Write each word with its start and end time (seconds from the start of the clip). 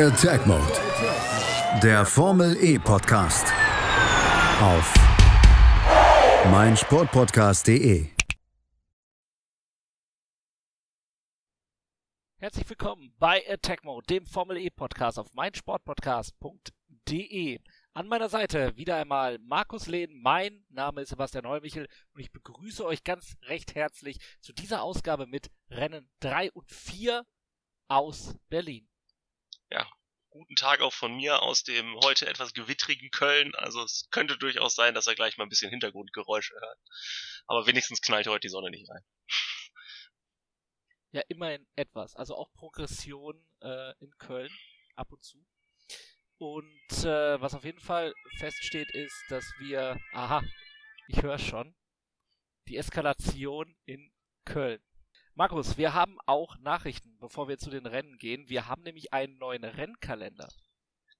Attack 0.00 0.46
Mode. 0.46 0.72
Der 1.82 2.06
Formel 2.06 2.56
E 2.64 2.78
Podcast. 2.78 3.52
Auf 4.62 4.94
meinsportpodcast.de. 6.50 8.06
Herzlich 12.38 12.70
willkommen 12.70 13.12
bei 13.18 13.42
Attack 13.46 13.84
Mode, 13.84 14.06
dem 14.06 14.24
Formel 14.24 14.56
E 14.56 14.70
Podcast 14.70 15.18
auf 15.18 15.34
meinsportpodcast.de. 15.34 17.58
An 17.92 18.08
meiner 18.08 18.30
Seite 18.30 18.74
wieder 18.78 18.96
einmal 18.96 19.38
Markus 19.40 19.86
Lehn, 19.86 20.18
mein 20.22 20.64
Name 20.70 21.02
ist 21.02 21.10
Sebastian 21.10 21.44
Neumichel 21.44 21.86
und 22.14 22.22
ich 22.22 22.32
begrüße 22.32 22.86
euch 22.86 23.04
ganz 23.04 23.36
recht 23.42 23.74
herzlich 23.74 24.18
zu 24.40 24.54
dieser 24.54 24.82
Ausgabe 24.82 25.26
mit 25.26 25.50
Rennen 25.68 26.08
3 26.20 26.52
und 26.52 26.70
4 26.70 27.26
aus 27.88 28.34
Berlin. 28.48 28.89
Ja, 29.70 29.88
guten 30.30 30.56
Tag 30.56 30.80
auch 30.80 30.92
von 30.92 31.14
mir 31.14 31.42
aus 31.42 31.62
dem 31.62 31.96
heute 32.02 32.26
etwas 32.26 32.52
gewittrigen 32.54 33.10
Köln. 33.10 33.54
Also 33.54 33.82
es 33.84 34.08
könnte 34.10 34.36
durchaus 34.36 34.74
sein, 34.74 34.94
dass 34.94 35.06
er 35.06 35.14
gleich 35.14 35.36
mal 35.36 35.44
ein 35.44 35.48
bisschen 35.48 35.70
Hintergrundgeräusche 35.70 36.54
hört. 36.54 36.78
Aber 37.46 37.66
wenigstens 37.66 38.00
knallt 38.00 38.26
heute 38.26 38.40
die 38.40 38.48
Sonne 38.48 38.70
nicht 38.70 38.88
rein. 38.88 39.04
Ja, 41.12 41.22
immerhin 41.28 41.66
etwas. 41.76 42.14
Also 42.14 42.36
auch 42.36 42.52
Progression 42.52 43.44
äh, 43.62 43.92
in 43.98 44.16
Köln 44.18 44.52
ab 44.94 45.12
und 45.12 45.24
zu. 45.24 45.44
Und 46.38 47.04
äh, 47.04 47.40
was 47.40 47.54
auf 47.54 47.64
jeden 47.64 47.80
Fall 47.80 48.14
feststeht, 48.38 48.90
ist, 48.94 49.24
dass 49.28 49.44
wir, 49.58 50.00
aha, 50.12 50.42
ich 51.08 51.22
höre 51.22 51.38
schon, 51.38 51.76
die 52.68 52.76
Eskalation 52.76 53.76
in 53.84 54.12
Köln. 54.44 54.82
Markus, 55.40 55.78
wir 55.78 55.94
haben 55.94 56.18
auch 56.26 56.54
Nachrichten, 56.58 57.16
bevor 57.18 57.48
wir 57.48 57.56
zu 57.56 57.70
den 57.70 57.86
Rennen 57.86 58.18
gehen. 58.18 58.50
Wir 58.50 58.66
haben 58.66 58.82
nämlich 58.82 59.14
einen 59.14 59.38
neuen 59.38 59.64
Rennkalender. 59.64 60.46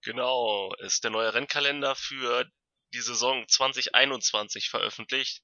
Genau, 0.03 0.75
ist 0.81 1.05
der 1.05 1.11
neue 1.11 1.33
Rennkalender 1.33 1.95
für 1.95 2.45
die 2.93 3.01
Saison 3.01 3.49
2021 3.49 4.69
veröffentlicht. 4.69 5.43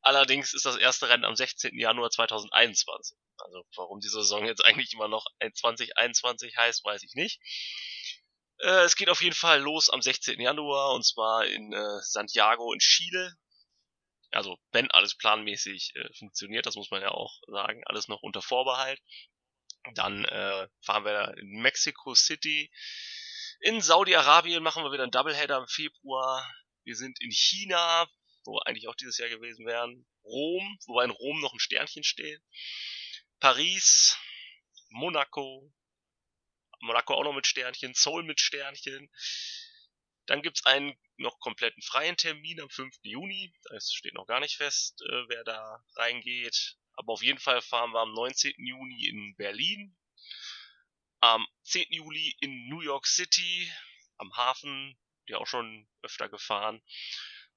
Allerdings 0.00 0.52
ist 0.52 0.66
das 0.66 0.74
erste 0.74 1.08
Rennen 1.08 1.24
am 1.24 1.36
16. 1.36 1.78
Januar 1.78 2.10
2021. 2.10 3.16
Also 3.36 3.62
warum 3.76 4.00
die 4.00 4.08
Saison 4.08 4.46
jetzt 4.46 4.64
eigentlich 4.64 4.92
immer 4.94 5.06
noch 5.06 5.24
2021 5.38 6.56
heißt, 6.56 6.84
weiß 6.84 7.04
ich 7.04 7.14
nicht. 7.14 7.38
Äh, 8.58 8.82
es 8.82 8.96
geht 8.96 9.10
auf 9.10 9.22
jeden 9.22 9.36
Fall 9.36 9.60
los 9.60 9.90
am 9.90 10.02
16. 10.02 10.40
Januar 10.40 10.92
und 10.92 11.06
zwar 11.06 11.46
in 11.46 11.72
äh, 11.72 12.00
Santiago 12.00 12.72
in 12.72 12.80
Chile. 12.80 13.36
Also 14.30 14.58
wenn 14.72 14.90
alles 14.90 15.16
planmäßig 15.16 15.92
äh, 15.94 16.12
funktioniert, 16.14 16.66
das 16.66 16.76
muss 16.76 16.90
man 16.90 17.02
ja 17.02 17.10
auch 17.10 17.40
sagen, 17.46 17.82
alles 17.86 18.08
noch 18.08 18.22
unter 18.22 18.42
Vorbehalt. 18.42 19.00
Dann 19.94 20.24
äh, 20.24 20.68
fahren 20.84 21.04
wir 21.04 21.36
in 21.38 21.60
Mexico 21.62 22.14
City. 22.14 22.70
In 23.60 23.80
Saudi-Arabien 23.80 24.62
machen 24.62 24.84
wir 24.84 24.92
wieder 24.92 25.04
einen 25.04 25.12
Doubleheader 25.12 25.58
im 25.58 25.66
Februar. 25.66 26.46
Wir 26.84 26.94
sind 26.94 27.20
in 27.20 27.30
China, 27.30 28.08
wo 28.44 28.54
wir 28.54 28.66
eigentlich 28.66 28.88
auch 28.88 28.94
dieses 28.94 29.18
Jahr 29.18 29.28
gewesen 29.28 29.66
wären. 29.66 30.06
Rom, 30.24 30.78
wobei 30.86 31.04
in 31.04 31.10
Rom 31.10 31.40
noch 31.40 31.52
ein 31.52 31.58
Sternchen 31.58 32.04
steht. 32.04 32.40
Paris, 33.40 34.18
Monaco, 34.90 35.72
Monaco 36.80 37.14
auch 37.14 37.24
noch 37.24 37.34
mit 37.34 37.46
Sternchen, 37.46 37.94
Seoul 37.94 38.24
mit 38.24 38.40
Sternchen. 38.40 39.10
Dann 40.28 40.42
gibt's 40.42 40.64
einen 40.64 40.96
noch 41.16 41.40
kompletten 41.40 41.82
freien 41.82 42.16
Termin 42.16 42.60
am 42.60 42.70
5. 42.70 42.98
Juni. 43.02 43.52
Es 43.74 43.92
steht 43.92 44.14
noch 44.14 44.26
gar 44.26 44.40
nicht 44.40 44.56
fest, 44.56 45.02
äh, 45.02 45.28
wer 45.28 45.42
da 45.42 45.82
reingeht. 45.96 46.76
Aber 46.92 47.14
auf 47.14 47.22
jeden 47.22 47.38
Fall 47.38 47.60
fahren 47.62 47.92
wir 47.92 48.00
am 48.00 48.12
19. 48.12 48.54
Juni 48.58 49.08
in 49.08 49.34
Berlin. 49.36 49.96
Am 51.20 51.46
10. 51.64 51.86
Juli 51.90 52.36
in 52.40 52.68
New 52.68 52.80
York 52.80 53.06
City, 53.06 53.72
am 54.18 54.36
Hafen, 54.36 54.96
der 55.28 55.40
auch 55.40 55.46
schon 55.46 55.88
öfter 56.02 56.28
gefahren. 56.28 56.82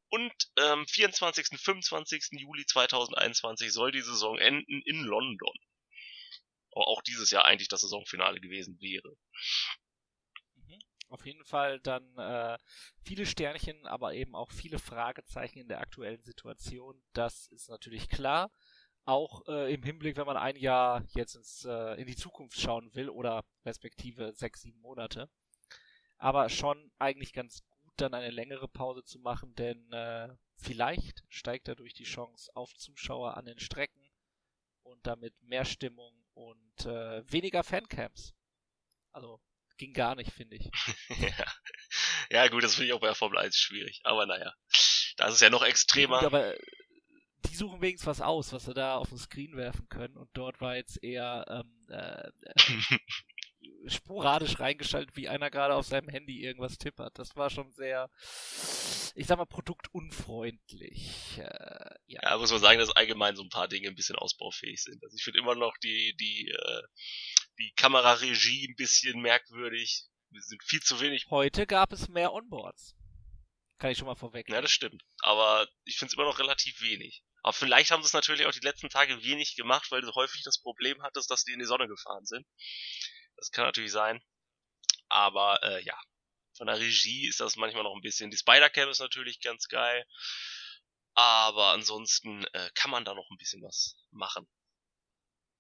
Und 0.10 0.34
am 0.56 0.80
ähm, 0.80 0.88
24. 0.88 1.60
25. 1.60 2.40
Juli 2.40 2.66
2021 2.66 3.72
soll 3.72 3.92
die 3.92 4.02
Saison 4.02 4.38
enden 4.38 4.82
in 4.84 5.04
London 5.04 5.54
auch 6.74 7.02
dieses 7.02 7.32
Jahr 7.32 7.46
eigentlich 7.46 7.68
das 7.68 7.82
Saisonfinale 7.82 8.40
gewesen 8.40 8.80
wäre. 8.80 9.18
Auf 11.12 11.26
jeden 11.26 11.44
Fall 11.44 11.82
dann 11.82 12.18
äh, 12.18 12.58
viele 13.04 13.26
Sternchen, 13.26 13.86
aber 13.86 14.14
eben 14.14 14.34
auch 14.34 14.50
viele 14.50 14.80
Fragezeichen 14.80 15.60
in 15.60 15.68
der 15.68 15.82
aktuellen 15.82 16.24
Situation. 16.24 17.04
Das 17.12 17.48
ist 17.48 17.70
natürlich 17.70 18.08
klar. 18.08 18.50
Auch 19.04 19.46
äh, 19.50 19.74
im 19.74 19.84
Hinblick, 19.84 20.16
wenn 20.16 20.26
man 20.26 20.38
ein 20.38 20.56
Jahr 20.56 21.04
jetzt 21.10 21.36
ins, 21.36 21.66
äh, 21.66 22.00
in 22.00 22.08
die 22.08 22.16
Zukunft 22.16 22.58
schauen 22.58 22.96
will 22.96 23.10
oder 23.10 23.44
respektive 23.66 24.32
sechs, 24.32 24.62
sieben 24.62 24.80
Monate. 24.80 25.30
Aber 26.18 26.48
schon 26.48 26.92
eigentlich 26.98 27.34
ganz 27.34 27.62
gut, 27.66 27.94
dann 27.98 28.14
eine 28.14 28.30
längere 28.32 28.70
Pause 28.70 29.04
zu 29.04 29.20
machen, 29.20 29.54
denn 29.56 29.92
äh, 29.92 30.30
vielleicht 30.56 31.26
steigt 31.28 31.68
dadurch 31.68 31.94
die 31.94 32.06
Chance 32.06 32.50
auf 32.56 32.74
Zuschauer 32.76 33.36
an 33.36 33.44
den 33.44 33.60
Strecken 33.60 34.14
und 34.84 35.06
damit 35.06 35.34
mehr 35.42 35.66
Stimmung 35.66 36.14
und 36.36 36.86
äh, 36.86 37.30
weniger 37.30 37.64
Fancamps. 37.64 38.34
Also 39.12 39.42
ging 39.82 39.94
gar 39.94 40.14
nicht, 40.16 40.32
finde 40.32 40.58
ich. 40.58 40.70
ja. 41.20 41.46
ja, 42.30 42.48
gut, 42.50 42.64
das 42.64 42.76
finde 42.76 42.88
ich 42.88 42.94
auch 42.94 43.00
bei 43.00 43.14
Formel 43.16 43.40
1 43.40 43.58
schwierig. 43.58 44.00
Aber 44.04 44.28
naja, 44.28 44.54
da 45.18 45.28
ist 45.28 45.34
es 45.34 45.40
ja 45.40 45.50
noch 45.50 45.64
extremer. 45.64 46.20
Gut, 46.20 46.28
aber 46.28 46.54
die 47.46 47.56
suchen 47.56 47.82
wenigstens 47.82 48.08
was 48.08 48.22
aus, 48.22 48.54
was 48.54 48.66
sie 48.66 48.76
da 48.76 48.96
auf 48.96 49.10
den 49.10 49.18
Screen 49.18 49.58
werfen 49.58 49.90
können. 49.90 50.18
Und 50.18 50.30
dort 50.34 50.62
war 50.62 50.76
jetzt 50.76 51.04
eher 51.04 51.46
ähm, 51.50 51.88
äh, 51.90 52.28
äh 52.28 52.98
sporadisch 53.88 54.60
reingeschaltet, 54.60 55.16
wie 55.16 55.28
einer 55.28 55.50
gerade 55.50 55.74
auf 55.74 55.88
seinem 55.88 56.10
Handy 56.10 56.44
irgendwas 56.44 56.78
tippert. 56.78 57.18
Das 57.18 57.36
war 57.36 57.50
schon 57.50 57.72
sehr, 57.72 58.12
ich 59.16 59.26
sag 59.26 59.38
mal, 59.38 59.46
produktunfreundlich. 59.46 61.40
Äh, 61.40 61.96
ja. 62.06 62.22
ja, 62.22 62.38
muss 62.38 62.52
man 62.52 62.62
sagen, 62.62 62.78
dass 62.78 62.92
allgemein 62.92 63.36
so 63.36 63.42
ein 63.42 63.50
paar 63.50 63.68
Dinge 63.68 63.88
ein 63.88 63.96
bisschen 63.96 64.16
ausbaufähig 64.16 64.84
sind. 64.84 65.04
Also 65.04 65.16
ich 65.16 65.24
finde 65.24 65.40
immer 65.40 65.56
noch 65.56 65.76
die, 65.78 66.16
die, 66.20 66.50
äh, 66.52 66.82
die 67.62 67.74
Kameraregie 67.76 68.68
ein 68.68 68.76
bisschen 68.76 69.22
merkwürdig. 69.22 70.06
Wir 70.30 70.42
sind 70.42 70.64
viel 70.64 70.82
zu 70.82 71.00
wenig. 71.00 71.28
Heute 71.30 71.68
gab 71.68 71.92
es 71.92 72.08
mehr 72.08 72.34
Onboards. 72.34 72.96
Kann 73.78 73.92
ich 73.92 73.98
schon 73.98 74.08
mal 74.08 74.16
vorweg. 74.16 74.50
Ja, 74.50 74.62
das 74.62 74.72
stimmt. 74.72 75.04
Aber 75.20 75.68
ich 75.86 75.98
finde 75.98 76.12
es 76.12 76.16
immer 76.16 76.26
noch 76.26 76.40
relativ 76.40 76.82
wenig. 76.82 77.24
Aber 77.44 77.54
vielleicht 77.54 77.92
haben 77.92 78.04
sie 78.04 78.08
es 78.08 78.14
natürlich 78.14 78.46
auch 78.46 78.52
die 78.52 78.60
letzten 78.60 78.90
Tage 78.90 79.24
wenig 79.24 79.56
gemacht, 79.56 79.92
weil 79.92 80.02
du 80.02 80.14
häufig 80.14 80.44
das 80.44 80.62
Problem 80.62 81.02
hattest, 81.02 81.32
dass 81.32 81.44
die 81.44 81.54
in 81.54 81.60
die 81.60 81.66
Sonne 81.66 81.88
gefahren 81.88 82.26
sind. 82.26 82.46
Das 83.38 83.52
kann 83.52 83.66
natürlich 83.66 83.92
sein. 83.92 84.24
Aber 85.10 85.62
äh, 85.64 85.84
ja, 85.84 86.00
von 86.56 86.68
der 86.68 86.80
Regie 86.80 87.28
ist 87.28 87.40
das 87.40 87.56
manchmal 87.56 87.84
noch 87.84 87.96
ein 87.96 88.02
bisschen. 88.02 88.30
Die 88.30 88.38
Spider-Cam 88.38 88.90
ist 88.90 89.00
natürlich 89.00 89.42
ganz 89.42 89.68
geil. 89.68 90.06
Aber 91.14 91.72
ansonsten 91.74 92.46
äh, 92.54 92.70
kann 92.76 92.92
man 92.92 93.04
da 93.04 93.14
noch 93.14 93.30
ein 93.30 93.38
bisschen 93.38 93.62
was 93.64 93.98
machen. 94.12 94.48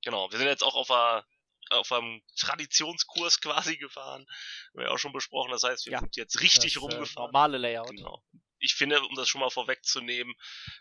Genau, 0.04 0.32
wir 0.32 0.38
sind 0.38 0.48
jetzt 0.48 0.64
auch 0.64 0.76
auf, 0.76 0.90
einer, 0.90 1.26
auf 1.72 1.92
einem 1.92 2.22
Traditionskurs 2.38 3.42
quasi 3.42 3.78
gefahren. 3.78 4.26
Haben 4.74 4.84
wir 4.84 4.92
auch 4.92 5.00
schon 5.00 5.14
besprochen. 5.14 5.52
Das 5.52 5.64
heißt, 5.64 5.86
wir 5.86 5.94
ja, 5.94 6.00
sind 6.00 6.16
jetzt 6.16 6.42
richtig 6.42 6.74
das, 6.74 6.84
äh, 6.84 6.86
rumgefahren. 6.86 7.30
Äh, 7.30 7.32
normale 7.32 7.58
Layout. 7.58 7.90
Genau. 7.90 8.24
Ich 8.64 8.76
finde, 8.76 9.02
um 9.02 9.16
das 9.16 9.28
schon 9.28 9.42
mal 9.42 9.50
vorwegzunehmen, 9.50 10.36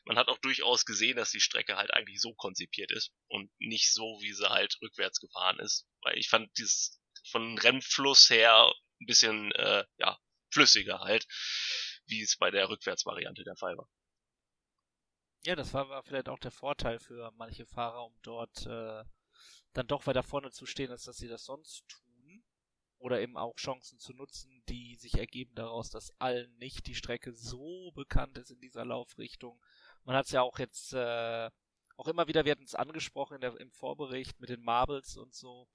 man 0.04 0.18
hat 0.18 0.28
auch 0.28 0.36
durchaus 0.38 0.84
gesehen, 0.84 1.16
dass 1.16 1.30
die 1.30 1.40
Strecke 1.40 1.76
halt 1.76 1.94
eigentlich 1.94 2.20
so 2.20 2.34
konzipiert 2.34 2.90
ist 2.90 3.10
und 3.28 3.50
nicht 3.58 3.92
so, 3.94 4.18
wie 4.20 4.34
sie 4.34 4.50
halt 4.50 4.76
rückwärts 4.82 5.18
gefahren 5.18 5.58
ist 5.60 5.86
weil 6.02 6.18
ich 6.18 6.28
fand 6.28 6.56
dieses 6.58 7.00
von 7.30 7.58
Rennfluss 7.58 8.30
her 8.30 8.72
ein 9.00 9.06
bisschen 9.06 9.52
äh, 9.52 9.84
ja 9.98 10.18
flüssiger 10.52 11.00
halt, 11.00 11.26
wie 12.06 12.22
es 12.22 12.36
bei 12.36 12.50
der 12.50 12.68
Rückwärtsvariante 12.68 13.44
der 13.44 13.56
Fall 13.56 13.76
war. 13.76 13.88
Ja, 15.44 15.56
das 15.56 15.72
war, 15.72 15.88
war 15.88 16.02
vielleicht 16.02 16.28
auch 16.28 16.38
der 16.38 16.50
Vorteil 16.50 16.98
für 16.98 17.30
manche 17.36 17.66
Fahrer, 17.66 18.04
um 18.04 18.18
dort 18.22 18.66
äh, 18.66 19.04
dann 19.72 19.86
doch 19.86 20.06
weiter 20.06 20.22
vorne 20.22 20.50
zu 20.50 20.66
stehen, 20.66 20.90
als 20.90 21.04
dass 21.04 21.16
sie 21.16 21.28
das 21.28 21.44
sonst 21.44 21.88
tun. 21.88 22.44
Oder 22.98 23.20
eben 23.20 23.38
auch 23.38 23.56
Chancen 23.56 23.98
zu 23.98 24.12
nutzen, 24.12 24.62
die 24.68 24.96
sich 24.96 25.14
ergeben 25.14 25.54
daraus, 25.54 25.88
dass 25.88 26.12
allen 26.20 26.54
nicht 26.58 26.86
die 26.86 26.94
Strecke 26.94 27.32
so 27.32 27.92
bekannt 27.92 28.36
ist 28.36 28.50
in 28.50 28.60
dieser 28.60 28.84
Laufrichtung. 28.84 29.58
Man 30.04 30.16
hat 30.16 30.26
es 30.26 30.32
ja 30.32 30.42
auch 30.42 30.58
jetzt 30.58 30.92
äh, 30.92 31.50
auch 31.96 32.08
immer 32.08 32.28
wieder, 32.28 32.44
wir 32.44 32.52
hatten 32.52 32.64
es 32.64 32.74
angesprochen 32.74 33.36
in 33.36 33.40
der, 33.40 33.58
im 33.58 33.70
Vorbericht 33.72 34.38
mit 34.40 34.50
den 34.50 34.62
Marbles 34.62 35.16
und 35.16 35.34
so. 35.34 35.68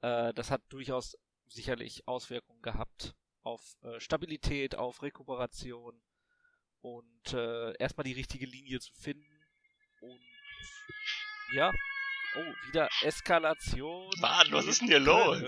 Äh, 0.00 0.32
das 0.34 0.50
hat 0.50 0.62
durchaus 0.70 1.18
sicherlich 1.48 2.06
Auswirkungen 2.08 2.62
gehabt 2.62 3.14
auf 3.42 3.76
äh, 3.82 4.00
Stabilität, 4.00 4.74
auf 4.74 5.02
Rekuperation 5.02 6.00
und 6.80 7.32
äh, 7.32 7.76
erstmal 7.78 8.04
die 8.04 8.12
richtige 8.12 8.46
Linie 8.46 8.80
zu 8.80 8.92
finden. 8.94 9.44
Und 10.00 10.20
ja, 11.54 11.72
oh, 12.36 12.68
wieder 12.68 12.88
Eskalation. 13.02 14.10
Mann, 14.18 14.46
was 14.50 14.66
ist 14.66 14.80
denn 14.80 14.88
hier 14.88 15.00
los? 15.00 15.40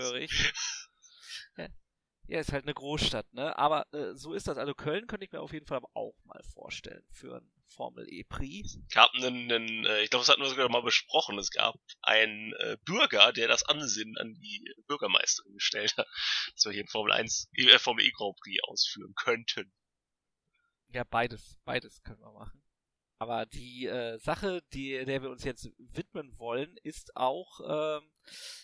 Ja. 2.27 2.39
ist 2.39 2.51
halt 2.51 2.63
eine 2.63 2.73
Großstadt, 2.73 3.31
ne? 3.33 3.57
Aber 3.57 3.85
äh, 3.93 4.15
so 4.15 4.33
ist 4.33 4.47
das. 4.47 4.57
Also 4.57 4.73
Köln 4.73 5.05
könnte 5.07 5.25
ich 5.25 5.31
mir 5.31 5.41
auf 5.41 5.53
jeden 5.53 5.67
Fall 5.67 5.81
auch 5.93 6.15
mal 6.23 6.41
vorstellen 6.53 7.05
für 7.11 7.37
ein, 7.37 7.51
Formel 7.75 8.07
E 8.11 8.23
Prix. 8.23 8.75
Es 8.75 8.93
gab 8.93 9.13
einen, 9.15 9.51
einen 9.51 9.85
äh, 9.85 10.01
ich 10.01 10.09
glaube, 10.09 10.23
das 10.23 10.29
hatten 10.29 10.41
wir 10.41 10.49
sogar 10.49 10.69
mal 10.69 10.81
besprochen, 10.81 11.37
es 11.37 11.51
gab 11.51 11.75
einen 12.01 12.53
äh, 12.53 12.77
Bürger, 12.85 13.33
der 13.33 13.47
das 13.47 13.63
Ansinnen 13.63 14.17
an 14.17 14.33
die 14.35 14.73
Bürgermeisterin 14.87 15.53
gestellt 15.53 15.95
hat, 15.97 16.07
dass 16.53 16.65
wir 16.65 16.71
hier 16.71 16.85
Formel 16.87 17.11
1, 17.11 17.49
äh, 17.53 17.79
Formel 17.79 18.05
E 18.05 18.11
Grand 18.11 18.37
Prix 18.37 18.63
ausführen 18.63 19.13
könnten. 19.15 19.73
Ja, 20.89 21.03
beides, 21.03 21.57
beides 21.65 22.01
können 22.03 22.21
wir 22.21 22.31
machen. 22.31 22.61
Aber 23.17 23.45
die 23.45 23.85
äh, 23.85 24.17
Sache, 24.19 24.61
die, 24.73 25.05
der 25.05 25.21
wir 25.21 25.29
uns 25.29 25.43
jetzt 25.45 25.69
widmen 25.77 26.37
wollen, 26.37 26.75
ist 26.83 27.15
auch, 27.15 27.61
ähm, 27.61 28.11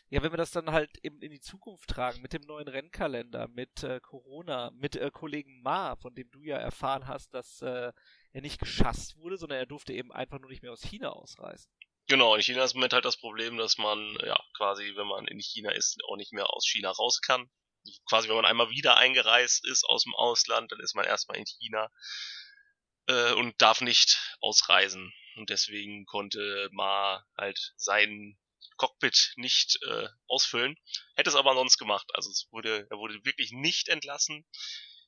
ja, 0.09 0.21
wenn 0.21 0.33
wir 0.33 0.37
das 0.37 0.51
dann 0.51 0.71
halt 0.71 0.89
eben 1.03 1.21
in 1.21 1.31
die 1.31 1.39
Zukunft 1.39 1.89
tragen, 1.89 2.21
mit 2.21 2.33
dem 2.33 2.41
neuen 2.41 2.67
Rennkalender, 2.67 3.47
mit 3.47 3.83
äh, 3.83 4.01
Corona, 4.01 4.71
mit 4.71 4.97
äh, 4.97 5.09
Kollegen 5.09 5.61
Ma, 5.61 5.95
von 5.95 6.13
dem 6.15 6.29
du 6.31 6.43
ja 6.43 6.57
erfahren 6.57 7.07
hast, 7.07 7.33
dass 7.33 7.61
äh, 7.61 7.93
er 8.33 8.41
nicht 8.41 8.59
geschasst 8.59 9.15
wurde, 9.15 9.37
sondern 9.37 9.59
er 9.59 9.65
durfte 9.65 9.93
eben 9.93 10.11
einfach 10.11 10.39
nur 10.39 10.49
nicht 10.49 10.63
mehr 10.63 10.73
aus 10.73 10.81
China 10.81 11.11
ausreisen. 11.11 11.71
Genau, 12.07 12.35
in 12.35 12.41
China 12.41 12.65
ist 12.65 12.73
im 12.73 12.79
Moment 12.79 12.93
halt 12.93 13.05
das 13.05 13.17
Problem, 13.17 13.55
dass 13.55 13.77
man, 13.77 14.17
ja, 14.25 14.37
quasi, 14.57 14.95
wenn 14.97 15.07
man 15.07 15.27
in 15.27 15.39
China 15.39 15.71
ist, 15.71 15.97
auch 16.09 16.17
nicht 16.17 16.33
mehr 16.33 16.49
aus 16.53 16.67
China 16.67 16.91
raus 16.91 17.21
kann. 17.21 17.49
Quasi, 18.09 18.27
wenn 18.27 18.35
man 18.35 18.45
einmal 18.45 18.69
wieder 18.69 18.97
eingereist 18.97 19.65
ist 19.65 19.85
aus 19.85 20.03
dem 20.03 20.13
Ausland, 20.13 20.71
dann 20.73 20.81
ist 20.81 20.93
man 20.93 21.05
erstmal 21.05 21.37
in 21.37 21.45
China 21.45 21.89
äh, 23.11 23.33
und 23.33 23.61
darf 23.61 23.81
nicht 23.81 24.37
ausreisen. 24.39 25.13
Und 25.35 25.49
deswegen 25.49 26.05
konnte 26.05 26.69
Ma 26.71 27.25
halt 27.37 27.73
sein 27.77 28.37
Cockpit 28.77 29.33
nicht 29.35 29.79
äh, 29.87 30.07
ausfüllen. 30.27 30.75
Hätte 31.15 31.29
es 31.29 31.35
aber 31.35 31.53
sonst 31.53 31.77
gemacht. 31.77 32.07
Also 32.13 32.29
es 32.29 32.47
wurde, 32.51 32.87
er 32.89 32.97
wurde 32.97 33.23
wirklich 33.23 33.51
nicht 33.51 33.89
entlassen. 33.89 34.45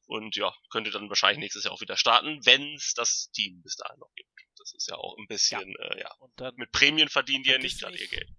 Und 0.05 0.35
ja, 0.35 0.53
könnte 0.69 0.91
dann 0.91 1.09
wahrscheinlich 1.09 1.39
nächstes 1.39 1.63
Jahr 1.63 1.73
auch 1.73 1.81
wieder 1.81 1.97
starten, 1.97 2.45
wenn 2.45 2.75
es 2.75 2.93
das 2.93 3.31
Team 3.31 3.61
bis 3.63 3.77
dahin 3.77 3.99
noch 3.99 4.13
gibt. 4.15 4.29
Das 4.57 4.73
ist 4.73 4.87
ja 4.89 4.95
auch 4.95 5.17
ein 5.17 5.27
bisschen, 5.27 5.73
ja. 5.79 5.87
Äh, 5.87 5.99
ja. 6.01 6.13
Und 6.19 6.33
dann 6.39 6.55
mit 6.55 6.71
Prämien 6.71 7.09
verdienen 7.09 7.43
die 7.43 7.51
ja 7.51 7.57
nicht 7.57 7.79
gerade 7.79 7.97
ihr 7.97 8.07
Geld. 8.07 8.29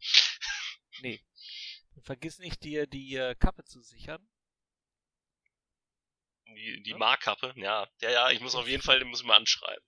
Nee. 1.01 1.25
Vergiss 2.03 2.39
nicht, 2.39 2.63
dir 2.63 2.87
die 2.87 3.17
äh, 3.17 3.35
Kappe 3.35 3.65
zu 3.65 3.81
sichern. 3.81 4.29
Die, 6.55 6.83
die 6.83 6.91
ja? 6.91 6.97
Markappe, 6.97 7.53
ja. 7.57 7.87
Ja, 8.01 8.11
ja, 8.11 8.31
ich 8.31 8.41
muss 8.41 8.55
auf 8.55 8.69
jeden 8.69 8.83
Fall, 8.83 8.99
den 8.99 9.09
muss 9.09 9.21
ich 9.21 9.27
mal 9.27 9.37
anschreiben. 9.37 9.85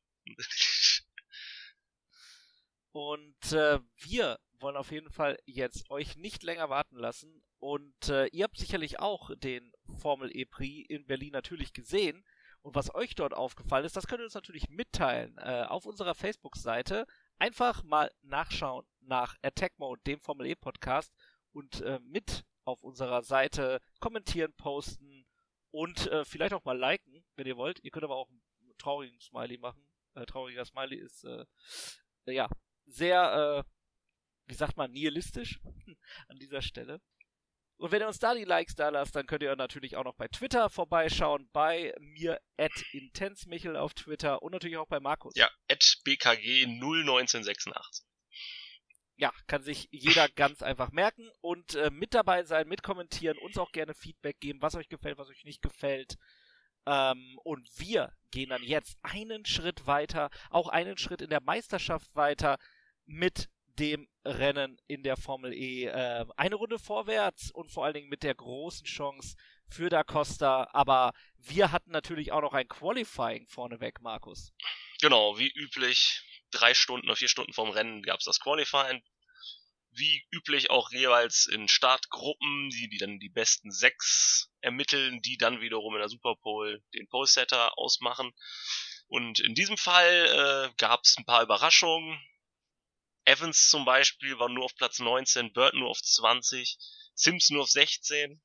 Und 2.92 3.52
äh, 3.52 3.78
wir 3.96 4.38
wollen 4.58 4.76
auf 4.76 4.90
jeden 4.90 5.10
Fall 5.10 5.38
jetzt 5.44 5.90
euch 5.90 6.16
nicht 6.16 6.42
länger 6.42 6.70
warten 6.70 6.96
lassen. 6.96 7.42
Und 7.58 8.08
äh, 8.08 8.26
ihr 8.28 8.44
habt 8.44 8.56
sicherlich 8.56 9.00
auch 9.00 9.30
den 9.36 9.72
Formel 10.00 10.34
E 10.34 10.44
Prix 10.44 10.88
in 10.88 11.06
Berlin 11.06 11.32
natürlich 11.32 11.72
gesehen. 11.72 12.24
Und 12.62 12.74
was 12.74 12.94
euch 12.94 13.14
dort 13.14 13.34
aufgefallen 13.34 13.84
ist, 13.84 13.96
das 13.96 14.06
könnt 14.06 14.20
ihr 14.20 14.24
uns 14.24 14.34
natürlich 14.34 14.68
mitteilen 14.68 15.36
äh, 15.38 15.64
auf 15.68 15.86
unserer 15.86 16.14
Facebook-Seite. 16.14 17.06
Einfach 17.38 17.84
mal 17.84 18.10
nachschauen 18.22 18.86
nach 19.00 19.36
Attack 19.42 19.78
Mode, 19.78 20.00
dem 20.06 20.20
Formel 20.20 20.46
E 20.46 20.54
Podcast, 20.54 21.12
und 21.52 21.80
äh, 21.82 22.00
mit 22.02 22.44
auf 22.64 22.82
unserer 22.82 23.22
Seite 23.22 23.80
kommentieren, 24.00 24.52
posten 24.54 25.05
und 25.76 26.06
äh, 26.06 26.24
vielleicht 26.24 26.54
auch 26.54 26.64
mal 26.64 26.78
liken, 26.78 27.22
wenn 27.36 27.46
ihr 27.46 27.58
wollt. 27.58 27.84
Ihr 27.84 27.90
könnt 27.90 28.04
aber 28.04 28.16
auch 28.16 28.30
einen 28.30 28.42
traurigen 28.78 29.20
Smiley 29.20 29.58
machen. 29.58 29.86
Äh, 30.14 30.24
trauriger 30.24 30.64
Smiley 30.64 30.96
ist 30.96 31.24
äh, 31.24 31.44
ja 32.24 32.48
sehr, 32.86 33.64
äh, 33.66 33.70
wie 34.46 34.54
sagt 34.54 34.78
man, 34.78 34.90
nihilistisch 34.90 35.60
an 36.28 36.38
dieser 36.38 36.62
Stelle. 36.62 37.02
Und 37.76 37.92
wenn 37.92 38.00
ihr 38.00 38.06
uns 38.06 38.18
da 38.18 38.34
die 38.34 38.44
Likes 38.44 38.74
da 38.74 38.88
lasst, 38.88 39.16
dann 39.16 39.26
könnt 39.26 39.42
ihr 39.42 39.54
natürlich 39.54 39.96
auch 39.96 40.04
noch 40.04 40.14
bei 40.14 40.28
Twitter 40.28 40.70
vorbeischauen, 40.70 41.50
bei 41.52 41.92
mir 41.98 42.40
at 42.56 42.72
intensmichel 42.92 43.76
auf 43.76 43.92
Twitter 43.92 44.40
und 44.42 44.52
natürlich 44.52 44.78
auch 44.78 44.88
bei 44.88 44.98
Markus. 44.98 45.34
Ja, 45.36 45.50
at 45.70 45.82
bkg01986. 46.06 48.02
Ja, 49.16 49.32
kann 49.46 49.62
sich 49.62 49.88
jeder 49.90 50.28
ganz 50.28 50.62
einfach 50.62 50.92
merken 50.92 51.30
und 51.40 51.74
äh, 51.74 51.90
mit 51.90 52.12
dabei 52.12 52.44
sein, 52.44 52.68
mitkommentieren, 52.68 53.38
uns 53.38 53.56
auch 53.56 53.72
gerne 53.72 53.94
Feedback 53.94 54.40
geben, 54.40 54.60
was 54.60 54.74
euch 54.74 54.88
gefällt, 54.88 55.16
was 55.16 55.30
euch 55.30 55.44
nicht 55.44 55.62
gefällt. 55.62 56.18
Ähm, 56.86 57.38
und 57.42 57.66
wir 57.78 58.12
gehen 58.30 58.50
dann 58.50 58.62
jetzt 58.62 58.98
einen 59.02 59.46
Schritt 59.46 59.86
weiter, 59.86 60.30
auch 60.50 60.68
einen 60.68 60.98
Schritt 60.98 61.22
in 61.22 61.30
der 61.30 61.40
Meisterschaft 61.40 62.14
weiter 62.14 62.58
mit 63.06 63.48
dem 63.78 64.08
Rennen 64.24 64.80
in 64.86 65.02
der 65.02 65.16
Formel 65.16 65.52
E. 65.52 65.84
Äh, 65.86 66.24
eine 66.36 66.54
Runde 66.54 66.78
vorwärts 66.78 67.50
und 67.50 67.70
vor 67.70 67.84
allen 67.84 67.94
Dingen 67.94 68.08
mit 68.08 68.22
der 68.22 68.34
großen 68.34 68.86
Chance 68.86 69.36
für 69.68 69.88
Da 69.88 70.02
Costa. 70.04 70.68
Aber 70.72 71.12
wir 71.38 71.72
hatten 71.72 71.90
natürlich 71.90 72.32
auch 72.32 72.40
noch 72.40 72.54
ein 72.54 72.68
Qualifying 72.68 73.46
vorneweg, 73.46 74.00
Markus. 74.00 74.52
Genau, 75.00 75.38
wie 75.38 75.50
üblich, 75.50 76.22
drei 76.50 76.74
Stunden 76.74 77.06
oder 77.06 77.16
vier 77.16 77.28
Stunden 77.28 77.52
vorm 77.52 77.70
Rennen 77.70 78.02
gab 78.02 78.20
es 78.20 78.26
das 78.26 78.40
Qualifying. 78.40 79.02
Wie 79.90 80.26
üblich 80.30 80.70
auch 80.70 80.90
jeweils 80.90 81.46
in 81.46 81.68
Startgruppen, 81.68 82.70
die, 82.70 82.88
die 82.88 82.98
dann 82.98 83.18
die 83.18 83.30
besten 83.30 83.70
sechs 83.70 84.50
ermitteln, 84.60 85.22
die 85.22 85.38
dann 85.38 85.60
wiederum 85.60 85.94
in 85.94 86.00
der 86.00 86.08
Superpole 86.08 86.82
den 86.94 87.08
Pole-Setter 87.08 87.78
ausmachen. 87.78 88.32
Und 89.08 89.40
in 89.40 89.54
diesem 89.54 89.78
Fall 89.78 90.70
äh, 90.70 90.74
gab 90.76 91.04
es 91.04 91.16
ein 91.16 91.24
paar 91.24 91.42
Überraschungen. 91.42 92.20
Evans 93.24 93.68
zum 93.68 93.84
Beispiel 93.84 94.38
war 94.38 94.48
nur 94.48 94.64
auf 94.64 94.74
Platz 94.76 94.98
19, 94.98 95.52
Burton 95.52 95.80
nur 95.80 95.90
auf 95.90 96.02
20, 96.02 96.78
Sims 97.14 97.50
nur 97.50 97.62
auf 97.62 97.70
16, 97.70 98.40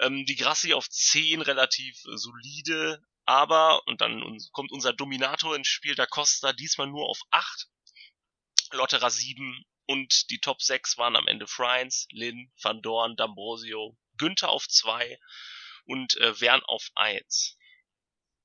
ähm, 0.00 0.24
die 0.26 0.36
Grassi 0.36 0.72
auf 0.72 0.88
10 0.88 1.42
relativ 1.42 2.00
solide, 2.04 3.02
aber, 3.30 3.86
und 3.86 4.00
dann 4.00 4.38
kommt 4.50 4.72
unser 4.72 4.92
Dominator 4.92 5.54
ins 5.54 5.68
Spiel, 5.68 5.94
da 5.94 6.04
Costa 6.04 6.52
diesmal 6.52 6.88
nur 6.88 7.08
auf 7.08 7.20
8, 7.30 7.68
Lotterer 8.72 9.08
7 9.08 9.64
und 9.86 10.30
die 10.30 10.40
Top 10.40 10.60
6 10.60 10.98
waren 10.98 11.14
am 11.14 11.28
Ende 11.28 11.46
Friends, 11.46 12.08
Lin, 12.10 12.50
Van 12.60 12.82
Dorn, 12.82 13.14
D'Ambrosio, 13.14 13.96
Günther 14.16 14.48
auf 14.48 14.66
2 14.66 15.16
und 15.84 16.16
äh, 16.16 16.40
Wern 16.40 16.60
auf 16.64 16.90
1. 16.96 17.56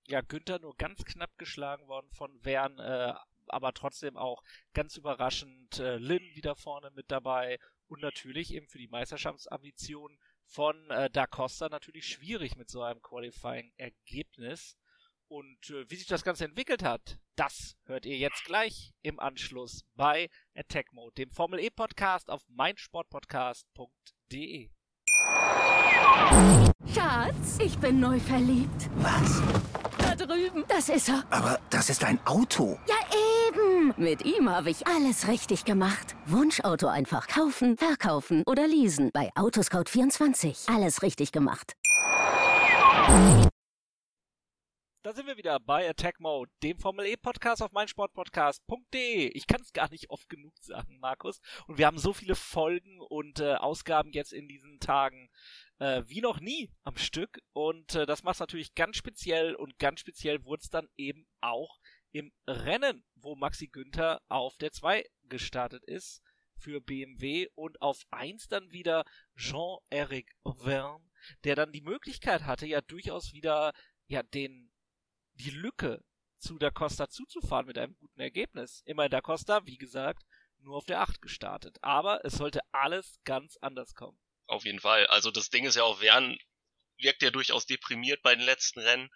Ja, 0.06 0.22
Günther 0.22 0.60
nur 0.60 0.76
ganz 0.76 1.04
knapp 1.04 1.36
geschlagen 1.40 1.88
worden 1.88 2.12
von 2.12 2.46
Wern, 2.46 2.78
äh, 2.78 3.16
aber 3.48 3.74
trotzdem 3.74 4.18
auch 4.18 4.44
ganz 4.76 4.98
überraschend 4.98 5.80
äh, 5.80 5.98
Lin 5.98 6.36
wieder 6.36 6.56
vorne 6.56 6.92
mit 6.92 7.10
dabei 7.10 7.58
und 7.88 8.04
natürlich 8.04 8.54
eben 8.54 8.68
für 8.68 8.78
die 8.78 8.88
Meisterschaftsambitionen 8.88 10.20
von 10.46 10.90
äh, 10.90 11.10
Da 11.10 11.28
Costa 11.28 11.70
natürlich 11.70 12.08
schwierig 12.08 12.56
mit 12.56 12.70
so 12.70 12.82
einem 12.82 13.02
Qualifying-Ergebnis. 13.02 14.78
Und 15.28 15.70
äh, 15.72 15.90
wie 15.90 15.96
sich 15.96 16.08
das 16.08 16.24
Ganze 16.24 16.46
entwickelt 16.46 16.84
hat, 16.84 17.18
das 17.36 17.76
hört 17.86 18.06
ihr 18.06 18.18
jetzt 18.18 18.46
gleich 18.46 18.94
im 19.02 19.20
Anschluss 19.20 19.84
bei 19.96 20.30
Attack 20.56 20.94
Mode, 20.94 21.16
dem 21.16 21.32
Formel 21.32 21.60
E 21.60 21.70
Podcast 21.70 22.30
auf 22.30 22.44
meinsportpodcast.de. 22.50 24.70
Schatz, 26.94 27.60
ich 27.60 27.78
bin 27.80 28.00
neu 28.00 28.20
verliebt. 28.20 28.90
Was? 28.98 29.42
Da 29.98 30.16
drüben, 30.16 30.64
das 30.68 30.90
ist 30.90 31.10
er. 31.10 31.24
Aber 31.30 31.60
das 31.70 31.90
ist 31.90 32.04
ein 32.04 32.20
Auto. 32.26 32.80
Ja, 32.88 32.96
Mit 33.98 34.26
ihm 34.26 34.50
habe 34.50 34.72
ich 34.72 34.88
alles 34.88 35.28
richtig 35.28 35.64
gemacht. 35.64 36.16
Wunschauto 36.26 36.88
einfach 36.88 37.28
kaufen, 37.28 37.78
verkaufen 37.78 38.44
oder 38.48 38.68
leasen 38.68 39.12
bei 39.14 39.30
Autoscout24. 39.36 40.74
Alles 40.74 41.04
richtig 41.04 41.32
gemacht. 41.32 41.74
Da 45.04 45.14
sind 45.14 45.28
wir 45.28 45.38
wieder 45.38 45.60
bei 45.60 45.88
Attack 45.88 46.20
Mode, 46.20 46.52
dem 46.64 46.80
Formel 46.80 47.06
E 47.06 47.16
Podcast 47.16 47.62
auf 47.62 47.72
meinsportpodcast.de. 47.74 49.28
Ich 49.36 49.46
kann 49.46 49.62
es 49.62 49.72
gar 49.72 49.88
nicht 49.92 50.10
oft 50.10 50.28
genug 50.30 50.54
sagen, 50.62 50.98
Markus. 51.00 51.42
Und 51.68 51.78
wir 51.78 51.86
haben 51.86 52.00
so 52.00 52.12
viele 52.12 52.34
Folgen 52.34 53.00
und 53.02 53.40
äh, 53.40 53.54
Ausgaben 53.54 54.14
jetzt 54.14 54.34
in 54.34 54.48
diesen 54.48 54.80
Tagen 54.80 55.30
äh, 55.78 56.02
wie 56.08 56.22
noch 56.22 56.40
nie 56.40 56.72
am 56.84 56.98
Stück. 56.98 57.40
Und 57.54 57.94
äh, 57.94 58.08
das 58.08 58.24
macht 58.24 58.40
natürlich 58.40 58.74
ganz 58.74 58.98
speziell 58.98 59.54
und 59.54 59.78
ganz 59.78 60.00
speziell 60.00 60.44
wurde 60.44 60.62
es 60.64 60.70
dann 60.72 60.88
eben 60.98 61.28
auch 61.40 61.78
im 62.16 62.32
Rennen, 62.48 63.04
wo 63.16 63.36
Maxi 63.36 63.68
Günther 63.68 64.22
auf 64.30 64.58
der 64.58 64.72
2 64.72 65.06
gestartet 65.24 65.84
ist 65.84 66.22
für 66.56 66.80
BMW 66.80 67.50
und 67.56 67.82
auf 67.82 68.04
1 68.12 68.48
dann 68.48 68.72
wieder 68.72 69.04
Jean-Eric 69.36 70.34
Verne, 70.46 71.04
der 71.44 71.58
dann 71.58 71.74
die 71.74 71.82
Möglichkeit 71.82 72.46
hatte, 72.46 72.68
ja 72.68 72.80
durchaus 72.80 73.34
wieder 73.34 73.74
ja 74.08 74.24
den 74.24 74.72
die 75.34 75.50
Lücke 75.50 76.06
zu 76.38 76.58
Da 76.58 76.72
Costa 76.72 77.10
zuzufahren 77.10 77.66
mit 77.66 77.78
einem 77.78 77.98
guten 77.98 78.22
Ergebnis. 78.22 78.82
Immerhin 78.86 79.12
Da 79.12 79.20
Costa, 79.20 79.66
wie 79.66 79.78
gesagt, 79.78 80.24
nur 80.60 80.78
auf 80.78 80.86
der 80.86 81.02
8 81.02 81.22
gestartet. 81.22 81.80
Aber 81.82 82.24
es 82.24 82.36
sollte 82.36 82.62
alles 82.72 83.20
ganz 83.26 83.58
anders 83.58 83.94
kommen. 83.94 84.18
Auf 84.48 84.64
jeden 84.64 84.80
Fall. 84.80 85.06
Also 85.08 85.32
das 85.32 85.50
Ding 85.50 85.66
ist 85.66 85.76
ja 85.76 85.84
auch, 85.84 86.00
Wern 86.00 86.38
wirkt 86.98 87.22
ja 87.22 87.32
durchaus 87.32 87.66
deprimiert 87.66 88.22
bei 88.22 88.36
den 88.36 88.46
letzten 88.46 88.80
Rennen. 88.80 89.10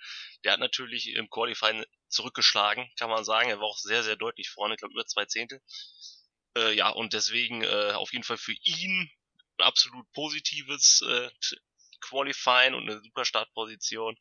Der 0.44 0.54
hat 0.54 0.60
natürlich 0.60 1.08
im 1.14 1.30
Qualifying 1.30 1.86
zurückgeschlagen, 2.10 2.90
kann 2.98 3.10
man 3.10 3.24
sagen. 3.24 3.50
Er 3.50 3.60
war 3.60 3.68
auch 3.68 3.78
sehr, 3.78 4.04
sehr 4.04 4.16
deutlich 4.16 4.50
vorne, 4.50 4.76
ich 4.76 4.80
glaube 4.80 4.94
über 4.94 5.06
zwei 5.06 5.26
Zehntel. 5.26 5.62
Äh, 6.58 6.74
ja, 6.74 6.90
und 6.90 7.14
deswegen 7.14 7.64
äh, 7.64 7.92
auf 7.94 8.12
jeden 8.12 8.24
Fall 8.24 8.38
für 8.38 8.56
ihn 8.64 9.10
ein 9.58 9.66
absolut 9.66 10.12
positives 10.14 11.02
äh, 11.02 11.30
Qualifying 12.02 12.74
und 12.74 12.90
eine 12.90 13.02
super 13.02 13.26
Startposition. 13.26 14.18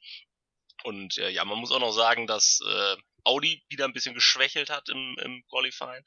Und 0.85 1.19
äh, 1.19 1.31
ja, 1.31 1.45
man 1.45 1.59
muss 1.59 1.73
auch 1.73 1.81
noch 1.81 1.93
sagen, 1.93 2.27
dass 2.27 2.61
äh, 2.67 2.97
Audi 3.25 3.63
wieder 3.69 3.85
ein 3.85 3.93
bisschen 3.93 4.15
geschwächelt 4.15 4.71
hat 4.71 4.89
im, 4.89 5.17
im 5.21 5.45
Qualifying 5.49 6.05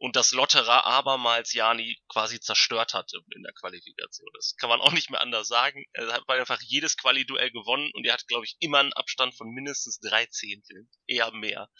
und 0.00 0.16
dass 0.16 0.32
Lotterer 0.32 0.86
abermals 0.86 1.52
Jani 1.52 1.98
quasi 2.08 2.40
zerstört 2.40 2.94
hat 2.94 3.12
in 3.34 3.42
der 3.42 3.52
Qualifikation. 3.52 4.30
Das 4.32 4.56
kann 4.56 4.70
man 4.70 4.80
auch 4.80 4.92
nicht 4.92 5.10
mehr 5.10 5.20
anders 5.20 5.46
sagen. 5.46 5.84
Er 5.92 6.10
hat 6.10 6.26
einfach 6.26 6.60
jedes 6.62 6.96
Quali-Duell 6.96 7.50
gewonnen 7.50 7.90
und 7.92 8.06
er 8.06 8.14
hat, 8.14 8.26
glaube 8.26 8.46
ich, 8.46 8.56
immer 8.60 8.78
einen 8.78 8.94
Abstand 8.94 9.34
von 9.34 9.50
mindestens 9.50 10.00
drei 10.00 10.24
Zehnteln, 10.24 10.88
eher 11.06 11.30
mehr. 11.32 11.70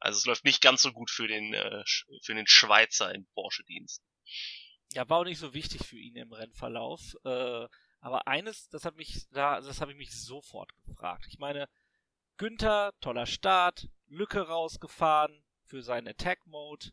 Also 0.00 0.16
es 0.16 0.24
läuft 0.24 0.46
nicht 0.46 0.62
ganz 0.62 0.80
so 0.80 0.92
gut 0.92 1.10
für 1.10 1.28
den 1.28 1.52
äh, 1.52 1.84
für 2.22 2.34
den 2.34 2.46
Schweizer 2.46 3.14
in 3.14 3.28
Porsche-Dienst. 3.34 4.02
Ja, 4.94 5.06
war 5.10 5.18
auch 5.18 5.24
nicht 5.24 5.38
so 5.38 5.52
wichtig 5.52 5.86
für 5.86 5.98
ihn 5.98 6.16
im 6.16 6.32
Rennverlauf. 6.32 7.14
Äh, 7.24 7.68
aber 8.00 8.26
eines, 8.26 8.70
das 8.70 8.86
hat 8.86 8.96
mich 8.96 9.28
da, 9.30 9.60
das 9.60 9.82
habe 9.82 9.92
ich 9.92 9.98
mich 9.98 10.10
sofort 10.10 10.70
gefragt. 10.86 11.26
Ich 11.28 11.38
meine, 11.38 11.68
Günther, 12.38 12.94
toller 13.02 13.26
Start, 13.26 13.88
Lücke 14.06 14.40
rausgefahren 14.40 15.44
für 15.64 15.82
seinen 15.82 16.08
Attack 16.08 16.46
Mode, 16.46 16.92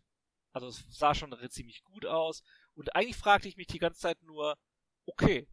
also 0.64 0.80
es 0.80 0.98
sah 0.98 1.16
schon 1.16 1.36
ziemlich 1.50 1.84
gut 1.84 2.06
aus. 2.06 2.44
Und 2.76 2.96
eigentlich 2.96 3.18
fragte 3.18 3.48
ich 3.48 3.58
mich 3.58 3.68
die 3.68 3.80
ganze 3.80 4.00
Zeit 4.00 4.22
nur, 4.24 4.58
okay, 5.06 5.48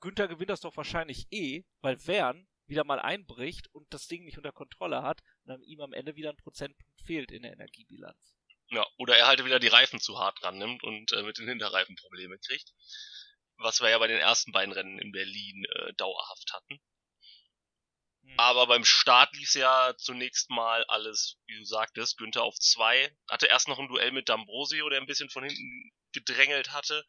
Günther 0.00 0.28
gewinnt 0.28 0.50
das 0.50 0.60
doch 0.60 0.76
wahrscheinlich 0.76 1.26
eh, 1.30 1.64
weil 1.80 2.06
Wern 2.06 2.46
wieder 2.66 2.84
mal 2.84 3.00
einbricht 3.00 3.68
und 3.74 3.92
das 3.92 4.06
Ding 4.06 4.24
nicht 4.24 4.38
unter 4.38 4.52
Kontrolle 4.52 5.02
hat 5.02 5.20
und 5.42 5.50
dann 5.50 5.62
ihm 5.62 5.80
am 5.80 5.92
Ende 5.92 6.16
wieder 6.16 6.30
ein 6.30 6.36
Prozentpunkt 6.36 7.00
fehlt 7.02 7.30
in 7.30 7.42
der 7.42 7.52
Energiebilanz. 7.52 8.34
Ja, 8.68 8.86
oder 8.96 9.16
er 9.16 9.26
halt 9.26 9.44
wieder 9.44 9.58
die 9.58 9.68
Reifen 9.68 9.98
zu 9.98 10.18
hart 10.18 10.40
dran 10.42 10.58
nimmt 10.58 10.84
und 10.84 11.12
äh, 11.12 11.22
mit 11.22 11.38
den 11.38 11.48
Hinterreifen 11.48 11.96
Probleme 11.96 12.38
kriegt. 12.38 12.72
Was 13.56 13.80
wir 13.80 13.90
ja 13.90 13.98
bei 13.98 14.06
den 14.06 14.20
ersten 14.20 14.52
beiden 14.52 14.72
Rennen 14.72 14.98
in 14.98 15.12
Berlin 15.12 15.64
äh, 15.64 15.92
dauerhaft 15.94 16.52
hatten. 16.52 16.80
Mhm. 18.30 18.38
Aber 18.38 18.66
beim 18.66 18.84
Start 18.84 19.34
lief 19.36 19.54
ja 19.54 19.94
zunächst 19.96 20.50
mal 20.50 20.84
alles, 20.84 21.38
wie 21.46 21.58
du 21.58 21.64
sagtest, 21.64 22.16
Günther 22.16 22.42
auf 22.42 22.58
zwei. 22.58 23.14
Hatte 23.28 23.46
erst 23.46 23.68
noch 23.68 23.78
ein 23.78 23.88
Duell 23.88 24.12
mit 24.12 24.28
D'Ambrosio, 24.28 24.88
der 24.88 25.00
ein 25.00 25.06
bisschen 25.06 25.30
von 25.30 25.44
hinten 25.44 25.92
gedrängelt 26.12 26.72
hatte. 26.72 27.04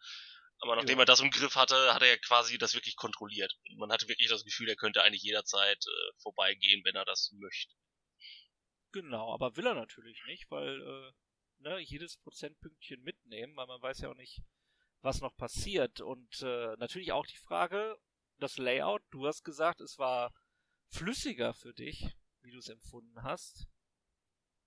Aber 0.60 0.76
nachdem 0.76 0.98
ja. 0.98 1.04
er 1.04 1.06
das 1.06 1.20
im 1.20 1.32
Griff 1.32 1.56
hatte, 1.56 1.94
hat 1.94 2.04
er 2.04 2.10
ja 2.10 2.18
quasi 2.18 2.58
das 2.58 2.76
wirklich 2.76 2.96
kontrolliert. 2.96 3.56
Und 3.70 3.78
man 3.78 3.92
hatte 3.92 4.08
wirklich 4.08 4.30
das 4.30 4.44
Gefühl, 4.46 4.70
er 4.70 4.76
könnte 4.76 5.02
eigentlich 5.02 5.24
jederzeit 5.24 5.84
äh, 5.86 6.12
vorbeigehen, 6.22 6.84
wenn 6.86 6.96
er 6.96 7.06
das 7.06 7.32
möchte. 7.34 7.74
Genau, 8.92 9.34
aber 9.34 9.56
will 9.56 9.66
er 9.66 9.74
natürlich 9.74 10.22
nicht, 10.28 10.52
weil 10.52 10.82
äh, 10.82 11.12
ne, 11.64 11.80
jedes 11.80 12.18
Prozentpünktchen 12.18 13.02
mitnehmen, 13.02 13.56
weil 13.56 13.68
man 13.68 13.82
weiß 13.82 14.02
ja 14.02 14.10
auch 14.10 14.16
nicht, 14.16 14.42
was 15.02 15.22
noch 15.22 15.36
passiert. 15.36 16.02
Und 16.02 16.42
äh, 16.42 16.76
natürlich 16.78 17.12
auch 17.12 17.26
die 17.26 17.38
Frage, 17.38 17.98
das 18.38 18.58
Layout, 18.58 19.02
du 19.12 19.26
hast 19.26 19.44
gesagt, 19.44 19.82
es 19.82 19.98
war 19.98 20.32
flüssiger 20.92 21.54
für 21.54 21.74
dich, 21.74 22.06
wie 22.42 22.52
du 22.52 22.60
es 22.60 22.70
empfunden 22.70 23.24
hast. 23.24 23.68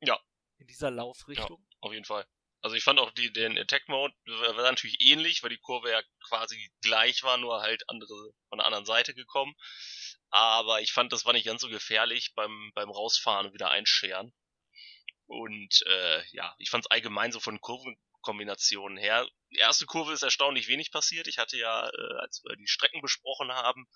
Ja. 0.00 0.18
In 0.58 0.66
dieser 0.66 0.90
Laufrichtung. 0.90 1.66
Ja, 1.70 1.76
auf 1.80 1.92
jeden 1.92 2.04
Fall. 2.04 2.26
Also 2.62 2.76
ich 2.76 2.84
fand 2.84 2.98
auch 2.98 3.10
die, 3.10 3.30
den 3.30 3.58
Attack 3.58 3.88
Mode 3.88 4.14
war 4.24 4.70
natürlich 4.70 4.98
ähnlich, 5.02 5.42
weil 5.42 5.50
die 5.50 5.58
Kurve 5.58 5.90
ja 5.90 6.02
quasi 6.26 6.72
gleich 6.80 7.22
war, 7.22 7.36
nur 7.36 7.60
halt 7.60 7.86
andere 7.90 8.32
von 8.48 8.58
der 8.58 8.66
anderen 8.66 8.86
Seite 8.86 9.14
gekommen. 9.14 9.54
Aber 10.30 10.80
ich 10.80 10.92
fand, 10.92 11.12
das 11.12 11.26
war 11.26 11.34
nicht 11.34 11.44
ganz 11.44 11.60
so 11.60 11.68
gefährlich 11.68 12.32
beim, 12.34 12.72
beim 12.74 12.90
Rausfahren 12.90 13.46
und 13.46 13.52
wieder 13.52 13.70
einscheren. 13.70 14.32
Und 15.26 15.82
äh, 15.86 16.22
ja, 16.32 16.54
ich 16.58 16.70
fand 16.70 16.86
es 16.86 16.90
allgemein 16.90 17.32
so 17.32 17.40
von 17.40 17.60
Kurven, 17.60 17.98
Kombinationen 18.24 18.98
her. 18.98 19.28
Die 19.52 19.58
erste 19.58 19.86
Kurve 19.86 20.12
ist 20.12 20.22
erstaunlich 20.22 20.66
wenig 20.66 20.90
passiert. 20.90 21.28
Ich 21.28 21.38
hatte 21.38 21.56
ja, 21.56 21.86
äh, 21.86 22.14
als 22.20 22.42
wir 22.42 22.56
die 22.56 22.66
Strecken 22.66 23.00
besprochen 23.02 23.52
haben, 23.52 23.86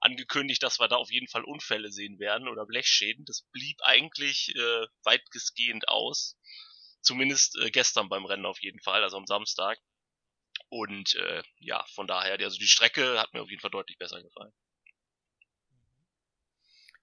angekündigt, 0.00 0.62
dass 0.62 0.78
wir 0.78 0.88
da 0.88 0.96
auf 0.96 1.10
jeden 1.10 1.28
Fall 1.28 1.44
Unfälle 1.44 1.90
sehen 1.90 2.18
werden 2.18 2.48
oder 2.48 2.66
Blechschäden. 2.66 3.24
Das 3.24 3.42
blieb 3.52 3.80
eigentlich 3.82 4.54
äh, 4.54 4.86
weitgehend 5.04 5.88
aus. 5.88 6.36
Zumindest 7.00 7.56
äh, 7.58 7.70
gestern 7.70 8.08
beim 8.08 8.26
Rennen 8.26 8.44
auf 8.44 8.60
jeden 8.60 8.80
Fall, 8.80 9.02
also 9.02 9.16
am 9.16 9.26
Samstag. 9.26 9.78
Und 10.68 11.14
äh, 11.14 11.42
ja, 11.58 11.84
von 11.94 12.06
daher, 12.06 12.38
also 12.40 12.58
die 12.58 12.68
Strecke 12.68 13.20
hat 13.20 13.32
mir 13.32 13.42
auf 13.42 13.50
jeden 13.50 13.60
Fall 13.60 13.70
deutlich 13.70 13.98
besser 13.98 14.22
gefallen. 14.22 14.52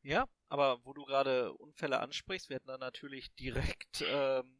Ja, 0.02 0.28
aber 0.50 0.84
wo 0.84 0.94
du 0.94 1.06
gerade 1.06 1.54
Unfälle 1.54 2.00
ansprichst, 2.02 2.50
wir 2.50 2.58
hatten 2.58 2.68
dann 2.68 2.82
natürlich 2.82 3.34
direkt 3.36 4.02
ähm, 4.06 4.60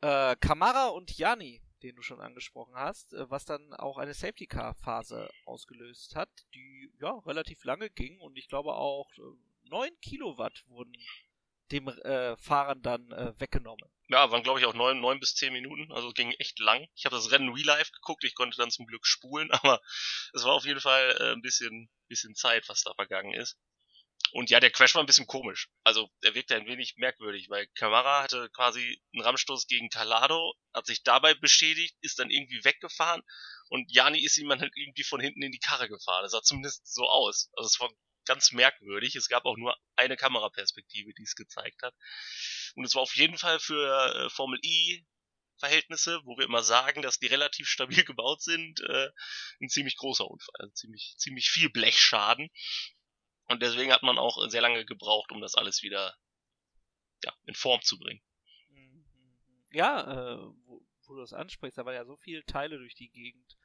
äh, 0.00 0.36
Kamara 0.36 0.88
und 0.88 1.16
Jani, 1.16 1.62
den 1.82 1.96
du 1.96 2.02
schon 2.02 2.20
angesprochen 2.20 2.74
hast, 2.74 3.12
äh, 3.12 3.30
was 3.30 3.44
dann 3.44 3.72
auch 3.74 3.98
eine 3.98 4.14
Safety 4.14 4.46
Car 4.46 4.74
Phase 4.74 5.28
ausgelöst 5.44 6.16
hat, 6.16 6.30
die 6.54 6.92
ja 7.00 7.18
relativ 7.26 7.64
lange 7.64 7.90
ging 7.90 8.20
und 8.20 8.36
ich 8.38 8.48
glaube 8.48 8.74
auch 8.74 9.10
äh, 9.18 9.68
9 9.68 9.90
Kilowatt 10.00 10.64
wurden 10.68 10.92
dem 11.70 11.88
äh, 11.88 12.36
Fahrern 12.36 12.82
dann 12.82 13.12
äh, 13.12 13.32
weggenommen. 13.38 13.88
Ja, 14.08 14.30
waren 14.30 14.42
glaube 14.42 14.58
ich 14.58 14.66
auch 14.66 14.74
neun, 14.74 15.00
neun 15.00 15.20
bis 15.20 15.36
zehn 15.36 15.52
Minuten, 15.52 15.92
also 15.92 16.10
ging 16.10 16.32
echt 16.32 16.58
lang. 16.58 16.88
Ich 16.96 17.04
habe 17.04 17.14
das 17.14 17.30
Rennen 17.30 17.54
Real 17.54 17.66
Life 17.66 17.92
geguckt, 17.92 18.24
ich 18.24 18.34
konnte 18.34 18.56
dann 18.56 18.70
zum 18.70 18.86
Glück 18.86 19.06
spulen, 19.06 19.50
aber 19.52 19.80
es 20.32 20.44
war 20.44 20.54
auf 20.54 20.64
jeden 20.64 20.80
Fall 20.80 21.16
äh, 21.20 21.32
ein 21.32 21.42
bisschen, 21.42 21.88
bisschen 22.08 22.34
Zeit, 22.34 22.68
was 22.68 22.82
da 22.82 22.92
vergangen 22.94 23.34
ist. 23.34 23.56
Und 24.32 24.50
ja, 24.50 24.60
der 24.60 24.70
Crash 24.70 24.94
war 24.94 25.02
ein 25.02 25.06
bisschen 25.06 25.26
komisch. 25.26 25.68
Also 25.84 26.08
er 26.22 26.34
wirkte 26.34 26.54
ein 26.54 26.66
wenig 26.66 26.94
merkwürdig, 26.96 27.48
weil 27.48 27.66
Camara 27.74 28.22
hatte 28.22 28.48
quasi 28.50 29.00
einen 29.12 29.22
Rammstoß 29.22 29.66
gegen 29.66 29.88
Calado, 29.88 30.54
hat 30.72 30.86
sich 30.86 31.02
dabei 31.02 31.34
beschädigt, 31.34 31.96
ist 32.00 32.18
dann 32.18 32.30
irgendwie 32.30 32.64
weggefahren 32.64 33.22
und 33.68 33.90
Jani 33.92 34.20
ist 34.24 34.36
ihm 34.38 34.48
dann 34.48 34.60
halt 34.60 34.72
irgendwie 34.76 35.04
von 35.04 35.20
hinten 35.20 35.42
in 35.42 35.52
die 35.52 35.58
Karre 35.58 35.88
gefahren. 35.88 36.22
Das 36.22 36.32
sah 36.32 36.42
zumindest 36.42 36.86
so 36.92 37.08
aus. 37.08 37.50
Also 37.54 37.66
es 37.66 37.80
war 37.80 37.90
ganz 38.24 38.52
merkwürdig. 38.52 39.16
Es 39.16 39.28
gab 39.28 39.44
auch 39.44 39.56
nur 39.56 39.76
eine 39.96 40.16
Kameraperspektive, 40.16 41.12
die 41.14 41.22
es 41.22 41.34
gezeigt 41.34 41.82
hat. 41.82 41.94
Und 42.74 42.84
es 42.84 42.94
war 42.94 43.02
auf 43.02 43.16
jeden 43.16 43.38
Fall 43.38 43.58
für 43.58 44.14
äh, 44.14 44.30
Formel 44.30 44.58
E 44.62 45.02
Verhältnisse, 45.60 46.20
wo 46.24 46.36
wir 46.38 46.46
immer 46.46 46.62
sagen, 46.62 47.02
dass 47.02 47.18
die 47.18 47.26
relativ 47.26 47.68
stabil 47.68 48.02
gebaut 48.04 48.42
sind, 48.42 48.80
äh, 48.80 49.10
ein 49.60 49.68
ziemlich 49.68 49.96
großer 49.96 50.26
Unfall, 50.26 50.54
also 50.58 50.72
ziemlich 50.72 51.14
ziemlich 51.18 51.50
viel 51.50 51.70
Blechschaden. 51.70 52.48
Und 53.50 53.62
deswegen 53.62 53.92
hat 53.92 54.04
man 54.04 54.16
auch 54.16 54.48
sehr 54.48 54.60
lange 54.60 54.84
gebraucht, 54.84 55.32
um 55.32 55.40
das 55.40 55.56
alles 55.56 55.82
wieder 55.82 56.16
ja, 57.24 57.34
in 57.46 57.54
Form 57.54 57.82
zu 57.82 57.98
bringen. 57.98 58.22
Mhm. 58.68 59.04
Ja, 59.72 60.34
äh, 60.34 60.38
wo, 60.66 60.86
wo 61.06 61.14
du 61.14 61.20
das 61.20 61.32
ansprichst, 61.32 61.76
da 61.76 61.84
waren 61.84 61.94
ja 61.94 62.04
so 62.04 62.16
viele 62.16 62.44
Teile 62.44 62.78
durch 62.78 62.94
die 62.94 63.10
Gegend 63.10 63.58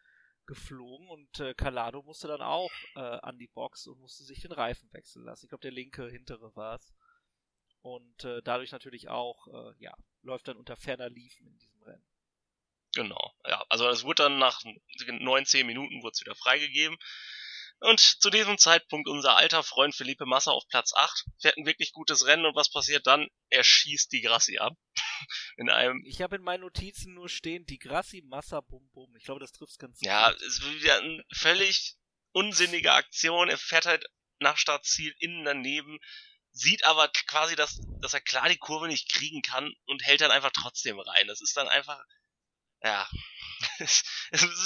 geflogen 0.48 1.08
und 1.08 1.40
äh, 1.40 1.54
Calado 1.54 2.02
musste 2.02 2.28
dann 2.28 2.42
auch 2.42 2.72
äh, 2.96 3.00
an 3.00 3.38
die 3.38 3.48
Box 3.48 3.86
und 3.86 4.00
musste 4.00 4.24
sich 4.24 4.42
den 4.42 4.52
Reifen 4.52 4.92
wechseln 4.92 5.24
lassen. 5.24 5.46
Ich 5.46 5.50
glaube, 5.50 5.62
der 5.62 5.72
linke 5.72 6.10
hintere 6.10 6.56
war 6.56 6.78
es. 6.78 6.92
Und 7.82 8.24
äh, 8.24 8.42
dadurch 8.42 8.72
natürlich 8.72 9.10
auch, 9.10 9.48
äh, 9.48 9.76
ja, 9.78 9.96
läuft 10.24 10.48
dann 10.48 10.58
unter 10.58 10.76
ferner 10.76 11.10
Liefen 11.12 11.46
in 11.46 11.58
diesem 11.60 11.84
Rennen. 11.84 12.06
Genau, 12.94 13.36
ja. 13.46 13.64
Also 13.70 13.88
es 13.88 14.04
wurde 14.04 14.24
dann 14.24 14.40
nach 14.40 14.64
19 15.06 15.68
Minuten 15.68 16.02
wurde 16.02 16.14
es 16.14 16.22
wieder 16.22 16.34
freigegeben. 16.34 16.98
Und 17.80 18.00
zu 18.00 18.30
diesem 18.30 18.58
Zeitpunkt 18.58 19.08
unser 19.08 19.36
alter 19.36 19.62
Freund 19.64 19.96
Felipe 19.96 20.26
Massa 20.26 20.52
auf 20.52 20.68
Platz 20.70 20.94
8 20.96 21.26
fährt 21.42 21.58
ein 21.58 21.66
wirklich 21.66 21.92
gutes 21.92 22.26
Rennen 22.26 22.46
und 22.46 22.56
was 22.56 22.72
passiert 22.72 23.06
dann? 23.06 23.28
Er 23.50 23.64
schießt 23.64 24.12
die 24.12 24.22
Grassi 24.22 24.58
ab. 24.58 24.74
in 25.58 25.70
einem. 25.70 26.04
Ich 26.06 26.22
habe 26.22 26.36
in 26.36 26.44
meinen 26.44 26.62
Notizen 26.62 27.14
nur 27.14 27.30
stehen, 27.30 27.66
die 27.66 27.80
Grassi 27.80 28.22
Massa 28.26 28.62
Bum 28.62 28.90
Bum. 28.94 29.16
Ich 29.16 29.26
glaube, 29.26 29.40
das 29.40 29.52
trifft's 29.52 29.78
ganz 29.78 30.00
ja, 30.02 30.32
gut. 30.32 30.42
Ja, 30.42 30.48
es 30.48 30.54
ist 30.54 30.82
wieder 30.82 30.98
eine 30.98 31.24
völlig 31.34 31.96
unsinnige 32.32 32.94
Aktion. 32.94 33.50
Er 33.50 33.58
fährt 33.58 33.86
halt 33.86 34.06
nach 34.40 34.58
Startziel 34.58 35.14
innen 35.20 35.46
daneben, 35.46 36.00
sieht 36.52 36.86
aber 36.86 37.08
quasi, 37.28 37.56
dass, 37.56 37.80
dass 38.02 38.14
er 38.14 38.22
klar 38.22 38.50
die 38.50 38.58
Kurve 38.58 38.88
nicht 38.88 39.12
kriegen 39.12 39.42
kann 39.42 39.74
und 39.86 40.06
hält 40.06 40.22
dann 40.22 40.32
einfach 40.32 40.52
trotzdem 40.52 41.00
rein. 41.00 41.28
Das 41.28 41.42
ist 41.42 41.56
dann 41.56 41.68
einfach, 41.68 42.04
ja, 42.82 43.08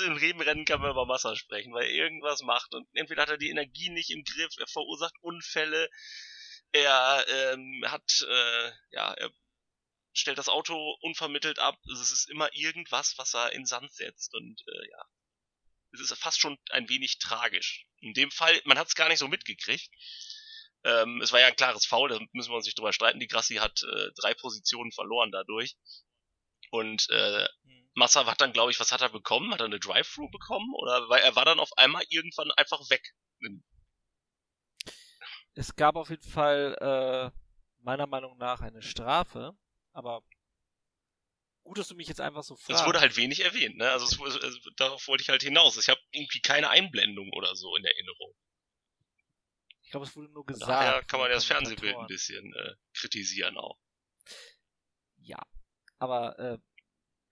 Im 0.06 0.18
Rebenrennen 0.18 0.66
kann 0.66 0.82
man 0.82 0.92
über 0.92 1.06
Massa 1.06 1.36
sprechen, 1.36 1.74
weil 1.74 1.86
er 1.86 1.94
irgendwas 1.94 2.42
macht 2.42 2.74
und 2.74 2.88
entweder 2.94 3.24
hat 3.24 3.30
er 3.30 3.38
die 3.38 3.50
Energie 3.50 3.90
nicht 3.90 4.10
im 4.10 4.24
Griff, 4.24 4.54
er 4.58 4.68
verursacht 4.68 5.16
Unfälle, 5.22 5.90
er 6.72 7.26
ähm, 7.28 7.84
hat, 7.88 8.26
äh, 8.28 8.72
ja, 8.92 9.14
er 9.14 9.32
stellt 10.14 10.38
das 10.38 10.50
Auto 10.50 10.98
unvermittelt 11.02 11.60
ab. 11.60 11.78
Also 11.88 12.02
es 12.02 12.12
ist 12.12 12.30
immer 12.30 12.50
irgendwas, 12.54 13.18
was 13.18 13.34
er 13.34 13.54
in 13.54 13.66
Sand 13.66 13.92
setzt 13.94 14.34
und 14.36 14.62
äh, 14.68 14.90
ja, 14.92 15.06
es 15.94 16.02
ist 16.02 16.14
fast 16.18 16.40
schon 16.40 16.58
ein 16.70 16.90
wenig 16.90 17.20
tragisch. 17.20 17.86
In 18.02 18.14
dem 18.14 18.32
Fall, 18.32 18.60
man 18.66 18.78
hat 18.78 18.88
es 18.88 18.96
gar 18.96 19.10
nicht 19.10 19.20
so 19.20 19.28
mitgekriegt. 19.28 19.90
Ähm, 20.84 21.22
es 21.22 21.32
war 21.32 21.40
ja 21.40 21.48
ein 21.48 21.56
klares 21.56 21.86
Foul, 21.86 22.10
da 22.10 22.20
müssen 22.32 22.52
wir 22.52 22.56
uns 22.56 22.66
nicht 22.66 22.78
drüber 22.78 22.94
streiten. 22.94 23.20
Die 23.20 23.28
Grassi 23.28 23.56
hat 23.56 23.82
äh, 23.84 24.12
drei 24.16 24.34
Positionen 24.34 24.92
verloren 24.92 25.32
dadurch. 25.32 25.76
Und 26.72 27.10
äh, 27.10 27.48
hm. 27.64 27.79
Massa 27.94 28.26
hat 28.26 28.42
dann, 28.42 28.54
glaube 28.54 28.72
ich, 28.72 28.80
was 28.80 28.92
hat 28.92 29.02
er 29.02 29.10
bekommen? 29.10 29.54
Hat 29.54 29.62
er 29.62 29.66
eine 29.66 29.80
Drive-Thru 29.80 30.30
bekommen? 30.30 30.74
Oder 30.76 31.10
weil 31.10 31.22
er 31.22 31.36
war 31.36 31.46
dann 31.46 31.60
auf 31.60 31.72
einmal 31.78 32.04
irgendwann 32.10 32.52
einfach 32.52 32.90
weg. 32.90 33.14
Es 35.56 35.76
gab 35.76 35.96
auf 35.96 36.10
jeden 36.10 36.30
Fall 36.30 36.78
äh, 36.80 37.40
meiner 37.80 38.08
Meinung 38.08 38.38
nach 38.38 38.62
eine 38.62 38.82
Strafe, 38.82 39.58
aber 39.94 40.24
gut, 41.64 41.78
dass 41.78 41.88
du 41.88 41.96
mich 41.96 42.08
jetzt 42.08 42.22
einfach 42.22 42.44
so 42.44 42.56
fragst. 42.56 42.82
Es 42.82 42.88
wurde 42.88 43.00
halt 43.00 43.18
wenig 43.18 43.44
erwähnt, 43.44 43.78
ne? 43.78 43.90
Also 43.92 44.06
es, 44.06 44.36
es, 44.36 44.60
darauf 44.76 45.08
wollte 45.08 45.24
ich 45.24 45.30
halt 45.30 45.44
hinaus. 45.44 45.78
Ich 45.78 45.90
habe 45.90 46.00
irgendwie 46.12 46.42
keine 46.42 46.70
Einblendung 46.70 47.32
oder 47.34 47.56
so 47.56 47.76
in 47.76 47.86
Erinnerung. 47.86 48.34
Ich 49.82 49.92
glaube, 49.92 50.06
es 50.06 50.16
wurde 50.16 50.30
nur 50.30 50.46
gesagt. 50.46 50.70
Daher 50.70 51.04
kann 51.04 51.20
man 51.20 51.32
das 51.32 51.46
Fernsehbild 51.46 51.96
ein 51.96 52.08
bisschen 52.08 52.54
äh, 52.54 52.76
kritisieren 52.94 53.58
auch. 53.58 53.78
Ja, 55.18 55.42
aber 55.98 56.38
äh, 56.38 56.58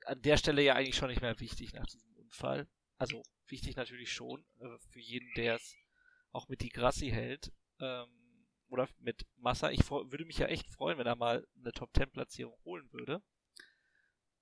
an 0.08 0.22
der 0.22 0.38
Stelle 0.38 0.62
ja 0.62 0.76
eigentlich 0.76 0.96
schon 0.96 1.10
nicht 1.10 1.22
mehr 1.22 1.40
wichtig 1.40 1.74
nach 1.74 1.86
diesem 1.86 2.16
Unfall. 2.16 2.68
Also 2.98 3.24
wichtig 3.48 3.76
natürlich 3.76 4.12
schon 4.12 4.46
äh, 4.60 4.78
für 4.92 5.00
jeden, 5.00 5.30
der 5.36 5.56
es 5.56 5.76
auch 6.32 6.48
mit 6.48 6.62
die 6.62 6.70
Grassi 6.70 7.10
hält 7.10 7.52
ähm, 7.80 8.48
oder 8.70 8.88
mit 9.00 9.26
Massa. 9.38 9.72
Ich 9.72 9.90
würde 9.90 10.26
mich 10.26 10.38
ja 10.38 10.48
echt 10.48 10.70
freuen, 10.70 10.98
wenn 10.98 11.08
er 11.08 11.16
mal 11.16 11.48
eine 11.60 11.72
Top 11.72 11.90
10 11.96 12.12
Platzierung 12.12 12.58
holen 12.64 12.92
würde. 12.92 13.22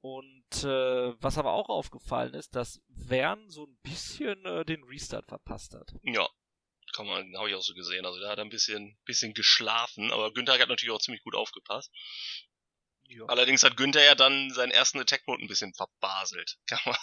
Und 0.01 0.63
äh, 0.63 1.21
was 1.21 1.37
aber 1.39 1.53
auch 1.53 1.69
aufgefallen 1.69 2.35
ist, 2.35 2.55
dass 2.55 2.81
Wern 2.87 3.49
so 3.49 3.65
ein 3.65 3.77
bisschen 3.81 4.45
äh, 4.45 4.63
den 4.63 4.83
Restart 4.83 5.25
verpasst 5.25 5.73
hat. 5.73 5.95
Ja, 6.03 6.27
kann 6.93 7.07
man, 7.07 7.35
habe 7.35 7.49
ich 7.49 7.55
auch 7.55 7.63
so 7.63 7.73
gesehen. 7.73 8.05
Also 8.05 8.19
da 8.19 8.29
hat 8.29 8.37
er 8.37 8.45
ein 8.45 8.49
bisschen, 8.49 8.97
bisschen 9.05 9.33
geschlafen, 9.33 10.11
aber 10.11 10.31
Günther 10.31 10.59
hat 10.59 10.69
natürlich 10.69 10.93
auch 10.93 11.01
ziemlich 11.01 11.23
gut 11.23 11.35
aufgepasst. 11.35 11.91
Ja. 13.07 13.25
Allerdings 13.27 13.63
hat 13.63 13.77
Günther 13.77 14.03
ja 14.03 14.15
dann 14.15 14.51
seinen 14.51 14.71
ersten 14.71 14.99
Attack-Mode 14.99 15.43
ein 15.43 15.47
bisschen 15.47 15.73
verbaselt. 15.73 16.57
Kann 16.67 16.79
man, 16.85 16.97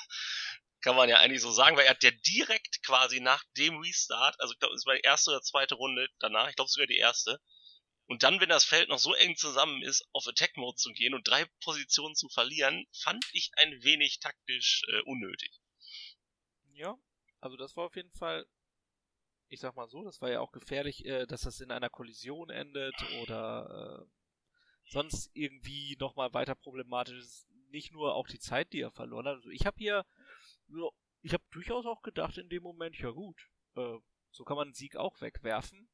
kann 0.80 0.96
man 0.96 1.08
ja 1.08 1.18
eigentlich 1.18 1.40
so 1.40 1.52
sagen, 1.52 1.76
weil 1.76 1.84
er 1.84 1.90
hat 1.90 2.02
ja 2.02 2.10
direkt 2.10 2.82
quasi 2.82 3.20
nach 3.20 3.44
dem 3.56 3.78
Restart, 3.78 4.34
also 4.40 4.52
ich 4.52 4.58
glaube, 4.58 4.74
es 4.74 4.84
war 4.84 4.96
die 4.96 5.02
erste 5.02 5.30
oder 5.30 5.40
zweite 5.40 5.76
Runde 5.76 6.08
danach, 6.18 6.48
ich 6.48 6.56
glaube 6.56 6.70
sogar 6.70 6.88
die 6.88 6.96
erste, 6.96 7.40
und 8.06 8.24
dann, 8.24 8.40
wenn 8.40 8.48
das 8.48 8.64
Feld 8.64 8.88
noch 8.88 8.98
so 8.98 9.14
eng 9.14 9.36
zusammen 9.36 9.80
ist, 9.82 10.04
auf 10.12 10.26
Attack-Mode 10.26 10.76
zu 10.76 10.90
gehen 10.90 11.14
und 11.14 11.26
drei 11.26 11.46
Positionen 11.62 12.14
zu 12.14 12.28
verlieren, 12.28 12.86
fand 12.92 13.24
ich 13.32 13.52
ein 13.56 13.82
wenig 13.82 14.18
taktisch 14.18 14.82
äh, 14.88 15.00
unnötig. 15.02 15.60
Ja, 16.72 16.98
also 17.40 17.56
das 17.56 17.76
war 17.76 17.86
auf 17.86 17.96
jeden 17.96 18.12
Fall, 18.12 18.46
ich 19.48 19.60
sag 19.60 19.76
mal 19.76 19.88
so, 19.88 20.04
das 20.04 20.20
war 20.20 20.30
ja 20.30 20.40
auch 20.40 20.52
gefährlich, 20.52 21.04
äh, 21.04 21.26
dass 21.26 21.42
das 21.42 21.60
in 21.60 21.70
einer 21.70 21.90
Kollision 21.90 22.50
endet 22.50 22.94
oder 23.22 24.02
äh, 24.02 24.21
sonst 24.92 25.30
irgendwie 25.34 25.96
nochmal 25.98 26.32
weiter 26.34 26.54
problematisch 26.54 27.18
ist. 27.18 27.48
Nicht 27.70 27.92
nur 27.92 28.14
auch 28.14 28.28
die 28.28 28.38
Zeit, 28.38 28.72
die 28.72 28.80
er 28.80 28.90
verloren 28.90 29.26
hat. 29.26 29.36
Also 29.36 29.50
ich 29.50 29.64
habe 29.66 29.76
hier, 29.78 30.04
ja, 30.68 30.88
ich 31.22 31.32
habe 31.32 31.44
durchaus 31.50 31.86
auch 31.86 32.02
gedacht 32.02 32.36
in 32.38 32.48
dem 32.50 32.62
Moment, 32.62 32.98
ja 32.98 33.10
gut, 33.10 33.40
äh, 33.76 33.96
so 34.30 34.44
kann 34.44 34.56
man 34.56 34.68
einen 34.68 34.74
Sieg 34.74 34.96
auch 34.96 35.20
wegwerfen. 35.20 35.88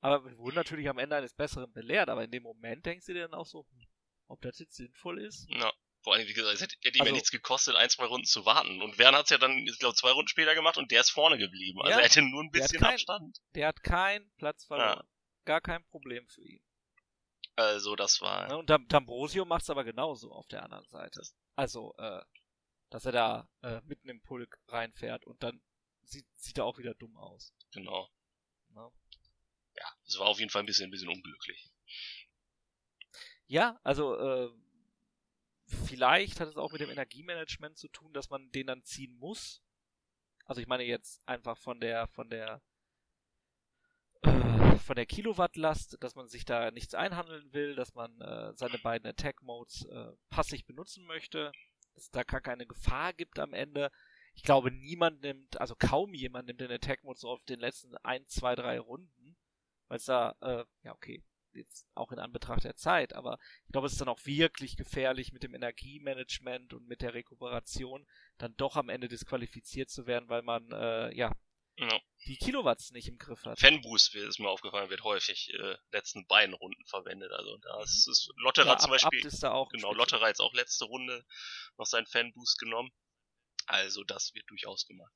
Aber 0.00 0.24
wir 0.26 0.36
wurden 0.36 0.56
natürlich 0.56 0.88
am 0.88 0.98
Ende 0.98 1.16
eines 1.16 1.32
Besseren 1.32 1.72
belehrt, 1.72 2.10
aber 2.10 2.24
in 2.24 2.30
dem 2.30 2.42
Moment 2.42 2.84
denkst 2.84 3.06
du 3.06 3.14
dir 3.14 3.22
dann 3.22 3.32
auch 3.38 3.46
so, 3.46 3.66
hm, 3.70 3.86
ob 4.28 4.42
das 4.42 4.58
jetzt 4.58 4.74
sinnvoll 4.76 5.20
ist? 5.22 5.46
Ja. 5.48 5.72
Vor 6.02 6.12
allem, 6.12 6.28
wie 6.28 6.34
gesagt, 6.34 6.54
es 6.56 6.60
hätte, 6.60 6.76
hätte 6.82 6.98
ihm 6.98 7.00
ja 7.00 7.02
Also- 7.04 7.14
nichts 7.14 7.30
gekostet, 7.30 7.76
ein, 7.76 7.88
zwei 7.88 8.04
Runden 8.04 8.26
zu 8.26 8.44
warten. 8.44 8.82
Und 8.82 8.98
Werner 8.98 9.18
hat 9.18 9.24
es 9.24 9.30
ja 9.30 9.38
dann, 9.38 9.56
ich 9.66 9.78
glaube, 9.78 9.94
zwei 9.94 10.10
Runden 10.10 10.28
später 10.28 10.54
gemacht 10.54 10.76
und 10.76 10.90
der 10.90 11.00
ist 11.00 11.08
vorne 11.10 11.38
geblieben. 11.38 11.80
Also 11.80 11.92
Ja, 11.92 11.98
er 12.00 12.04
hätte 12.04 12.20
nur 12.20 12.42
ein 12.42 12.50
bisschen 12.50 12.78
kein- 12.80 12.92
Abstand. 12.92 13.38
Der 13.54 13.68
hat 13.68 13.82
keinen 13.82 14.30
Platz 14.36 14.66
verloren. 14.66 15.06
Gar 15.46 15.62
kein 15.62 15.82
Problem 15.86 16.28
für 16.28 16.42
ihn. 16.42 16.60
Also 17.56 17.94
das 17.96 18.20
war. 18.20 18.48
Ne, 18.48 18.56
Und 18.56 18.68
Dam- 18.70 18.86
D'Ambrosio 18.88 19.44
macht's 19.44 19.70
aber 19.70 19.84
genauso 19.84 20.32
auf 20.32 20.46
der 20.48 20.62
anderen 20.64 20.86
Seite. 20.88 21.22
Also, 21.54 21.94
äh, 21.98 22.22
dass 22.90 23.04
er 23.06 23.12
da 23.12 23.48
äh, 23.62 23.80
mitten 23.82 24.08
im 24.08 24.20
Pulk 24.22 24.60
reinfährt 24.68 25.24
und 25.24 25.42
dann 25.42 25.62
sieht, 26.02 26.26
sieht 26.36 26.58
er 26.58 26.64
auch 26.64 26.78
wieder 26.78 26.94
dumm 26.94 27.16
aus. 27.16 27.52
Genau. 27.72 28.10
Ne? 28.70 28.90
Ja, 29.76 29.86
es 30.06 30.18
war 30.18 30.26
auf 30.26 30.38
jeden 30.38 30.50
Fall 30.50 30.62
ein 30.62 30.66
bisschen, 30.66 30.88
ein 30.88 30.90
bisschen 30.90 31.08
unglücklich. 31.08 31.70
Ja, 33.46 33.78
also 33.82 34.16
äh, 34.18 34.50
vielleicht 35.86 36.40
hat 36.40 36.48
es 36.48 36.56
auch 36.56 36.72
mit 36.72 36.80
dem 36.80 36.90
Energiemanagement 36.90 37.78
zu 37.78 37.88
tun, 37.88 38.12
dass 38.12 38.30
man 38.30 38.50
den 38.50 38.66
dann 38.66 38.82
ziehen 38.82 39.16
muss. 39.18 39.62
Also 40.46 40.60
ich 40.60 40.66
meine 40.66 40.84
jetzt 40.84 41.26
einfach 41.28 41.56
von 41.58 41.80
der 41.80 42.06
von 42.08 42.28
der 42.30 42.62
äh, 44.22 44.53
von 44.84 44.96
der 44.96 45.06
Kilowattlast, 45.06 45.96
dass 46.00 46.14
man 46.14 46.28
sich 46.28 46.44
da 46.44 46.70
nichts 46.70 46.94
einhandeln 46.94 47.52
will, 47.52 47.74
dass 47.74 47.94
man 47.94 48.20
äh, 48.20 48.52
seine 48.54 48.78
beiden 48.78 49.08
Attack 49.08 49.42
Modes 49.42 49.86
äh, 49.86 50.12
passiv 50.30 50.64
benutzen 50.66 51.04
möchte, 51.06 51.52
dass 51.94 52.04
es 52.04 52.10
da 52.10 52.22
gar 52.22 52.40
keine 52.40 52.66
Gefahr 52.66 53.12
gibt 53.12 53.38
am 53.38 53.52
Ende. 53.54 53.90
Ich 54.34 54.42
glaube, 54.42 54.70
niemand 54.70 55.22
nimmt, 55.22 55.60
also 55.60 55.74
kaum 55.76 56.12
jemand 56.12 56.46
nimmt 56.46 56.60
den 56.60 56.70
Attack 56.70 57.04
Mode 57.04 57.18
so 57.18 57.30
auf 57.30 57.44
den 57.44 57.60
letzten 57.60 57.96
ein, 57.98 58.26
zwei, 58.26 58.54
drei 58.54 58.78
Runden, 58.78 59.36
weil 59.88 59.98
es 59.98 60.04
da, 60.04 60.36
äh, 60.40 60.64
ja 60.82 60.92
okay, 60.92 61.24
jetzt 61.52 61.86
auch 61.94 62.10
in 62.12 62.18
Anbetracht 62.18 62.64
der 62.64 62.74
Zeit, 62.74 63.14
aber 63.14 63.38
ich 63.66 63.72
glaube, 63.72 63.86
es 63.86 63.92
ist 63.92 64.00
dann 64.00 64.08
auch 64.08 64.26
wirklich 64.26 64.76
gefährlich 64.76 65.32
mit 65.32 65.42
dem 65.42 65.54
Energiemanagement 65.54 66.74
und 66.74 66.88
mit 66.88 67.00
der 67.00 67.14
Rekuperation 67.14 68.06
dann 68.38 68.56
doch 68.56 68.76
am 68.76 68.88
Ende 68.88 69.08
disqualifiziert 69.08 69.88
zu 69.88 70.06
werden, 70.06 70.28
weil 70.28 70.42
man 70.42 70.70
äh, 70.72 71.14
ja 71.14 71.32
Ja. 71.76 72.00
die 72.26 72.36
Kilowatts 72.36 72.92
nicht 72.92 73.08
im 73.08 73.18
Griff 73.18 73.44
hat. 73.44 73.58
Fanboost 73.58 74.14
ist 74.14 74.38
mir 74.38 74.48
aufgefallen, 74.48 74.90
wird 74.90 75.02
häufig 75.02 75.52
äh, 75.54 75.76
letzten 75.90 76.26
beiden 76.26 76.54
Runden 76.54 76.84
verwendet. 76.86 77.32
Also 77.32 77.56
da 77.58 77.82
ist, 77.82 78.06
ist 78.08 78.32
Lotterer 78.36 78.66
Mhm. 78.66 78.70
Ja, 78.70 78.78
zum 78.78 78.90
Beispiel. 78.90 79.18
Abt 79.18 79.32
ist 79.32 79.42
da 79.42 79.50
auch 79.52 79.68
Genau. 79.70 79.92
Lotterer 79.92 80.28
jetzt 80.28 80.40
auch 80.40 80.54
letzte 80.54 80.84
Runde 80.84 81.24
noch 81.76 81.86
seinen 81.86 82.06
Fanboost 82.06 82.58
genommen. 82.58 82.92
Also 83.66 84.04
das 84.04 84.32
wird 84.34 84.48
durchaus 84.50 84.86
gemacht. 84.86 85.12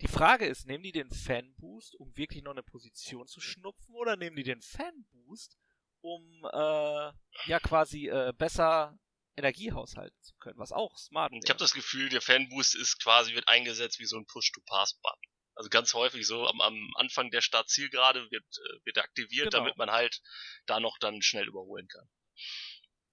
Die 0.00 0.08
Frage 0.08 0.46
ist, 0.46 0.66
nehmen 0.66 0.82
die 0.82 0.92
den 0.92 1.10
Fanboost, 1.10 1.94
um 1.96 2.16
wirklich 2.16 2.42
noch 2.42 2.52
eine 2.52 2.62
Position 2.62 3.26
zu 3.26 3.40
schnupfen, 3.40 3.94
oder 3.94 4.16
nehmen 4.16 4.34
die 4.34 4.42
den 4.42 4.62
Fanboost, 4.62 5.56
um 6.00 6.22
äh, 6.52 7.12
ja 7.46 7.60
quasi 7.62 8.08
äh, 8.08 8.32
besser 8.36 8.98
Energie 9.36 9.72
haushalten 9.72 10.16
zu 10.22 10.34
können, 10.36 10.58
was 10.58 10.72
auch 10.72 10.96
smart 10.96 11.30
wäre. 11.32 11.40
ich 11.44 11.50
habe 11.50 11.58
das 11.58 11.72
Gefühl, 11.74 12.08
der 12.08 12.20
Fanboost 12.22 12.74
ist 12.74 13.02
quasi, 13.02 13.34
wird 13.34 13.48
eingesetzt 13.48 13.98
wie 14.00 14.06
so 14.06 14.16
ein 14.16 14.26
Push-to-Pass-Button. 14.26 15.30
Also 15.54 15.70
ganz 15.70 15.94
häufig 15.94 16.26
so 16.26 16.46
am, 16.46 16.60
am 16.60 16.92
Anfang 16.96 17.30
der 17.30 17.40
Startzielgerade 17.40 18.30
wird, 18.30 18.44
äh, 18.44 18.84
wird 18.84 18.96
er 18.96 19.04
aktiviert, 19.04 19.50
Genau. 19.50 19.58
damit 19.64 19.76
man 19.76 19.90
halt 19.90 20.20
da 20.66 20.80
noch 20.80 20.98
dann 20.98 21.22
schnell 21.22 21.46
überholen 21.48 21.88
kann. 21.88 22.08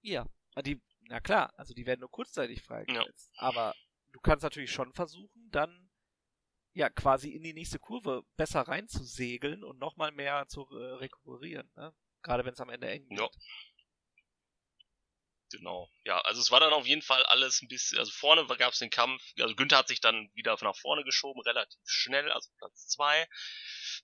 Ja, 0.02 0.26
die, 0.66 0.82
na 1.02 1.20
klar, 1.22 1.54
also 1.58 1.74
die 1.74 1.86
werden 1.86 2.02
nur 2.02 2.12
kurzzeitig 2.12 2.62
freigesetzt. 2.62 3.32
Aber 3.38 3.74
du 4.12 4.20
kannst 4.20 4.44
natürlich 4.44 4.72
schon 4.72 4.92
versuchen, 4.94 5.50
dann 5.52 5.90
ja 6.74 6.90
quasi 6.90 7.30
in 7.32 7.44
die 7.44 7.54
nächste 7.54 7.80
Kurve 7.80 8.24
besser 8.36 8.62
reinzusegeln 8.62 9.64
und 9.64 9.80
nochmal 9.80 10.12
mehr 10.12 10.46
zu 10.48 10.62
äh, 10.72 10.96
rekuperieren, 10.96 11.70
ne? 11.76 11.94
Gerade 12.24 12.46
wenn 12.46 12.54
es 12.54 12.60
am 12.62 12.70
Ende 12.70 12.90
eng 12.90 13.08
wird. 13.10 13.20
Ja. 13.20 13.30
Genau. 15.54 15.88
Ja, 16.04 16.20
also 16.22 16.42
es 16.42 16.50
war 16.50 16.60
dann 16.60 16.74
auf 16.74 16.88
jeden 16.88 17.04
Fall 17.04 17.24
alles 17.26 17.62
ein 17.62 17.68
bisschen, 17.68 18.00
also 18.00 18.12
vorne 18.12 18.48
gab 18.58 18.74
es 18.74 18.80
den 18.80 18.90
Kampf, 18.90 19.22
also 19.40 19.56
Günther 19.56 19.78
hat 19.78 19.88
sich 19.88 20.02
dann 20.02 20.32
wieder 20.34 20.58
nach 20.62 20.76
vorne 20.76 21.04
geschoben, 21.04 21.42
relativ 21.44 21.80
schnell, 21.86 22.32
also 22.32 22.50
Platz 22.58 22.88
zwei. 22.88 23.28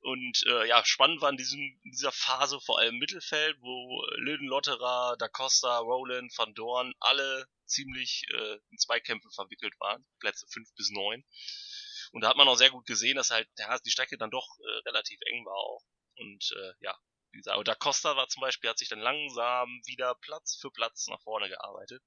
Und 0.02 0.44
äh, 0.46 0.68
ja, 0.68 0.86
spannend 0.86 1.22
war 1.22 1.32
in, 1.32 1.38
diesem, 1.38 1.60
in 1.60 1.92
dieser 1.92 2.12
Phase 2.12 2.60
vor 2.62 2.78
allem 2.78 3.00
Mittelfeld, 3.00 3.58
wo 3.62 4.06
Löden 4.18 4.48
Lotterer, 4.48 5.16
Da 5.18 5.28
Costa, 5.28 5.80
Roland, 5.80 6.32
Van 6.38 6.54
Dorn 6.54 6.94
alle 7.00 7.48
ziemlich 7.66 8.26
äh, 8.32 8.58
in 8.70 8.78
Zweikämpfe 8.78 9.30
verwickelt 9.34 9.74
waren, 9.80 10.06
Plätze 10.20 10.46
fünf 10.52 10.70
bis 10.76 10.92
neun. 10.92 11.26
Und 12.12 12.22
da 12.22 12.30
hat 12.30 12.38
man 12.38 12.48
auch 12.48 12.56
sehr 12.58 12.70
gut 12.70 12.86
gesehen, 12.86 13.16
dass 13.16 13.32
halt 13.32 13.50
ja, 13.58 13.80
die 13.80 13.92
Strecke 13.92 14.20
dann 14.20 14.30
doch 14.30 14.48
äh, 14.60 14.88
relativ 14.88 15.20
eng 15.26 15.46
war 15.46 15.58
auch. 15.58 15.84
Und 16.16 16.52
äh, 16.56 16.74
ja, 16.82 16.96
wie 17.32 17.38
gesagt, 17.38 17.68
Da 17.68 17.76
Costa 17.76 18.16
war 18.16 18.28
zum 18.28 18.42
Beispiel, 18.42 18.70
hat 18.70 18.78
sich 18.78 18.90
dann 18.90 19.00
langsam 19.00 19.70
wieder 19.86 20.16
Platz 20.16 20.58
für 20.60 20.72
Platz 20.72 21.08
nach 21.08 21.22
vorne 21.22 21.50
gearbeitet. 21.50 22.04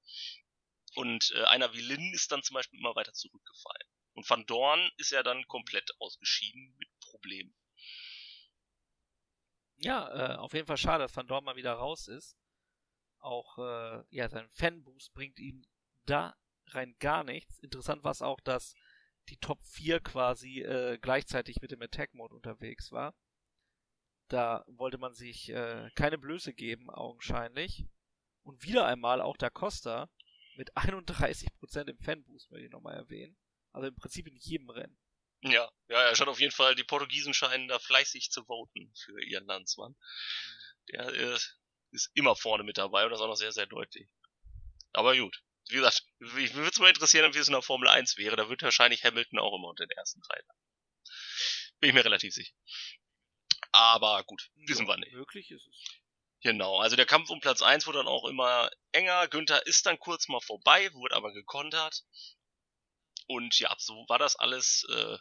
Und 0.95 1.31
äh, 1.35 1.43
einer 1.45 1.73
wie 1.73 1.81
Lin 1.81 2.13
ist 2.13 2.31
dann 2.31 2.43
zum 2.43 2.55
Beispiel 2.55 2.79
immer 2.79 2.95
weiter 2.95 3.13
zurückgefallen. 3.13 3.87
Und 4.13 4.29
Van 4.29 4.45
Dorn 4.45 4.91
ist 4.97 5.11
ja 5.11 5.23
dann 5.23 5.47
komplett 5.47 5.89
ausgeschieden 5.99 6.75
mit 6.77 6.89
Problemen. 6.99 7.55
Ja, 9.77 10.33
äh, 10.33 10.35
auf 10.37 10.53
jeden 10.53 10.67
Fall 10.67 10.77
schade, 10.77 11.03
dass 11.03 11.15
Van 11.15 11.27
Dorn 11.27 11.43
mal 11.43 11.55
wieder 11.55 11.73
raus 11.73 12.07
ist. 12.07 12.37
Auch 13.19 13.57
äh, 13.57 14.03
ja, 14.09 14.29
sein 14.29 14.47
Fanboost 14.49 15.13
bringt 15.13 15.39
ihm 15.39 15.65
da 16.05 16.35
rein 16.67 16.95
gar 16.99 17.23
nichts. 17.23 17.59
Interessant 17.59 18.03
war 18.03 18.11
es 18.11 18.21
auch, 18.21 18.39
dass 18.41 18.75
die 19.29 19.37
Top 19.37 19.61
4 19.63 19.99
quasi 20.01 20.61
äh, 20.61 20.97
gleichzeitig 20.99 21.61
mit 21.61 21.71
dem 21.71 21.81
Attack 21.81 22.13
Mode 22.13 22.35
unterwegs 22.35 22.91
war. 22.91 23.15
Da 24.27 24.63
wollte 24.67 24.97
man 24.97 25.13
sich 25.13 25.49
äh, 25.49 25.89
keine 25.95 26.17
Blöße 26.17 26.53
geben, 26.53 26.89
augenscheinlich. 26.89 27.85
Und 28.43 28.63
wieder 28.63 28.85
einmal 28.85 29.21
auch 29.21 29.37
Da 29.37 29.49
Costa 29.49 30.09
mit 30.55 30.73
31% 30.77 31.87
im 31.87 31.99
Fanboost, 31.99 32.51
möchte 32.51 32.65
ich 32.65 32.71
nochmal 32.71 32.95
erwähnen. 32.95 33.37
Also 33.71 33.87
im 33.87 33.95
Prinzip 33.95 34.27
in 34.27 34.35
jedem 34.37 34.69
Rennen. 34.69 34.97
Ja, 35.41 35.69
ja, 35.89 36.07
ja, 36.07 36.15
schon 36.15 36.29
auf 36.29 36.39
jeden 36.39 36.53
Fall, 36.53 36.73
die 36.75 36.85
Portugiesen 36.85 37.33
scheinen 37.33 37.67
da 37.67 37.77
fleißig 37.77 38.31
zu 38.31 38.45
voten 38.45 38.93
für 38.95 39.21
ihren 39.21 39.45
Landsmann. 39.45 39.95
Der 40.89 41.07
äh, 41.07 41.37
ist 41.91 42.11
immer 42.13 42.35
vorne 42.35 42.63
mit 42.63 42.77
dabei 42.77 43.05
und 43.05 43.11
das 43.11 43.19
auch 43.19 43.27
noch 43.27 43.35
sehr, 43.35 43.51
sehr 43.51 43.65
deutlich. 43.65 44.09
Aber 44.93 45.17
gut. 45.17 45.43
Wie 45.69 45.75
gesagt, 45.75 46.05
mich 46.19 46.53
würde 46.53 46.69
es 46.69 46.79
mal 46.79 46.89
interessieren, 46.89 47.33
wie 47.33 47.37
es 47.37 47.47
in 47.47 47.53
der 47.53 47.61
Formel 47.61 47.87
1 47.87 48.17
wäre. 48.17 48.35
Da 48.35 48.49
wird 48.49 48.61
wahrscheinlich 48.61 49.03
Hamilton 49.03 49.39
auch 49.39 49.55
immer 49.57 49.69
unter 49.69 49.85
den 49.85 49.97
ersten 49.97 50.21
drei. 50.21 50.41
sein. 50.41 50.55
Bin 51.79 51.89
ich 51.89 51.93
mir 51.95 52.05
relativ 52.05 52.33
sicher. 52.33 52.53
Aber 53.73 54.23
gut, 54.23 54.49
wissen 54.67 54.85
Ja, 54.85 54.93
wir 54.93 54.97
nicht. 54.97 55.11
Möglich 55.13 55.51
ist 55.51 55.67
es. 55.67 55.99
Genau, 56.41 56.77
also 56.79 56.95
der 56.95 57.05
Kampf 57.05 57.29
um 57.29 57.39
Platz 57.39 57.61
1 57.61 57.87
wurde 57.87 57.99
dann 57.99 58.07
auch 58.07 58.25
immer 58.25 58.69
enger. 58.91 59.27
Günther 59.27 59.65
ist 59.65 59.85
dann 59.85 59.97
kurz 59.99 60.27
mal 60.27 60.41
vorbei, 60.41 60.93
wurde 60.93 61.15
aber 61.15 61.33
gekontert. 61.33 62.03
Und 63.27 63.57
ja, 63.59 63.73
so 63.77 64.05
war 64.09 64.19
das 64.19 64.35
alles 64.35 64.85
äh, 64.89 65.17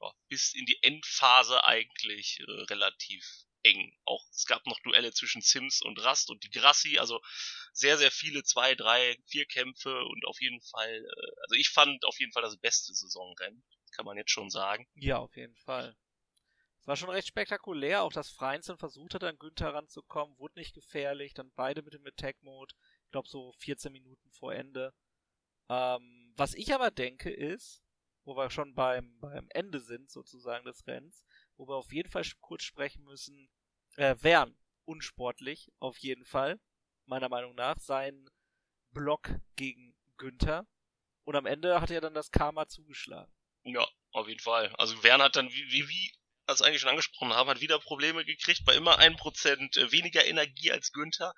ja, 0.00 0.12
bis 0.28 0.54
in 0.54 0.66
die 0.66 0.78
Endphase 0.82 1.64
eigentlich 1.64 2.40
äh, 2.40 2.50
relativ 2.70 3.24
eng. 3.62 3.92
Auch 4.04 4.24
es 4.30 4.46
gab 4.46 4.66
noch 4.66 4.80
Duelle 4.80 5.12
zwischen 5.12 5.42
Sims 5.42 5.82
und 5.82 6.02
Rast 6.02 6.30
und 6.30 6.42
die 6.44 6.50
Grassi, 6.50 6.98
also 6.98 7.20
sehr, 7.72 7.98
sehr 7.98 8.10
viele 8.10 8.42
zwei, 8.42 8.74
drei, 8.74 9.16
vier 9.26 9.46
Kämpfe 9.46 10.04
und 10.04 10.24
auf 10.26 10.40
jeden 10.40 10.60
Fall, 10.62 10.90
äh, 10.90 11.40
also 11.42 11.54
ich 11.56 11.68
fand 11.70 12.04
auf 12.04 12.18
jeden 12.18 12.32
Fall 12.32 12.42
das 12.42 12.58
beste 12.58 12.92
Saisonrennen, 12.94 13.64
kann 13.92 14.04
man 14.04 14.16
jetzt 14.16 14.30
schon 14.30 14.50
sagen. 14.50 14.88
Ja, 14.94 15.18
auf 15.18 15.36
jeden 15.36 15.56
Fall. 15.56 15.96
Es 16.84 16.88
war 16.88 16.96
schon 16.96 17.08
recht 17.08 17.28
spektakulär, 17.28 18.02
auch 18.02 18.12
dass 18.12 18.28
Freinzen 18.28 18.76
versucht 18.76 19.14
hat, 19.14 19.24
an 19.24 19.38
Günther 19.38 19.72
ranzukommen, 19.72 20.36
wurde 20.36 20.58
nicht 20.58 20.74
gefährlich, 20.74 21.32
dann 21.32 21.50
beide 21.56 21.80
mit 21.80 21.94
dem 21.94 22.06
Attack-Mode, 22.06 22.74
ich 23.06 23.10
glaube 23.10 23.26
so 23.26 23.52
14 23.52 23.90
Minuten 23.90 24.30
vor 24.32 24.52
Ende. 24.52 24.92
Ähm, 25.70 26.34
was 26.36 26.52
ich 26.52 26.74
aber 26.74 26.90
denke 26.90 27.30
ist, 27.30 27.82
wo 28.24 28.36
wir 28.36 28.50
schon 28.50 28.74
beim, 28.74 29.18
beim 29.18 29.46
Ende 29.54 29.80
sind 29.80 30.10
sozusagen 30.10 30.66
des 30.66 30.86
Rennens, 30.86 31.24
wo 31.56 31.66
wir 31.66 31.76
auf 31.76 31.90
jeden 31.90 32.10
Fall 32.10 32.22
kurz 32.42 32.64
sprechen 32.64 33.02
müssen, 33.04 33.48
äh, 33.96 34.14
Wern, 34.20 34.54
unsportlich, 34.84 35.72
auf 35.78 35.96
jeden 35.96 36.26
Fall, 36.26 36.60
meiner 37.06 37.30
Meinung 37.30 37.54
nach, 37.54 37.78
sein 37.78 38.28
Block 38.90 39.30
gegen 39.56 39.96
Günther. 40.18 40.66
Und 41.24 41.34
am 41.34 41.46
Ende 41.46 41.80
hat 41.80 41.90
er 41.90 42.02
dann 42.02 42.12
das 42.12 42.30
Karma 42.30 42.68
zugeschlagen. 42.68 43.32
Ja, 43.62 43.88
auf 44.10 44.28
jeden 44.28 44.40
Fall. 44.40 44.68
Also 44.76 45.02
Wern 45.02 45.22
hat 45.22 45.36
dann, 45.36 45.50
wie, 45.50 45.72
wie, 45.72 45.88
wie 45.88 46.12
als 46.46 46.62
eigentlich 46.62 46.80
schon 46.80 46.90
angesprochen 46.90 47.32
haben, 47.32 47.48
hat 47.48 47.60
wieder 47.60 47.78
Probleme 47.78 48.24
gekriegt, 48.24 48.64
bei 48.64 48.74
immer 48.74 48.98
ein 48.98 49.16
Prozent 49.16 49.76
äh, 49.76 49.92
weniger 49.92 50.24
Energie 50.24 50.72
als 50.72 50.92
Günther 50.92 51.34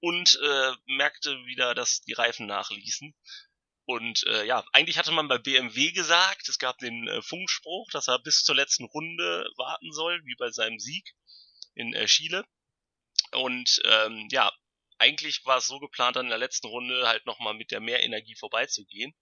und 0.00 0.38
äh, 0.42 0.72
merkte 0.86 1.34
wieder, 1.46 1.74
dass 1.74 2.02
die 2.02 2.12
Reifen 2.12 2.46
nachließen. 2.46 3.14
Und 3.86 4.26
äh, 4.26 4.46
ja, 4.46 4.64
eigentlich 4.72 4.98
hatte 4.98 5.12
man 5.12 5.28
bei 5.28 5.38
BMW 5.38 5.92
gesagt, 5.92 6.48
es 6.48 6.58
gab 6.58 6.78
den 6.78 7.06
äh, 7.08 7.22
Funkspruch, 7.22 7.90
dass 7.90 8.08
er 8.08 8.18
bis 8.18 8.42
zur 8.42 8.54
letzten 8.54 8.84
Runde 8.84 9.46
warten 9.56 9.92
soll, 9.92 10.22
wie 10.24 10.36
bei 10.36 10.50
seinem 10.50 10.78
Sieg 10.78 11.14
in 11.74 11.92
äh, 11.92 12.06
Chile. 12.06 12.44
Und 13.32 13.82
ähm, 13.84 14.28
ja, 14.30 14.50
eigentlich 14.98 15.44
war 15.44 15.58
es 15.58 15.66
so 15.66 15.78
geplant, 15.80 16.16
dann 16.16 16.26
in 16.26 16.30
der 16.30 16.38
letzten 16.38 16.68
Runde 16.68 17.06
halt 17.06 17.26
nochmal 17.26 17.54
mit 17.54 17.70
der 17.70 17.80
Mehrenergie 17.80 18.36
vorbeizugehen. 18.36 19.14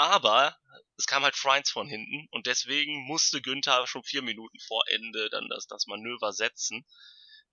Aber 0.00 0.56
es 0.96 1.04
kam 1.04 1.24
halt 1.24 1.36
Freins 1.36 1.70
von 1.70 1.86
hinten 1.86 2.26
und 2.30 2.46
deswegen 2.46 3.04
musste 3.04 3.42
Günther 3.42 3.86
schon 3.86 4.02
vier 4.02 4.22
Minuten 4.22 4.58
vor 4.60 4.82
Ende 4.88 5.28
dann 5.28 5.46
das, 5.50 5.66
das 5.66 5.86
Manöver 5.86 6.32
setzen. 6.32 6.86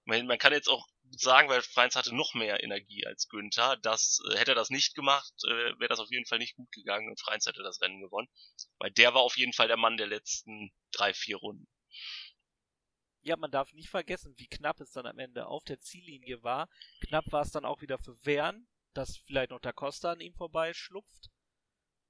Man, 0.05 0.27
man 0.27 0.37
kann 0.37 0.53
jetzt 0.53 0.69
auch 0.69 0.87
sagen, 1.11 1.49
weil 1.49 1.61
Freins 1.61 1.97
hatte 1.97 2.15
noch 2.15 2.35
mehr 2.35 2.63
Energie 2.63 3.05
als 3.05 3.27
Günther, 3.27 3.75
dass 3.75 4.21
äh, 4.31 4.37
hätte 4.37 4.53
er 4.53 4.55
das 4.55 4.69
nicht 4.69 4.95
gemacht, 4.95 5.33
äh, 5.43 5.77
wäre 5.77 5.89
das 5.89 5.99
auf 5.99 6.09
jeden 6.09 6.25
Fall 6.25 6.37
nicht 6.37 6.55
gut 6.55 6.71
gegangen 6.71 7.09
und 7.09 7.19
Freins 7.19 7.45
hätte 7.45 7.63
das 7.63 7.81
Rennen 7.81 7.99
gewonnen. 7.99 8.29
Weil 8.77 8.91
der 8.91 9.13
war 9.13 9.23
auf 9.23 9.35
jeden 9.35 9.51
Fall 9.51 9.67
der 9.67 9.75
Mann 9.75 9.97
der 9.97 10.07
letzten 10.07 10.71
drei, 10.93 11.13
vier 11.13 11.35
Runden. 11.35 11.67
Ja, 13.23 13.35
man 13.35 13.51
darf 13.51 13.73
nicht 13.73 13.89
vergessen, 13.89 14.33
wie 14.37 14.47
knapp 14.47 14.79
es 14.79 14.91
dann 14.91 15.05
am 15.05 15.19
Ende 15.19 15.47
auf 15.47 15.65
der 15.65 15.81
Ziellinie 15.81 16.43
war. 16.43 16.69
Knapp 17.05 17.29
war 17.33 17.41
es 17.41 17.51
dann 17.51 17.65
auch 17.65 17.81
wieder 17.81 17.97
für 17.97 18.15
Wern, 18.25 18.69
dass 18.93 19.17
vielleicht 19.17 19.51
noch 19.51 19.59
Da 19.59 19.73
Costa 19.73 20.13
an 20.13 20.21
ihm 20.21 20.33
vorbei 20.33 20.73
schlupft. 20.73 21.29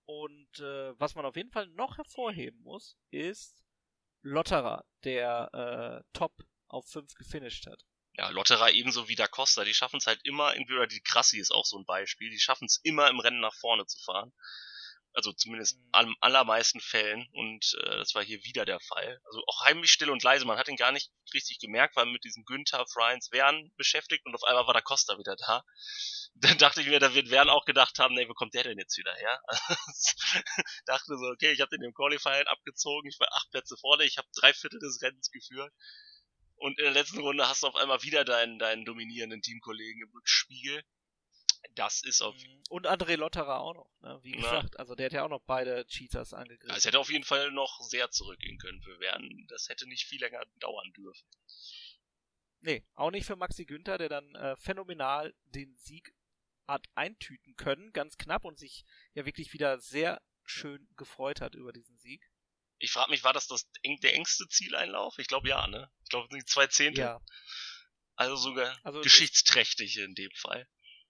Und 0.07 0.59
äh, 0.59 0.97
was 0.99 1.15
man 1.15 1.25
auf 1.25 1.35
jeden 1.35 1.51
Fall 1.51 1.67
noch 1.67 1.97
hervorheben 1.97 2.61
muss, 2.61 2.97
ist 3.11 3.61
Lotterer, 4.21 4.85
der 5.03 6.03
äh, 6.03 6.17
top 6.17 6.33
auf 6.67 6.87
5 6.87 7.13
gefinisht 7.15 7.67
hat. 7.67 7.83
Ja, 8.13 8.29
Lotterer 8.29 8.71
ebenso 8.71 9.09
wie 9.09 9.15
Da 9.15 9.27
Costa, 9.27 9.65
die 9.65 9.73
schaffen 9.73 9.97
es 9.97 10.07
halt 10.07 10.21
immer, 10.23 10.55
entweder 10.55 10.87
die 10.87 11.01
Krassi 11.01 11.39
ist 11.39 11.51
auch 11.51 11.65
so 11.65 11.77
ein 11.77 11.85
Beispiel, 11.85 12.29
die 12.29 12.39
schaffen 12.39 12.65
es 12.65 12.79
immer 12.83 13.09
im 13.09 13.19
Rennen 13.19 13.41
nach 13.41 13.53
vorne 13.53 13.85
zu 13.85 13.99
fahren. 13.99 14.33
Also 15.17 15.34
zumindest 15.34 15.80
mhm. 15.80 15.89
am 15.93 16.15
allermeisten 16.21 16.80
Fällen 16.80 17.27
und 17.32 17.75
äh, 17.82 17.97
das 17.97 18.13
war 18.13 18.23
hier 18.23 18.43
wieder 18.43 18.65
der 18.65 18.80
Fall. 18.80 19.19
Also 19.25 19.41
auch 19.47 19.65
heimlich 19.65 19.89
still 19.89 20.12
und 20.12 20.21
leise, 20.21 20.45
man 20.45 20.60
hat 20.60 20.67
ihn 20.67 20.75
gar 20.75 20.91
nicht 20.91 21.10
richtig 21.34 21.58
gemerkt, 21.58 21.95
weil 21.95 22.06
mit 22.06 22.23
diesem 22.23 22.45
Günther, 22.45 22.86
Friends, 22.93 23.32
Wern 23.32 23.71
beschäftigt 23.77 24.27
und 24.27 24.36
auf 24.36 24.43
einmal 24.43 24.67
war 24.67 24.75
Da 24.75 24.82
Costa 24.82 25.17
wieder 25.17 25.36
da 25.36 25.63
dann 26.36 26.60
dachte 26.60 26.82
ich 26.82 26.88
mir, 26.88 26.99
da 26.99 27.15
wird 27.15 27.32
Wern 27.32 27.49
auch 27.49 27.65
gedacht 27.65 27.97
haben, 27.97 28.13
nee, 28.13 28.30
wo 28.30 28.34
kommt 28.34 28.53
der 28.53 28.63
denn 28.63 28.77
jetzt 28.77 28.95
wieder 28.95 29.15
her? 29.15 29.41
dachte 30.86 31.17
so, 31.17 31.25
okay, 31.34 31.51
ich 31.51 31.62
habe 31.62 31.75
den 31.75 31.82
im 31.82 31.95
Qualifying 31.95 32.45
abgezogen, 32.45 33.10
ich 33.10 33.19
war 33.19 33.27
acht 33.32 33.49
Plätze 33.49 33.75
vorne, 33.77 34.03
ich 34.03 34.19
habe 34.19 34.27
drei 34.36 34.53
Viertel 34.53 34.80
des 34.80 35.01
Rennens 35.01 35.32
geführt. 35.32 35.73
Und 36.58 36.77
in 36.77 36.86
der 36.86 36.93
letzten 36.93 37.21
Runde 37.21 37.47
hast 37.47 37.63
du 37.63 37.67
auf 37.67 37.75
einmal 37.75 38.03
wieder 38.03 38.23
deinen, 38.23 38.60
deinen 38.60 38.86
dominierenden 38.86 39.41
Teamkollegen 39.41 40.03
im 40.03 40.12
Rückspiegel. 40.12 40.84
Das 41.75 42.01
ist 42.03 42.21
auf. 42.21 42.36
Mhm. 42.36 42.63
Und 42.69 42.88
André 42.88 43.15
Lotterer 43.15 43.60
auch 43.60 43.73
noch, 43.73 43.89
ne? 44.01 44.19
Wie 44.23 44.32
gesagt, 44.32 44.73
Na. 44.73 44.80
also 44.80 44.95
der 44.95 45.08
hat 45.08 45.13
ja 45.13 45.23
auch 45.23 45.30
noch 45.30 45.43
beide 45.45 45.86
Cheaters 45.88 46.34
angegriffen. 46.34 46.75
Es 46.75 46.86
hätte 46.86 46.99
auf 46.99 47.12
jeden 47.12 47.23
Fall 47.23 47.51
noch 47.51 47.82
sehr 47.82 48.12
zurückgehen 48.12 48.58
können 48.58 48.82
für 48.82 48.99
Wern. 48.99 49.45
Das 49.49 49.69
hätte 49.69 49.88
nicht 49.88 50.06
viel 50.06 50.19
länger 50.19 50.43
dauern 50.60 50.91
dürfen. 50.93 51.27
Nee, 52.62 52.84
auch 52.95 53.12
nicht 53.12 53.25
für 53.25 53.36
Maxi 53.36 53.65
Günther, 53.65 53.97
der 53.97 54.10
dann 54.10 54.36
äh, 54.36 54.56
phänomenal 54.58 55.34
den 55.45 55.75
Sieg 55.77 56.13
hat 56.67 56.88
eintüten 56.95 57.56
können, 57.56 57.93
ganz 57.93 58.17
knapp 58.17 58.43
und 58.43 58.60
sich 58.60 58.84
ja 59.13 59.25
wirklich 59.25 59.53
wieder 59.53 59.80
sehr 59.80 60.21
schön 60.43 60.88
gefreut 60.97 61.41
hat 61.41 61.56
über 61.56 61.71
diesen 61.71 61.97
Sieg. 61.97 62.30
Ich 62.80 62.91
frage 62.91 63.12
mich, 63.12 63.23
war 63.23 63.34
das, 63.34 63.47
das 63.47 63.69
der 63.84 64.13
engste 64.13 64.47
Zieleinlauf? 64.47 65.17
Ich 65.17 65.27
glaube 65.27 65.47
ja, 65.47 65.67
ne? 65.67 65.89
Ich 66.03 66.10
glaube, 66.10 66.27
die 66.36 66.43
zwei 66.45 66.67
Zehntel. 66.67 67.06
Ja. 67.06 67.21
Also 68.15 68.36
sogar 68.36 68.77
also 68.84 69.01
geschichtsträchtig 69.01 69.97
in 69.97 70.15
dem 70.15 70.32
Fall. 70.32 70.67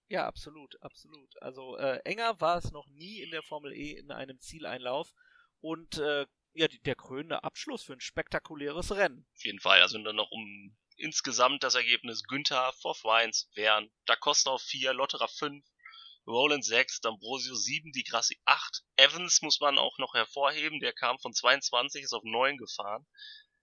Ja, 0.08 0.26
absolut, 0.26 0.80
absolut. 0.82 1.40
Also 1.42 1.76
äh, 1.76 2.00
enger 2.04 2.40
war 2.40 2.56
es 2.56 2.72
noch 2.72 2.86
nie 2.88 3.20
in 3.20 3.30
der 3.30 3.42
Formel 3.42 3.72
E 3.72 3.92
in 3.92 4.10
einem 4.10 4.40
Zieleinlauf 4.40 5.12
und 5.60 5.98
äh, 5.98 6.26
ja, 6.54 6.66
die, 6.66 6.80
der 6.80 6.96
krönende 6.96 7.44
Abschluss 7.44 7.84
für 7.84 7.92
ein 7.92 8.00
spektakuläres 8.00 8.92
Rennen. 8.92 9.26
Auf 9.36 9.44
jeden 9.44 9.60
Fall, 9.60 9.82
also 9.82 10.02
dann 10.02 10.16
noch 10.16 10.30
um 10.30 10.76
insgesamt 10.96 11.62
das 11.62 11.74
Ergebnis 11.74 12.24
Günther, 12.24 12.72
Forth 12.80 13.04
Wines, 13.04 13.48
Wern, 13.54 13.90
Da 14.06 14.16
Costa 14.16 14.50
auf 14.50 14.62
4, 14.62 14.94
Lotterer 14.94 15.28
5, 15.28 15.64
Roland 16.26 16.64
6, 16.64 17.00
D'Ambrosio 17.02 17.54
7, 17.54 17.92
Di 17.92 18.02
Grassi 18.02 18.38
8. 18.44 18.82
Evans 18.96 19.40
muss 19.42 19.60
man 19.60 19.78
auch 19.78 19.98
noch 19.98 20.14
hervorheben, 20.14 20.80
der 20.80 20.92
kam 20.92 21.18
von 21.18 21.32
22, 21.32 22.02
ist 22.02 22.12
auf 22.12 22.24
9 22.24 22.56
gefahren. 22.56 23.06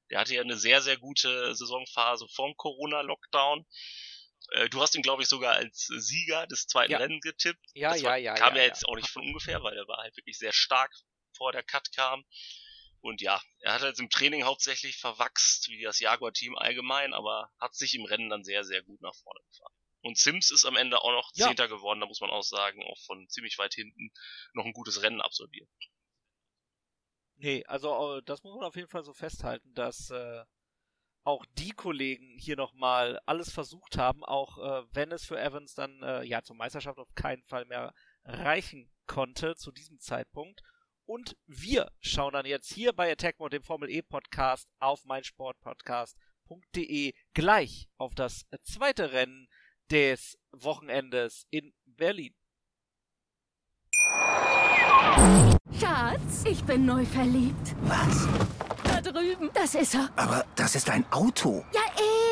Der 0.09 0.19
hatte 0.19 0.35
ja 0.35 0.41
eine 0.41 0.57
sehr, 0.57 0.81
sehr 0.81 0.97
gute 0.97 1.55
Saisonphase 1.55 2.27
vom 2.29 2.55
Corona-Lockdown. 2.55 3.65
Äh, 4.51 4.69
du 4.69 4.81
hast 4.81 4.95
ihn, 4.95 5.01
glaube 5.01 5.23
ich, 5.23 5.27
sogar 5.27 5.53
als 5.53 5.87
Sieger 5.87 6.47
des 6.47 6.67
zweiten 6.67 6.91
ja. 6.91 6.97
Rennens 6.97 7.21
getippt. 7.21 7.65
Ja, 7.73 7.91
das 7.91 8.01
ja, 8.01 8.09
war, 8.09 8.17
ja. 8.17 8.35
Kam 8.35 8.55
ja, 8.55 8.61
ja 8.61 8.67
jetzt 8.67 8.85
auch 8.87 8.95
nicht 8.95 9.09
von 9.09 9.23
ungefähr, 9.23 9.63
weil 9.63 9.77
er 9.77 9.87
war 9.87 9.97
halt 9.97 10.15
wirklich 10.17 10.37
sehr 10.37 10.53
stark 10.53 10.93
vor 11.35 11.51
der 11.51 11.63
Cut 11.63 11.91
kam. 11.93 12.23
Und 13.01 13.21
ja, 13.21 13.39
er 13.59 13.73
hat 13.73 13.81
halt 13.81 13.99
im 13.99 14.09
Training 14.09 14.43
hauptsächlich 14.43 14.97
verwachst, 14.97 15.69
wie 15.69 15.83
das 15.83 15.99
Jaguar-Team 15.99 16.57
allgemein, 16.57 17.13
aber 17.13 17.51
hat 17.59 17.75
sich 17.75 17.93
im 17.93 18.05
Rennen 18.05 18.29
dann 18.29 18.43
sehr, 18.43 18.63
sehr 18.63 18.81
gut 18.81 18.99
nach 19.01 19.15
vorne 19.15 19.41
gefahren. 19.51 19.73
Und 20.01 20.17
Sims 20.17 20.51
ist 20.51 20.65
am 20.65 20.75
Ende 20.75 21.01
auch 21.01 21.11
noch 21.11 21.31
ja. 21.35 21.47
Zehnter 21.47 21.67
geworden, 21.67 21.99
da 21.99 22.07
muss 22.07 22.21
man 22.21 22.29
auch 22.29 22.43
sagen, 22.43 22.83
auch 22.83 22.99
von 23.05 23.27
ziemlich 23.29 23.57
weit 23.57 23.73
hinten 23.73 24.11
noch 24.53 24.65
ein 24.65 24.73
gutes 24.73 25.01
Rennen 25.01 25.21
absolviert. 25.21 25.69
Nee, 27.37 27.63
also 27.65 28.17
äh, 28.17 28.23
das 28.23 28.43
muss 28.43 28.55
man 28.55 28.63
auf 28.63 28.75
jeden 28.75 28.87
Fall 28.87 29.03
so 29.03 29.13
festhalten, 29.13 29.73
dass 29.73 30.09
äh, 30.09 30.43
auch 31.25 31.45
die 31.57 31.71
Kollegen 31.71 32.37
hier 32.37 32.55
nochmal 32.55 33.19
alles 33.25 33.51
versucht 33.51 33.97
haben, 33.97 34.23
auch 34.23 34.59
äh, 34.59 34.83
wenn 34.93 35.11
es 35.11 35.25
für 35.25 35.39
Evans 35.39 35.73
dann 35.73 36.01
äh, 36.03 36.23
ja 36.23 36.43
zur 36.43 36.55
Meisterschaft 36.55 36.99
auf 36.99 37.13
keinen 37.15 37.43
Fall 37.43 37.65
mehr 37.65 37.93
reichen 38.23 38.89
konnte 39.07 39.55
zu 39.55 39.71
diesem 39.71 39.99
Zeitpunkt. 39.99 40.61
Und 41.05 41.35
wir 41.45 41.91
schauen 41.99 42.33
dann 42.33 42.45
jetzt 42.45 42.71
hier 42.71 42.93
bei 42.93 43.11
Attack 43.11 43.39
Mode, 43.39 43.57
dem 43.57 43.63
Formel 43.63 43.89
E 43.89 44.01
Podcast, 44.01 44.69
auf 44.79 45.05
meinsportpodcast.de 45.05 47.13
gleich 47.33 47.89
auf 47.97 48.15
das 48.15 48.45
zweite 48.63 49.11
Rennen 49.11 49.47
des 49.91 50.39
Wochenendes 50.51 51.45
in 51.49 51.73
Berlin. 51.85 52.33
Schatz, 55.79 56.43
ich 56.45 56.63
bin 56.63 56.85
neu 56.85 57.05
verliebt. 57.05 57.75
Was? 57.81 58.27
Drüben. 59.13 59.49
Das 59.53 59.75
ist 59.75 59.95
er. 59.95 60.09
Aber 60.15 60.45
das 60.55 60.75
ist 60.75 60.89
ein 60.89 61.05
Auto. 61.11 61.63
Ja, 61.73 61.81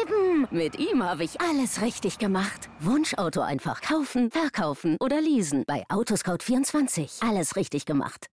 eben. 0.01 0.47
Mit 0.51 0.77
ihm 0.77 1.03
habe 1.03 1.23
ich 1.23 1.39
alles 1.41 1.81
richtig 1.81 2.17
gemacht. 2.17 2.69
Wunschauto 2.79 3.41
einfach 3.41 3.81
kaufen, 3.81 4.31
verkaufen 4.31 4.97
oder 4.99 5.21
leasen. 5.21 5.63
Bei 5.65 5.83
Autoscout24. 5.89 7.27
Alles 7.27 7.55
richtig 7.55 7.85
gemacht. 7.85 8.27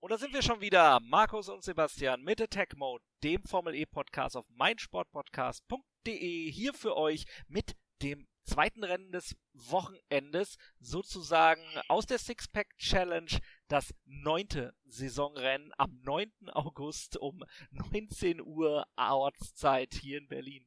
Und 0.00 0.10
da 0.10 0.18
sind 0.18 0.34
wir 0.34 0.42
schon 0.42 0.60
wieder, 0.60 1.00
Markus 1.00 1.48
und 1.48 1.64
Sebastian 1.64 2.22
mit 2.22 2.40
Attack 2.40 2.76
Mode, 2.76 3.02
dem 3.22 3.42
Formel 3.42 3.74
E 3.74 3.86
Podcast 3.86 4.36
auf 4.36 4.44
meinsportpodcast.de, 4.50 6.52
hier 6.52 6.74
für 6.74 6.96
euch 6.96 7.24
mit 7.48 7.74
dem 8.02 8.26
zweiten 8.44 8.84
Rennen 8.84 9.12
des 9.12 9.36
Wochenendes, 9.52 10.56
sozusagen 10.80 11.62
aus 11.88 12.06
der 12.06 12.18
Sixpack 12.18 12.76
Challenge, 12.78 13.40
das 13.68 13.94
neunte 14.04 14.74
Saisonrennen 14.84 15.72
am 15.76 16.00
9. 16.02 16.30
August 16.52 17.16
um 17.16 17.44
19 17.70 18.40
Uhr 18.40 18.86
Ortszeit 18.96 19.94
hier 19.94 20.18
in 20.18 20.28
Berlin. 20.28 20.66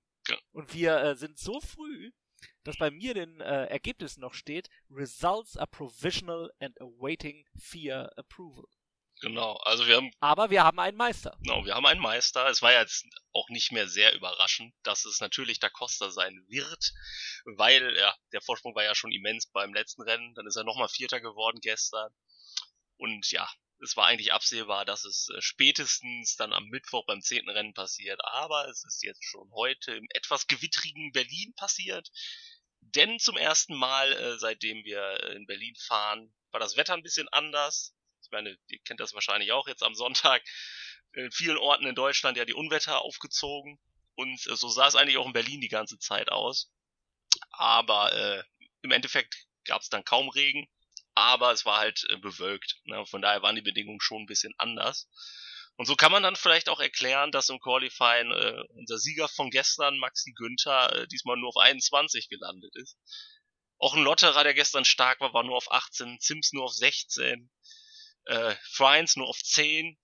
Und 0.51 0.73
wir 0.73 0.97
äh, 0.97 1.15
sind 1.15 1.37
so 1.37 1.61
früh, 1.61 2.11
dass 2.63 2.77
bei 2.77 2.91
mir 2.91 3.13
den 3.13 3.39
äh, 3.39 3.65
Ergebnissen 3.65 4.21
noch 4.21 4.33
steht, 4.33 4.69
Results 4.89 5.57
are 5.57 5.67
provisional 5.67 6.51
and 6.59 6.79
awaiting 6.81 7.45
fear 7.57 8.11
approval. 8.17 8.65
Genau, 9.21 9.53
also 9.63 9.87
wir 9.87 9.95
haben. 9.95 10.11
Aber 10.19 10.49
wir 10.51 10.63
haben 10.63 10.79
einen 10.79 10.97
Meister. 10.97 11.35
Genau, 11.41 11.65
wir 11.65 11.73
haben 11.73 11.85
einen 11.85 12.01
Meister. 12.01 12.47
Es 12.49 12.61
war 12.61 12.71
jetzt 12.71 13.05
auch 13.37 13.49
nicht 13.49 13.71
mehr 13.71 13.87
sehr 13.87 14.15
überraschend, 14.15 14.73
dass 14.83 15.05
es 15.05 15.19
natürlich 15.19 15.59
Da 15.59 15.69
Costa 15.69 16.09
sein 16.09 16.43
wird, 16.47 16.93
weil 17.45 17.95
ja, 17.97 18.15
der 18.33 18.41
Vorsprung 18.41 18.75
war 18.75 18.83
ja 18.83 18.95
schon 18.95 19.11
immens 19.11 19.47
beim 19.51 19.73
letzten 19.73 20.01
Rennen. 20.01 20.33
Dann 20.33 20.47
ist 20.47 20.55
er 20.55 20.63
nochmal 20.63 20.89
Vierter 20.89 21.21
geworden 21.21 21.59
gestern. 21.61 22.11
Und 22.97 23.29
ja, 23.31 23.47
es 23.83 23.95
war 23.95 24.07
eigentlich 24.07 24.33
absehbar, 24.33 24.85
dass 24.85 25.05
es 25.05 25.29
äh, 25.35 25.41
spätestens 25.41 26.35
dann 26.35 26.51
am 26.51 26.65
Mittwoch 26.65 27.05
beim 27.05 27.21
zehnten 27.21 27.51
Rennen 27.51 27.73
passiert. 27.73 28.19
Aber 28.23 28.67
es 28.69 28.83
ist 28.83 29.03
jetzt 29.03 29.23
schon 29.23 29.51
heute 29.53 29.93
im 29.93 30.07
etwas 30.09 30.47
gewittrigen 30.47 31.11
Berlin 31.11 31.53
passiert. 31.55 32.09
Denn 32.81 33.19
zum 33.19 33.37
ersten 33.37 33.75
Mal, 33.75 34.11
äh, 34.13 34.39
seitdem 34.39 34.83
wir 34.83 35.31
in 35.35 35.45
Berlin 35.45 35.75
fahren, 35.75 36.33
war 36.51 36.59
das 36.59 36.75
Wetter 36.75 36.93
ein 36.95 37.03
bisschen 37.03 37.27
anders 37.29 37.93
ich 38.27 38.31
meine, 38.31 38.57
ihr 38.67 38.79
kennt 38.83 38.99
das 38.99 39.13
wahrscheinlich 39.13 39.53
auch 39.53 39.67
jetzt 39.67 39.83
am 39.83 39.95
Sonntag, 39.95 40.43
in 41.17 41.31
vielen 41.31 41.57
Orten 41.57 41.85
in 41.85 41.95
Deutschland 41.95 42.37
ja 42.37 42.45
die 42.45 42.53
Unwetter 42.53 43.01
aufgezogen. 43.01 43.79
Und 44.15 44.47
äh, 44.47 44.55
so 44.55 44.69
sah 44.69 44.87
es 44.87 44.95
eigentlich 44.95 45.17
auch 45.17 45.25
in 45.25 45.33
Berlin 45.33 45.61
die 45.61 45.67
ganze 45.67 45.97
Zeit 45.99 46.31
aus. 46.31 46.71
Aber 47.51 48.13
äh, 48.13 48.43
im 48.81 48.91
Endeffekt 48.91 49.35
gab 49.65 49.81
es 49.81 49.89
dann 49.89 50.05
kaum 50.05 50.29
Regen, 50.29 50.67
aber 51.15 51.51
es 51.51 51.65
war 51.65 51.79
halt 51.79 52.05
äh, 52.09 52.17
bewölkt. 52.17 52.79
Ne? 52.85 53.05
Von 53.05 53.21
daher 53.21 53.41
waren 53.41 53.55
die 53.55 53.61
Bedingungen 53.61 54.01
schon 54.01 54.23
ein 54.23 54.27
bisschen 54.27 54.53
anders. 54.57 55.09
Und 55.75 55.85
so 55.85 55.95
kann 55.95 56.11
man 56.11 56.23
dann 56.23 56.35
vielleicht 56.35 56.69
auch 56.69 56.79
erklären, 56.79 57.31
dass 57.31 57.49
im 57.49 57.59
Qualifying 57.59 58.31
äh, 58.31 58.63
unser 58.73 58.97
Sieger 58.97 59.27
von 59.27 59.51
gestern, 59.51 59.99
Maxi 59.99 60.33
Günther, 60.33 60.95
äh, 60.95 61.07
diesmal 61.07 61.37
nur 61.37 61.49
auf 61.49 61.57
21 61.57 62.29
gelandet 62.29 62.75
ist. 62.75 62.97
Auch 63.77 63.95
ein 63.95 64.03
Lotterer, 64.03 64.43
der 64.43 64.55
gestern 64.55 64.85
stark 64.85 65.19
war, 65.19 65.33
war 65.33 65.43
nur 65.43 65.55
auf 65.55 65.71
18, 65.71 66.17
Sims 66.19 66.51
nur 66.53 66.65
auf 66.65 66.73
16. 66.73 67.51
Äh, 68.25 68.55
Friends 68.71 69.17
nur 69.17 69.27
auf 69.27 69.37
10. 69.37 69.97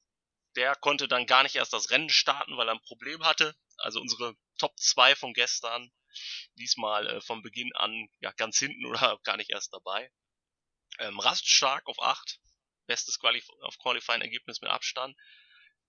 Der 0.56 0.76
konnte 0.76 1.08
dann 1.08 1.26
gar 1.26 1.44
nicht 1.44 1.56
erst 1.56 1.74
das 1.74 1.90
Rennen 1.90 2.10
starten, 2.10 2.58
weil 2.58 2.68
er 2.68 2.76
ein 2.76 2.82
Problem 2.82 3.24
hatte. 3.24 3.56
Also 3.78 4.00
unsere 4.00 4.36
Top 4.58 4.78
2 4.80 5.16
von 5.16 5.34
gestern 5.34 5.92
diesmal 6.56 7.08
äh, 7.08 7.22
von 7.22 7.42
Beginn 7.42 7.74
an 7.76 8.08
ja 8.20 8.32
ganz 8.34 8.58
hinten 8.60 8.86
oder 8.86 9.20
gar 9.24 9.38
nicht 9.38 9.50
erst 9.50 9.74
dabei. 9.74 10.12
Ähm, 11.00 11.20
Rast 11.20 11.48
stark 11.48 11.88
auf 11.88 12.00
8. 12.00 12.40
Bestes 12.86 13.20
Qualif 13.20 13.48
auf 13.62 13.78
Qualifying-Ergebnis 13.80 14.62
mit 14.62 14.70
Abstand. 14.70 15.18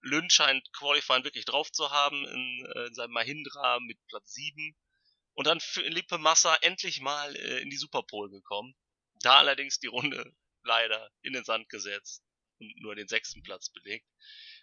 Lynn 0.01 0.31
scheint 0.31 0.71
Qualifying 0.73 1.25
wirklich 1.25 1.45
drauf 1.45 1.71
zu 1.73 1.91
haben 1.91 2.25
in, 2.27 2.73
äh, 2.75 2.87
in 2.87 2.95
seinem 2.95 3.13
Mahindra 3.13 3.81
mit 3.81 3.99
Platz 4.07 4.33
7. 4.33 4.77
Und 5.35 5.47
dann 5.47 5.61
Felipe 5.61 6.19
Massa 6.19 6.55
endlich 6.63 7.01
mal 7.01 7.35
äh, 7.37 7.61
in 7.61 7.71
die 7.71 7.77
Superpole 7.77 8.31
gekommen. 8.31 8.75
Da 9.21 9.39
allerdings 9.39 9.79
die 9.81 9.89
Runde 9.89 10.35
leider 10.63 11.11
in 11.23 11.33
den 11.33 11.45
Sand 11.45 11.69
gesetzt 11.69 12.23
und 12.59 12.73
nur 12.81 12.95
den 12.95 13.09
sechsten 13.09 13.43
Platz 13.43 13.71
belegt. 13.71 14.07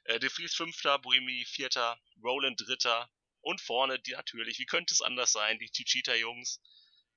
Äh, 0.04 0.20
De 0.20 0.30
Vries 0.30 0.56
fünfter, 0.56 1.00
Buemi 1.00 1.46
vierter, 1.46 2.00
Roland 2.24 2.60
dritter 2.60 3.12
und 3.42 3.62
vorne 3.62 4.00
die 4.00 4.12
natürlich, 4.12 4.60
wie 4.60 4.66
könnte 4.66 4.94
es 4.94 5.02
anders 5.02 5.32
sein, 5.32 5.60
die 5.60 5.72
Chichita-Jungs. 5.72 6.62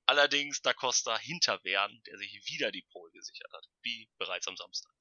Allerdings 0.06 0.60
Da 0.60 0.74
Costa 0.74 1.18
hinter 1.18 1.62
Wern, 1.64 2.02
der 2.06 2.18
sich 2.18 2.32
wieder 2.46 2.70
die 2.70 2.86
Pole 2.90 3.10
gesichert 3.12 3.50
hat, 3.52 3.64
wie 3.82 4.10
bereits 4.18 4.46
am 4.48 4.56
Samstag. 4.56 4.92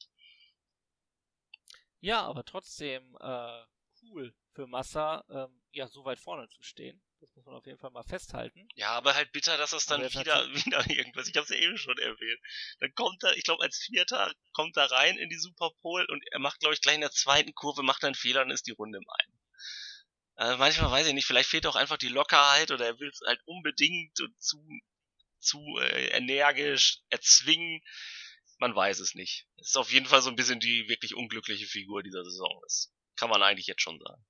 Ja, 2.00 2.22
aber 2.22 2.44
trotzdem 2.46 3.18
äh, 3.20 3.66
cool 4.02 4.36
für 4.50 4.68
Massa, 4.68 5.26
ähm, 5.30 5.62
ja, 5.72 5.88
so 5.88 6.06
weit 6.06 6.20
vorne 6.20 6.48
zu 6.50 6.62
stehen. 6.62 7.02
Das 7.24 7.34
muss 7.38 7.46
man 7.46 7.56
auf 7.56 7.66
jeden 7.66 7.80
Fall 7.80 7.92
mal 7.92 8.04
festhalten. 8.04 8.68
Ja, 8.76 8.90
aber 8.90 9.16
halt 9.16 9.32
bitter, 9.32 9.56
dass 9.56 9.72
es 9.72 9.86
dann 9.86 10.02
wieder, 10.02 10.46
wieder 10.54 10.90
irgendwas, 10.90 11.30
ich 11.30 11.38
habe 11.38 11.46
es 11.46 11.52
ja 11.52 11.56
eben 11.56 11.78
schon 11.78 11.98
erwähnt. 11.98 12.42
Dann 12.82 12.94
kommt 12.96 13.24
er, 13.24 13.38
ich 13.38 13.46
glaube 13.46 13.64
als 13.64 13.78
Vierter, 13.78 14.34
kommt 14.52 14.76
er 14.76 14.92
rein 14.92 15.18
in 15.18 15.30
die 15.30 15.38
Superpole 15.38 16.06
und 16.10 16.22
er 16.32 16.40
macht, 16.40 16.60
glaube 16.60 16.74
ich, 16.74 16.82
gleich 16.82 16.96
in 16.96 17.02
der 17.02 17.12
zweiten 17.12 17.54
Kurve, 17.54 17.82
macht 17.82 18.04
einen 18.04 18.16
Fehler 18.16 18.42
und 18.42 18.52
ist 18.52 18.68
die 18.68 18.72
Runde 18.72 18.98
im 18.98 19.10
einen. 19.10 19.40
Also 20.36 20.58
manchmal 20.58 20.92
weiß 20.92 21.08
ich 21.08 21.14
nicht, 21.14 21.26
vielleicht 21.26 21.48
fehlt 21.48 21.66
auch 21.66 21.78
einfach 21.78 21.96
die 21.96 22.10
Lockerheit 22.10 22.72
oder 22.72 22.88
er 22.88 23.00
will 23.00 23.08
es 23.08 23.22
halt 23.26 23.40
unbedingt 23.46 24.20
und 24.20 24.42
zu, 24.42 24.62
zu 25.40 25.60
äh, 25.80 26.08
energisch 26.08 27.00
erzwingen. 27.10 27.82
Man 28.58 28.76
weiß 28.76 29.00
es 29.00 29.16
nicht. 29.16 29.48
Es 29.62 29.70
ist 29.70 29.78
auf 29.78 29.94
jeden 29.94 30.08
Fall 30.08 30.22
so 30.22 30.30
ein 30.30 30.36
bisschen 30.36 30.60
die 30.60 30.90
wirklich 30.90 31.16
unglückliche 31.16 31.68
Figur 31.68 32.04
dieser 32.04 32.26
Saison. 32.26 32.60
Das 32.64 32.92
kann 33.16 33.30
man 33.30 33.42
eigentlich 33.42 33.68
jetzt 33.68 33.82
schon 33.82 33.98
sagen. 33.98 34.26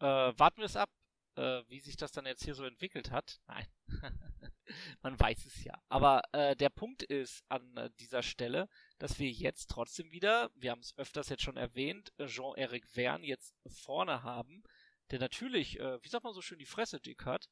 Äh, 0.00 0.06
warten 0.38 0.58
wir 0.58 0.66
es 0.66 0.76
ab, 0.76 0.90
äh, 1.38 1.62
wie 1.68 1.80
sich 1.80 1.96
das 1.96 2.12
dann 2.12 2.26
jetzt 2.26 2.44
hier 2.44 2.54
so 2.54 2.64
entwickelt 2.64 3.10
hat. 3.10 3.40
Nein, 3.46 3.66
man 5.02 5.18
weiß 5.18 5.46
es 5.46 5.64
ja. 5.64 5.80
Aber 5.88 6.22
äh, 6.32 6.56
der 6.56 6.68
Punkt 6.68 7.02
ist 7.02 7.44
an 7.48 7.76
äh, 7.76 7.90
dieser 8.00 8.22
Stelle, 8.22 8.68
dass 8.98 9.18
wir 9.18 9.30
jetzt 9.30 9.70
trotzdem 9.70 10.10
wieder, 10.10 10.50
wir 10.56 10.72
haben 10.72 10.80
es 10.80 10.96
öfters 10.98 11.28
jetzt 11.28 11.42
schon 11.42 11.56
erwähnt, 11.56 12.12
äh, 12.18 12.26
Jean-Eric 12.26 12.86
Verne 12.88 13.26
jetzt 13.26 13.54
vorne 13.66 14.22
haben, 14.24 14.64
der 15.10 15.20
natürlich, 15.20 15.78
äh, 15.78 16.02
wie 16.02 16.08
sagt 16.08 16.24
man 16.24 16.34
so 16.34 16.42
schön, 16.42 16.58
die 16.58 16.66
Fresse 16.66 17.00
dick 17.00 17.24
hat 17.24 17.48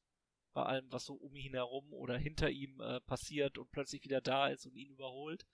bei 0.52 0.64
allem, 0.64 0.90
was 0.90 1.04
so 1.04 1.14
um 1.14 1.36
ihn 1.36 1.54
herum 1.54 1.92
oder 1.92 2.16
hinter 2.16 2.48
ihm 2.48 2.80
passiert 3.04 3.58
und 3.58 3.70
plötzlich 3.72 4.02
wieder 4.04 4.22
da 4.22 4.48
ist 4.48 4.64
und 4.64 4.74
ihn 4.74 4.88
überholt. 4.88 5.44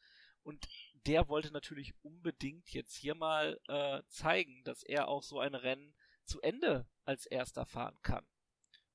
Und 0.44 0.68
der 1.06 1.26
wollte 1.26 1.52
natürlich 1.52 1.92
unbedingt 2.02 2.70
jetzt 2.72 2.94
hier 2.94 3.16
mal 3.16 3.58
zeigen, 4.06 4.62
dass 4.62 4.84
er 4.84 5.08
auch 5.08 5.24
so 5.24 5.40
ein 5.40 5.56
Rennen 5.56 5.92
zu 6.24 6.40
Ende 6.40 6.86
als 7.04 7.26
erster 7.26 7.66
fahren 7.66 7.98
kann. 8.02 8.26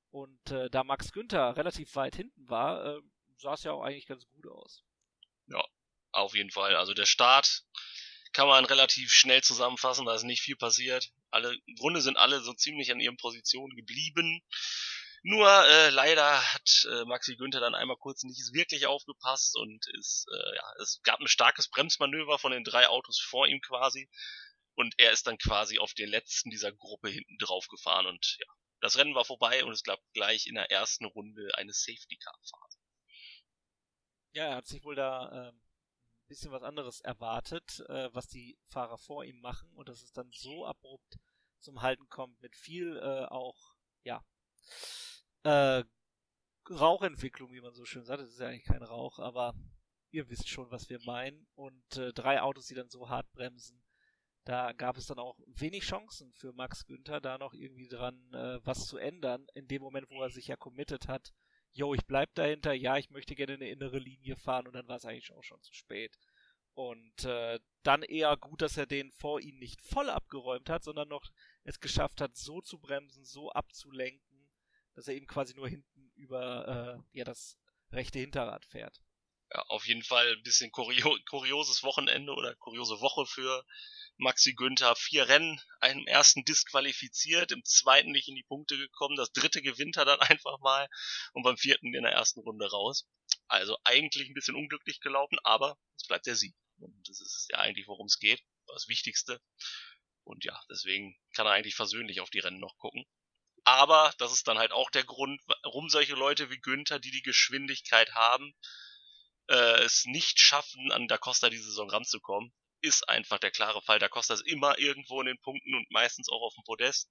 Und 0.10 0.52
äh, 0.52 0.70
da 0.70 0.84
Max 0.84 1.12
Günther 1.12 1.58
relativ 1.58 1.96
weit 1.96 2.16
hinten 2.16 2.50
war, 2.50 2.86
äh, 2.86 3.02
sah 3.38 3.54
es 3.54 3.64
ja 3.64 3.72
auch 3.72 3.84
eigentlich 3.84 4.08
ganz 4.08 4.26
gut 4.28 4.48
aus. 4.48 4.84
Ja, 5.48 5.64
auf 6.12 6.36
jeden 6.36 6.52
Fall. 6.52 6.76
Also 6.76 6.94
der 6.94 7.06
Start 7.06 7.64
kann 8.34 8.48
man 8.48 8.66
relativ 8.66 9.12
schnell 9.12 9.42
zusammenfassen, 9.42 10.06
da 10.06 10.16
ist 10.16 10.24
nicht 10.24 10.42
viel 10.42 10.56
passiert. 10.56 11.12
Alle, 11.32 11.54
Im 11.66 11.76
Grunde 11.76 12.02
sind 12.02 12.18
alle 12.18 12.42
so 12.42 12.54
ziemlich 12.54 12.92
an 12.92 13.00
ihren 13.00 13.18
Positionen 13.18 13.76
geblieben. 13.76 14.42
Nur 15.24 15.50
äh, 15.50 15.90
leider 15.90 16.42
hat 16.54 16.88
äh, 16.90 17.06
Maxi 17.06 17.36
Günther 17.36 17.60
dann 17.60 17.76
einmal 17.76 17.98
kurz 17.98 18.24
nicht 18.24 18.54
wirklich 18.54 18.86
aufgepasst 18.86 19.58
und 19.58 19.86
ist, 19.98 20.26
äh, 20.32 20.56
ja, 20.56 20.64
es 20.82 21.02
gab 21.04 21.20
ein 21.20 21.28
starkes 21.28 21.68
Bremsmanöver 21.70 22.38
von 22.38 22.52
den 22.52 22.64
drei 22.64 22.88
Autos 22.88 23.20
vor 23.20 23.48
ihm 23.48 23.60
quasi 23.62 24.10
und 24.78 24.94
er 24.98 25.12
ist 25.12 25.26
dann 25.26 25.38
quasi 25.40 25.80
auf 25.80 25.94
den 25.94 26.08
letzten 26.08 26.52
dieser 26.52 26.72
Gruppe 26.72 27.10
hinten 27.10 27.38
drauf 27.40 27.68
gefahren 27.68 28.06
und 28.06 28.38
ja, 28.40 28.54
das 28.80 28.98
Rennen 28.98 29.16
war 29.16 29.26
vorbei 29.26 29.66
und 29.66 29.72
es 29.72 29.84
gab 29.84 30.00
gleich 30.14 30.46
in 30.46 30.54
der 30.54 30.72
ersten 30.72 31.06
Runde 31.06 31.50
eine 31.56 31.74
Safety 31.74 32.16
Car 32.18 32.40
Phase. 32.40 32.78
Ja, 34.34 34.46
er 34.46 34.56
hat 34.58 34.68
sich 34.68 34.84
wohl 34.84 34.96
da 34.96 35.48
äh, 35.48 35.50
ein 35.50 36.28
bisschen 36.28 36.52
was 36.52 36.62
anderes 36.62 37.02
erwartet, 37.02 37.84
äh, 37.90 38.14
was 38.14 38.28
die 38.28 38.60
Fahrer 38.68 39.00
vor 39.00 39.26
ihm 39.26 39.40
machen 39.40 39.74
und 39.74 39.90
dass 39.90 40.04
es 40.04 40.12
dann 40.12 40.30
so 40.32 40.66
abrupt 40.66 41.18
zum 41.60 41.82
Halten 41.82 42.08
kommt 42.10 42.40
mit 42.40 42.56
viel 42.56 42.98
äh, 42.98 43.26
auch 43.26 43.74
ja 44.04 44.24
äh, 45.44 45.84
Rauchentwicklung, 46.70 47.52
wie 47.52 47.62
man 47.62 47.74
so 47.74 47.86
schön 47.86 48.06
sagt. 48.06 48.22
Das 48.22 48.30
ist 48.30 48.40
ja 48.40 48.48
eigentlich 48.48 48.66
kein 48.66 48.84
Rauch, 48.84 49.18
aber 49.18 49.56
ihr 50.12 50.30
wisst 50.30 50.50
schon, 50.50 50.70
was 50.70 50.90
wir 50.90 51.00
meinen. 51.06 51.48
Und 51.56 51.98
äh, 51.98 52.14
drei 52.14 52.42
Autos, 52.42 52.68
die 52.68 52.76
dann 52.76 52.90
so 52.90 53.10
hart 53.10 53.32
bremsen, 53.32 53.82
da 54.48 54.72
gab 54.72 54.96
es 54.96 55.08
dann 55.08 55.20
auch 55.20 55.38
wenig 55.46 55.84
Chancen 55.84 56.32
für 56.32 56.54
Max 56.54 56.86
Günther, 56.86 57.20
da 57.20 57.38
noch 57.38 57.54
irgendwie 57.54 57.90
dran 57.90 58.34
äh, 58.34 58.66
was 58.66 58.88
zu 58.88 58.98
ändern. 58.98 59.46
In 59.56 59.68
dem 59.68 59.82
Moment, 59.82 60.10
wo 60.10 60.24
er 60.24 60.30
sich 60.30 60.48
ja 60.48 60.56
committed 60.56 61.10
hat, 61.10 61.34
yo, 61.74 61.94
ich 61.94 62.06
bleib 62.06 62.34
dahinter, 62.34 62.72
ja, 62.72 62.96
ich 62.96 63.10
möchte 63.10 63.36
gerne 63.36 63.56
eine 63.56 63.70
innere 63.70 64.00
Linie 64.00 64.38
fahren 64.38 64.66
und 64.66 64.74
dann 64.74 64.88
war 64.88 64.96
es 64.96 65.06
eigentlich 65.06 65.34
auch 65.34 65.44
schon 65.44 65.62
zu 65.64 65.74
spät. 65.74 66.18
Und 66.76 67.26
äh, 67.26 67.60
dann 67.84 68.04
eher 68.04 68.38
gut, 68.38 68.62
dass 68.62 68.78
er 68.78 68.86
den 68.86 69.12
vor 69.12 69.42
ihm 69.42 69.58
nicht 69.60 69.82
voll 69.82 70.10
abgeräumt 70.10 70.70
hat, 70.70 70.82
sondern 70.82 71.10
noch 71.10 71.26
es 71.64 71.82
geschafft 71.82 72.22
hat, 72.22 72.38
so 72.38 72.62
zu 72.62 72.80
bremsen, 72.80 73.26
so 73.26 73.52
abzulenken, 73.52 74.50
dass 74.96 75.10
er 75.10 75.16
eben 75.16 75.28
quasi 75.28 75.56
nur 75.56 75.68
hinten 75.68 76.10
über 76.16 77.04
äh, 77.14 77.18
ja 77.18 77.26
das 77.26 77.58
rechte 77.92 78.20
Hinterrad 78.20 78.64
fährt. 78.64 79.02
Ja, 79.54 79.62
auf 79.70 79.88
jeden 79.88 80.04
Fall 80.04 80.34
ein 80.34 80.44
bisschen 80.44 80.72
kurio 80.72 81.18
kurioses 81.30 81.84
Wochenende 81.84 82.34
oder 82.34 82.56
kuriose 82.56 83.00
Woche 83.00 83.26
für 83.26 83.64
Maxi 84.18 84.54
Günther 84.54 84.96
vier 84.96 85.30
Rennen, 85.30 85.62
im 85.84 86.08
ersten 86.08 86.44
disqualifiziert, 86.44 87.52
im 87.52 87.64
zweiten 87.64 88.12
nicht 88.12 88.28
in 88.28 88.36
die 88.36 88.44
Punkte 88.44 88.76
gekommen, 88.78 89.16
das 89.16 89.32
dritte 89.32 89.62
gewinnt 89.62 89.96
er 89.96 90.06
dann 90.06 90.20
einfach 90.22 90.60
mal 90.60 90.88
und 91.34 91.44
beim 91.44 91.58
vierten 91.58 91.94
in 91.94 92.04
der 92.04 92.14
ersten 92.14 92.42
Runde 92.42 92.70
raus. 92.70 93.08
Also 93.48 93.78
eigentlich 93.84 94.28
ein 94.28 94.34
bisschen 94.34 94.56
unglücklich 94.56 95.00
gelaufen, 95.00 95.38
aber 95.44 95.78
es 95.96 96.08
bleibt 96.08 96.26
der 96.26 96.36
Sieg. 96.36 96.56
Und 96.80 97.08
das 97.08 97.22
ist 97.22 97.48
ja 97.52 97.60
eigentlich, 97.60 97.88
worum 97.88 98.08
es 98.08 98.20
geht, 98.20 98.42
das 98.68 98.88
Wichtigste. 98.88 99.40
Und 100.24 100.44
ja, 100.44 100.60
deswegen 100.70 101.18
kann 101.34 101.46
er 101.46 101.54
eigentlich 101.54 101.76
versöhnlich 101.76 102.20
auf 102.20 102.30
die 102.30 102.40
Rennen 102.40 102.60
noch 102.60 102.78
gucken. 102.78 103.06
Aber 103.64 104.14
das 104.18 104.34
ist 104.34 104.48
dann 104.48 104.58
halt 104.58 104.72
auch 104.72 104.90
der 104.90 105.04
Grund, 105.04 105.42
warum 105.46 105.90
solche 105.90 106.16
Leute 106.16 106.50
wie 106.50 106.60
Günther, 106.60 107.00
die 107.00 107.12
die 107.12 107.22
Geschwindigkeit 107.22 108.14
haben, 108.14 108.54
äh, 109.48 109.84
es 109.84 110.06
nicht 110.06 110.40
schaffen, 110.40 110.92
an 110.92 111.08
Da 111.08 111.18
Costa 111.18 111.50
die 111.50 111.58
Saison 111.58 111.90
ranzukommen 111.90 112.54
ist 112.82 113.10
einfach 113.10 113.40
der 113.40 113.52
klare 113.52 113.82
Fall. 113.82 114.00
Da 114.00 114.08
kostet 114.08 114.36
das 114.36 114.42
immer 114.46 114.78
irgendwo 114.78 115.20
in 115.22 115.28
den 115.28 115.40
Punkten 115.42 115.74
und 115.74 115.90
meistens 115.90 116.30
auch 116.30 116.42
auf 116.42 116.54
dem 116.54 116.64
Podest. 116.64 117.10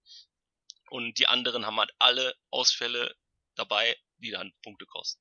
Und 0.91 1.19
die 1.19 1.27
anderen 1.27 1.67
haben 1.67 1.79
halt 1.79 1.91
alle 1.99 2.35
Ausfälle 2.51 3.15
dabei, 3.57 3.97
die 4.19 4.31
dann 4.31 4.53
Punkte 4.63 4.87
kosten. 4.87 5.21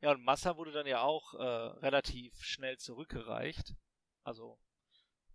Ja, 0.00 0.10
und 0.10 0.22
Massa 0.22 0.56
wurde 0.56 0.72
dann 0.72 0.86
ja 0.86 1.02
auch 1.02 1.34
äh, 1.34 1.42
relativ 1.86 2.34
schnell 2.42 2.76
zurückgereicht. 2.78 3.74
Also 4.22 4.58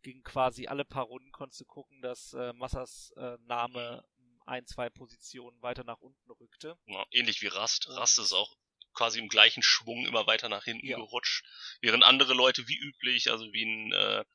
ging 0.02 0.22
quasi 0.24 0.68
alle 0.68 0.86
paar 0.86 1.06
Runden, 1.06 1.32
konntest 1.32 1.62
du 1.62 1.66
gucken, 1.66 2.02
dass 2.02 2.34
äh, 2.34 2.54
Massas 2.54 3.12
äh, 3.16 3.38
Name 3.42 4.06
ein, 4.46 4.66
zwei 4.66 4.90
Positionen 4.90 5.62
weiter 5.62 5.84
nach 5.84 6.00
unten 6.02 6.32
rückte. 6.32 6.78
Ja, 6.88 7.06
ähnlich 7.12 7.42
wie 7.42 7.48
Rast. 7.48 7.88
Und- 7.88 7.96
Rast 7.96 8.20
ist 8.20 8.34
auch 8.34 8.56
quasi 9.00 9.18
im 9.20 9.30
gleichen 9.30 9.64
Schwung 9.64 10.06
immer 10.06 10.28
weiter 10.28 10.50
nach 10.50 10.66
hinten 10.66 10.88
Ja. 10.88 10.98
gerutscht, 10.98 11.46
während 11.80 12.04
andere 12.04 12.34
Leute 12.34 12.68
wie 12.68 12.78
üblich, 12.78 13.32
also 13.32 13.46
wie 13.54 13.64
ein, 13.64 13.94
äh, 13.94 14.26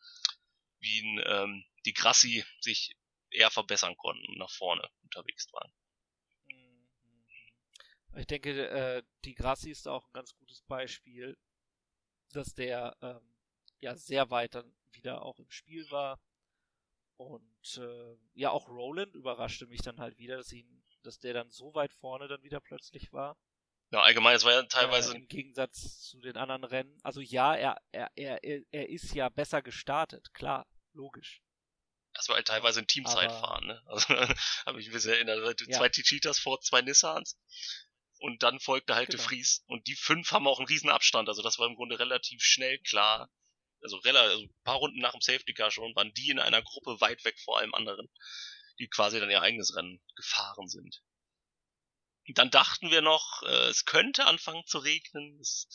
wie 0.81 1.00
ein 1.03 1.22
ähm, 1.27 1.64
die 1.85 1.92
Grassi 1.92 2.46
sich 2.61 2.96
eher 3.31 3.50
verbessern 3.50 3.94
konnten 3.98 4.27
und 4.27 4.38
nach 4.38 4.50
vorne 4.50 4.88
unterwegs 5.03 5.53
waren. 5.53 5.70
Mhm. 6.46 6.88
Ich 8.16 8.27
denke, 8.27 8.68
äh, 8.70 9.03
die 9.27 9.35
Grassi 9.35 9.70
ist 9.70 9.87
auch 9.87 10.07
ein 10.07 10.14
ganz 10.14 10.35
gutes 10.35 10.62
Beispiel, 10.62 11.37
dass 12.33 12.55
der 12.55 12.96
ähm, 13.03 13.37
ja 13.81 13.96
sehr 13.96 14.31
weit 14.31 14.55
dann 14.55 14.74
wieder 14.92 15.20
auch 15.20 15.38
im 15.40 15.50
Spiel 15.50 15.90
war. 15.90 16.18
Und 17.18 17.77
äh, 17.77 18.16
ja, 18.33 18.50
auch 18.50 18.70
Roland 18.70 19.14
überraschte 19.14 19.66
mich 19.66 19.83
dann 19.83 19.98
halt 19.98 20.16
wieder, 20.16 20.38
dass 20.38 20.53
ihn, 20.53 20.85
dass 21.03 21.18
der 21.18 21.35
dann 21.35 21.50
so 21.50 21.74
weit 21.74 21.92
vorne 21.92 22.29
dann 22.29 22.42
wieder 22.42 22.61
plötzlich 22.61 23.12
war. 23.12 23.37
Ja, 23.90 24.00
allgemein, 24.02 24.34
es 24.36 24.44
war 24.44 24.52
ja 24.52 24.62
teilweise 24.64 25.12
Äh, 25.14 25.18
Im 25.18 25.28
Gegensatz 25.28 26.00
zu 26.00 26.20
den 26.20 26.36
anderen 26.36 26.64
Rennen. 26.64 26.98
Also 27.02 27.20
ja, 27.20 27.54
er, 27.54 27.76
er, 27.92 28.10
er, 28.16 28.42
er- 28.42 28.88
ist 28.88 29.14
ja 29.14 29.28
besser 29.28 29.62
gestartet, 29.62 30.32
klar, 30.34 30.66
logisch. 30.92 31.42
Das 32.14 32.28
war 32.28 32.36
halt 32.36 32.46
teilweise 32.46 32.80
ein 32.80 32.86
Teamzeitfahren, 32.86 33.66
ne? 33.66 33.82
Also 33.86 34.08
habe 34.66 34.80
ich 34.80 34.90
mich 34.90 35.02
sehr 35.02 35.16
erinnert. 35.16 35.60
Ja. 35.66 35.78
Zwei 35.78 35.88
Cheetahs 35.88 36.38
vor 36.38 36.60
zwei 36.60 36.80
Nissans. 36.82 37.38
Und 38.18 38.42
dann 38.42 38.60
folgte 38.60 38.94
halt 38.94 39.10
Genau. 39.10 39.20
De 39.22 39.28
Vries. 39.28 39.64
Und 39.66 39.86
die 39.88 39.96
fünf 39.96 40.30
haben 40.30 40.46
auch 40.46 40.58
einen 40.58 40.68
riesen 40.68 40.90
Abstand. 40.90 41.28
Also 41.28 41.42
das 41.42 41.58
war 41.58 41.66
im 41.66 41.74
Grunde 41.74 41.98
relativ 41.98 42.42
schnell 42.42 42.78
klar. 42.78 43.30
Also, 43.82 43.98
rela 43.98 44.22
also 44.22 44.44
ein 44.44 44.54
paar 44.62 44.76
Runden 44.76 45.00
nach 45.00 45.12
dem 45.12 45.20
Safety 45.20 45.52
Car 45.52 45.70
schon 45.70 45.94
waren 45.94 46.12
die 46.14 46.30
in 46.30 46.38
einer 46.38 46.62
Gruppe 46.62 47.00
weit 47.02 47.22
weg 47.24 47.38
vor 47.40 47.58
allem 47.58 47.74
anderen, 47.74 48.08
die 48.78 48.88
quasi 48.88 49.20
dann 49.20 49.30
ihr 49.30 49.42
eigenes 49.42 49.76
Rennen 49.76 50.00
gefahren 50.16 50.68
sind. 50.68 51.02
Dann 52.28 52.50
dachten 52.50 52.90
wir 52.90 53.02
noch, 53.02 53.42
äh, 53.42 53.68
es 53.68 53.84
könnte 53.84 54.26
anfangen 54.26 54.64
zu 54.66 54.78
regnen. 54.78 55.38
Es 55.40 55.68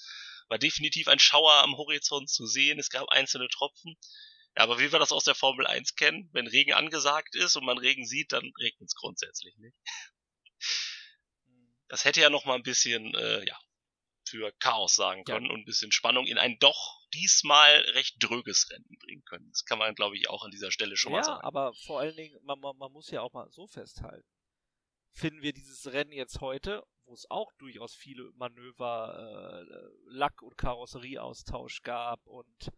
war 0.48 0.58
definitiv 0.58 1.08
ein 1.08 1.20
Schauer 1.20 1.54
am 1.64 1.78
Horizont 1.78 2.30
zu 2.30 2.48
sehen. 2.48 2.80
Es 2.80 2.90
gab 2.90 3.10
einzelne 3.10 3.48
Tropfen. 3.50 3.96
Ja, 4.58 4.64
aber 4.64 4.80
wie 4.80 4.92
wir 4.92 5.00
das 5.00 5.12
aus 5.12 5.24
der 5.24 5.36
Formel 5.36 5.68
1 5.68 5.96
kennen, 5.96 6.30
wenn 6.34 6.48
Regen 6.48 6.74
angesagt 6.74 7.36
ist 7.36 7.56
und 7.56 7.66
man 7.66 7.78
Regen 7.78 8.06
sieht, 8.06 8.32
dann 8.32 8.52
regnet 8.60 8.90
es 8.90 8.96
grundsätzlich 8.96 9.56
nicht. 9.58 9.76
Das 11.92 12.06
hätte 12.06 12.22
ja 12.22 12.30
noch 12.30 12.46
mal 12.46 12.54
ein 12.54 12.62
bisschen, 12.62 13.16
äh, 13.16 13.44
ja, 13.48 13.58
für 14.30 14.52
Chaos 14.60 14.96
sagen 14.96 15.24
Ja. 15.28 15.34
können 15.34 15.50
und 15.50 15.62
ein 15.62 15.66
bisschen 15.66 15.92
Spannung 15.92 16.28
in 16.28 16.38
ein 16.38 16.60
doch 16.60 17.00
diesmal 17.14 17.72
recht 17.94 18.18
dröges 18.20 18.70
Rennen 18.70 18.98
bringen 19.00 19.24
können. 19.26 19.50
Das 19.50 19.66
kann 19.66 19.80
man, 19.80 19.96
glaube 19.96 20.16
ich, 20.16 20.30
auch 20.30 20.44
an 20.44 20.52
dieser 20.52 20.72
Stelle 20.72 20.96
schon 20.98 21.14
mal 21.14 21.20
ja, 21.20 21.24
sagen. 21.24 21.44
aber 21.44 21.74
vor 21.74 22.00
allen 22.00 22.16
Dingen, 22.16 22.38
man, 22.44 22.60
man, 22.60 22.78
man 22.78 22.92
muss 22.92 23.10
ja 23.10 23.22
auch 23.22 23.34
mal 23.34 23.50
so 23.50 23.66
festhalten. 23.68 24.28
Finden 25.12 25.42
wir 25.42 25.54
dieses 25.54 25.92
Rennen 25.92 26.12
jetzt 26.12 26.42
heute, 26.42 26.84
wo 27.06 27.14
es 27.14 27.30
auch 27.30 27.52
durchaus 27.54 27.96
viele 27.96 28.32
Manöver, 28.36 29.66
äh, 29.66 29.90
Lack- 30.06 30.42
und 30.42 30.58
Karosserieaustausch 30.58 31.82
gab 31.82 32.26
und 32.28 32.72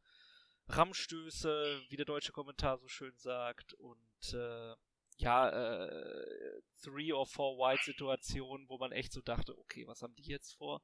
Rammstöße, 0.68 1.82
wie 1.90 1.98
der 1.98 2.06
deutsche 2.06 2.32
Kommentar 2.32 2.78
so 2.78 2.88
schön 2.88 3.14
sagt, 3.18 3.74
und 3.74 4.34
äh, 4.34 4.74
ja, 5.18 5.50
äh, 5.50 6.62
Three 6.82 7.14
or 7.14 7.28
Four 7.28 7.58
Wide 7.58 7.84
Situationen, 7.84 8.68
wo 8.70 8.78
man 8.78 8.92
echt 8.92 9.12
so 9.12 9.22
dachte, 9.22 9.58
okay, 9.58 9.86
was 9.86 10.02
haben 10.02 10.16
die 10.16 10.24
jetzt 10.24 10.56
vor? 10.56 10.82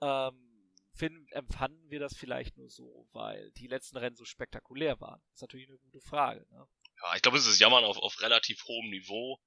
Ähm, 0.00 0.74
finden, 0.92 1.26
empfanden 1.32 1.90
wir 1.90 2.00
das 2.00 2.16
vielleicht 2.16 2.56
nur 2.56 2.68
so, 2.70 3.06
weil 3.12 3.52
die 3.52 3.68
letzten 3.68 3.98
Rennen 3.98 4.16
so 4.16 4.24
spektakulär 4.24 5.00
waren? 5.00 5.20
ist 5.34 5.42
natürlich 5.42 5.68
eine 5.68 5.78
gute 5.78 6.00
Frage. 6.00 6.46
Ne? 6.50 6.66
Ja, 7.02 7.14
ich 7.14 7.22
glaube, 7.22 7.38
es 7.38 7.46
ist 7.46 7.60
Jammern 7.60 7.84
auf, 7.84 7.98
auf 7.98 8.20
relativ 8.20 8.64
hohem 8.64 8.90
Niveau. 8.90 9.38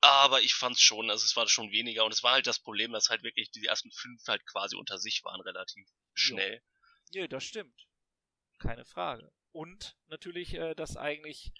Aber 0.00 0.40
ich 0.42 0.54
fand's 0.54 0.80
schon, 0.80 1.10
also 1.10 1.24
es 1.24 1.34
war 1.34 1.48
schon 1.48 1.72
weniger 1.72 2.04
und 2.04 2.12
es 2.12 2.22
war 2.22 2.32
halt 2.32 2.46
das 2.46 2.60
Problem, 2.60 2.92
dass 2.92 3.08
halt 3.08 3.22
wirklich 3.22 3.50
die 3.50 3.64
ersten 3.66 3.90
fünf 3.90 4.26
halt 4.28 4.46
quasi 4.46 4.76
unter 4.76 4.98
sich 4.98 5.24
waren, 5.24 5.40
relativ 5.40 5.88
schnell. 6.14 6.62
Nö, 7.14 7.26
das 7.26 7.44
stimmt. 7.44 7.86
Keine 8.58 8.84
Frage. 8.84 9.32
Und 9.50 9.96
natürlich, 10.06 10.54
äh, 10.54 10.74
dass 10.74 10.96
eigentlich 10.96 11.52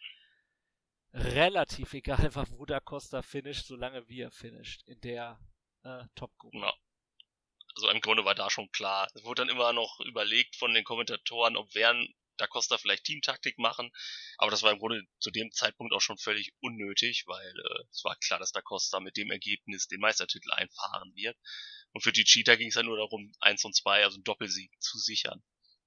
relativ 1.12 1.94
egal 1.94 2.34
war, 2.34 2.48
wo 2.50 2.64
da 2.64 2.80
Costa 2.80 3.22
finisht, 3.22 3.66
solange 3.66 4.08
wie 4.08 4.20
er 4.20 4.30
finisht 4.30 4.82
in 4.86 5.00
der 5.00 5.40
äh, 5.82 6.04
Top-Gruppe. 6.14 6.58
Ja. 6.58 6.74
Also 7.74 7.90
im 7.90 8.00
Grunde 8.00 8.24
war 8.24 8.34
da 8.34 8.50
schon 8.50 8.70
klar. 8.72 9.08
Es 9.14 9.24
wurde 9.24 9.42
dann 9.42 9.48
immer 9.48 9.72
noch 9.72 10.00
überlegt 10.00 10.56
von 10.56 10.74
den 10.74 10.84
Kommentatoren, 10.84 11.56
ob 11.56 11.74
wären 11.74 12.12
Da 12.38 12.46
Costa 12.46 12.78
vielleicht 12.78 13.04
Teamtaktik 13.04 13.58
machen. 13.58 13.90
Aber 14.38 14.50
das 14.50 14.62
war 14.62 14.72
im 14.72 14.78
Grunde 14.78 15.02
zu 15.18 15.30
dem 15.30 15.52
Zeitpunkt 15.52 15.92
auch 15.92 16.00
schon 16.00 16.18
völlig 16.18 16.52
unnötig, 16.60 17.24
weil 17.26 17.48
äh, 17.48 17.84
es 17.90 18.04
war 18.04 18.16
klar, 18.16 18.38
dass 18.38 18.52
Da 18.52 18.60
Costa 18.62 19.00
mit 19.00 19.16
dem 19.16 19.30
Ergebnis 19.30 19.86
den 19.88 20.00
Meistertitel 20.00 20.50
einfahren 20.52 21.14
wird. 21.14 21.36
Und 21.92 22.02
für 22.02 22.12
die 22.12 22.24
Cheetah 22.24 22.56
ging 22.56 22.68
es 22.68 22.74
ja 22.74 22.82
nur 22.82 22.96
darum, 22.96 23.32
eins 23.40 23.64
und 23.64 23.74
zwei, 23.74 24.04
also 24.04 24.16
einen 24.16 24.24
Doppelsieg 24.24 24.70
zu 24.80 24.98
sichern. 24.98 25.42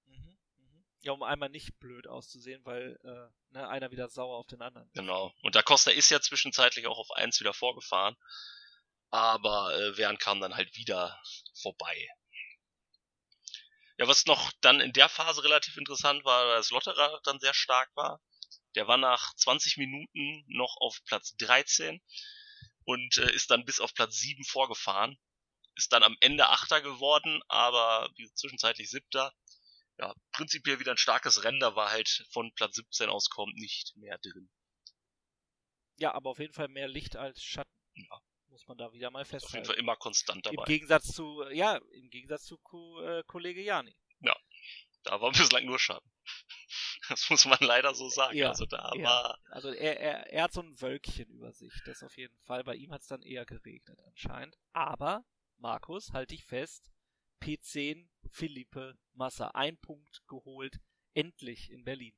Mhm, 0.05 0.37
mhm. 0.57 0.85
Ja, 1.01 1.11
um 1.13 1.23
einmal 1.23 1.49
nicht 1.49 1.79
blöd 1.79 2.07
auszusehen, 2.07 2.65
weil 2.65 2.99
äh, 3.03 3.53
ne, 3.53 3.67
einer 3.67 3.91
wieder 3.91 4.09
sauer 4.09 4.37
auf 4.37 4.47
den 4.47 4.61
anderen. 4.61 4.87
ist. 4.87 4.95
Genau. 4.95 5.33
Und 5.41 5.55
Da 5.55 5.61
Costa 5.61 5.91
ist 5.91 6.09
ja 6.09 6.19
zwischenzeitlich 6.19 6.87
auch 6.87 6.97
auf 6.97 7.11
eins 7.11 7.39
wieder 7.39 7.53
vorgefahren. 7.53 8.15
Aber 9.09 9.77
äh, 9.77 9.97
Wern 9.97 10.17
kam 10.17 10.39
dann 10.39 10.55
halt 10.55 10.75
wieder 10.77 11.21
vorbei. 11.53 12.07
Ja, 14.01 14.07
was 14.07 14.25
noch 14.25 14.51
dann 14.61 14.81
in 14.81 14.93
der 14.93 15.09
Phase 15.09 15.43
relativ 15.43 15.77
interessant 15.77 16.25
war, 16.25 16.55
dass 16.55 16.71
Lotterer 16.71 17.21
dann 17.23 17.39
sehr 17.39 17.53
stark 17.53 17.87
war. 17.95 18.19
Der 18.73 18.87
war 18.87 18.97
nach 18.97 19.35
20 19.35 19.77
Minuten 19.77 20.43
noch 20.47 20.75
auf 20.79 20.97
Platz 21.05 21.35
13 21.37 22.01
und 22.83 23.17
äh, 23.17 23.31
ist 23.31 23.51
dann 23.51 23.63
bis 23.63 23.79
auf 23.79 23.93
Platz 23.93 24.17
7 24.17 24.43
vorgefahren. 24.43 25.19
Ist 25.75 25.93
dann 25.93 26.01
am 26.01 26.17
Ende 26.19 26.49
Achter 26.49 26.81
geworden, 26.81 27.43
aber 27.47 28.09
zwischenzeitlich 28.33 28.89
Siebter. 28.89 29.35
Ja, 29.99 30.15
prinzipiell 30.31 30.79
wieder 30.79 30.93
ein 30.93 30.97
starkes 30.97 31.43
Rennen, 31.43 31.59
da 31.59 31.75
war 31.75 31.91
halt 31.91 32.25
von 32.31 32.51
Platz 32.55 32.77
17 32.77 33.07
aus 33.07 33.29
kommt 33.29 33.53
nicht 33.53 33.95
mehr 33.97 34.17
drin. 34.17 34.49
Ja, 35.97 36.15
aber 36.15 36.31
auf 36.31 36.39
jeden 36.39 36.53
Fall 36.53 36.69
mehr 36.69 36.87
Licht 36.87 37.17
als 37.17 37.43
Schatten. 37.43 37.69
Ja. 37.93 38.19
Muss 38.61 38.67
man 38.67 38.77
da 38.77 38.93
wieder 38.93 39.09
mal 39.09 39.21
Ist 39.21 39.27
auf 39.27 39.31
jeden 39.33 39.41
festhalten. 39.41 39.65
Fall 39.65 39.75
immer 39.77 39.95
konstant 39.95 40.45
Im 40.45 40.55
dabei. 40.55 40.65
Gegensatz 40.67 41.07
zu, 41.07 41.43
ja, 41.51 41.77
im 41.77 42.09
Gegensatz 42.11 42.43
zu 42.45 42.57
Ko 42.59 43.01
äh, 43.01 43.23
Kollege 43.25 43.61
Jani. 43.61 43.95
Da 45.03 45.19
war 45.19 45.31
bislang 45.31 45.65
nur 45.65 45.79
Schatten. 45.79 46.11
Das 47.09 47.27
muss 47.31 47.45
man 47.45 47.57
leider 47.61 47.95
so 47.95 48.07
sagen. 48.07 48.37
Ja, 48.37 48.49
also 48.49 48.67
da 48.67 48.93
ja. 48.95 49.03
war, 49.03 49.39
Also 49.49 49.69
er, 49.69 49.99
er, 49.99 50.31
er 50.31 50.43
hat 50.43 50.53
so 50.53 50.61
ein 50.61 50.79
Wölkchen 50.79 51.27
über 51.29 51.51
sich, 51.51 51.73
das 51.85 52.03
auf 52.03 52.15
jeden 52.15 52.37
Fall. 52.43 52.63
Bei 52.63 52.75
ihm 52.75 52.91
hat 52.91 53.01
es 53.01 53.07
dann 53.07 53.23
eher 53.23 53.45
geregnet 53.45 53.99
anscheinend. 54.05 54.55
Aber, 54.73 55.25
Markus, 55.57 56.11
halt 56.13 56.29
dich 56.29 56.45
fest, 56.45 56.91
P10, 57.41 58.07
Philippe 58.29 58.95
Massa, 59.13 59.47
ein 59.47 59.77
Punkt 59.79 60.21
geholt, 60.27 60.79
endlich 61.15 61.71
in 61.71 61.83
Berlin. 61.83 62.15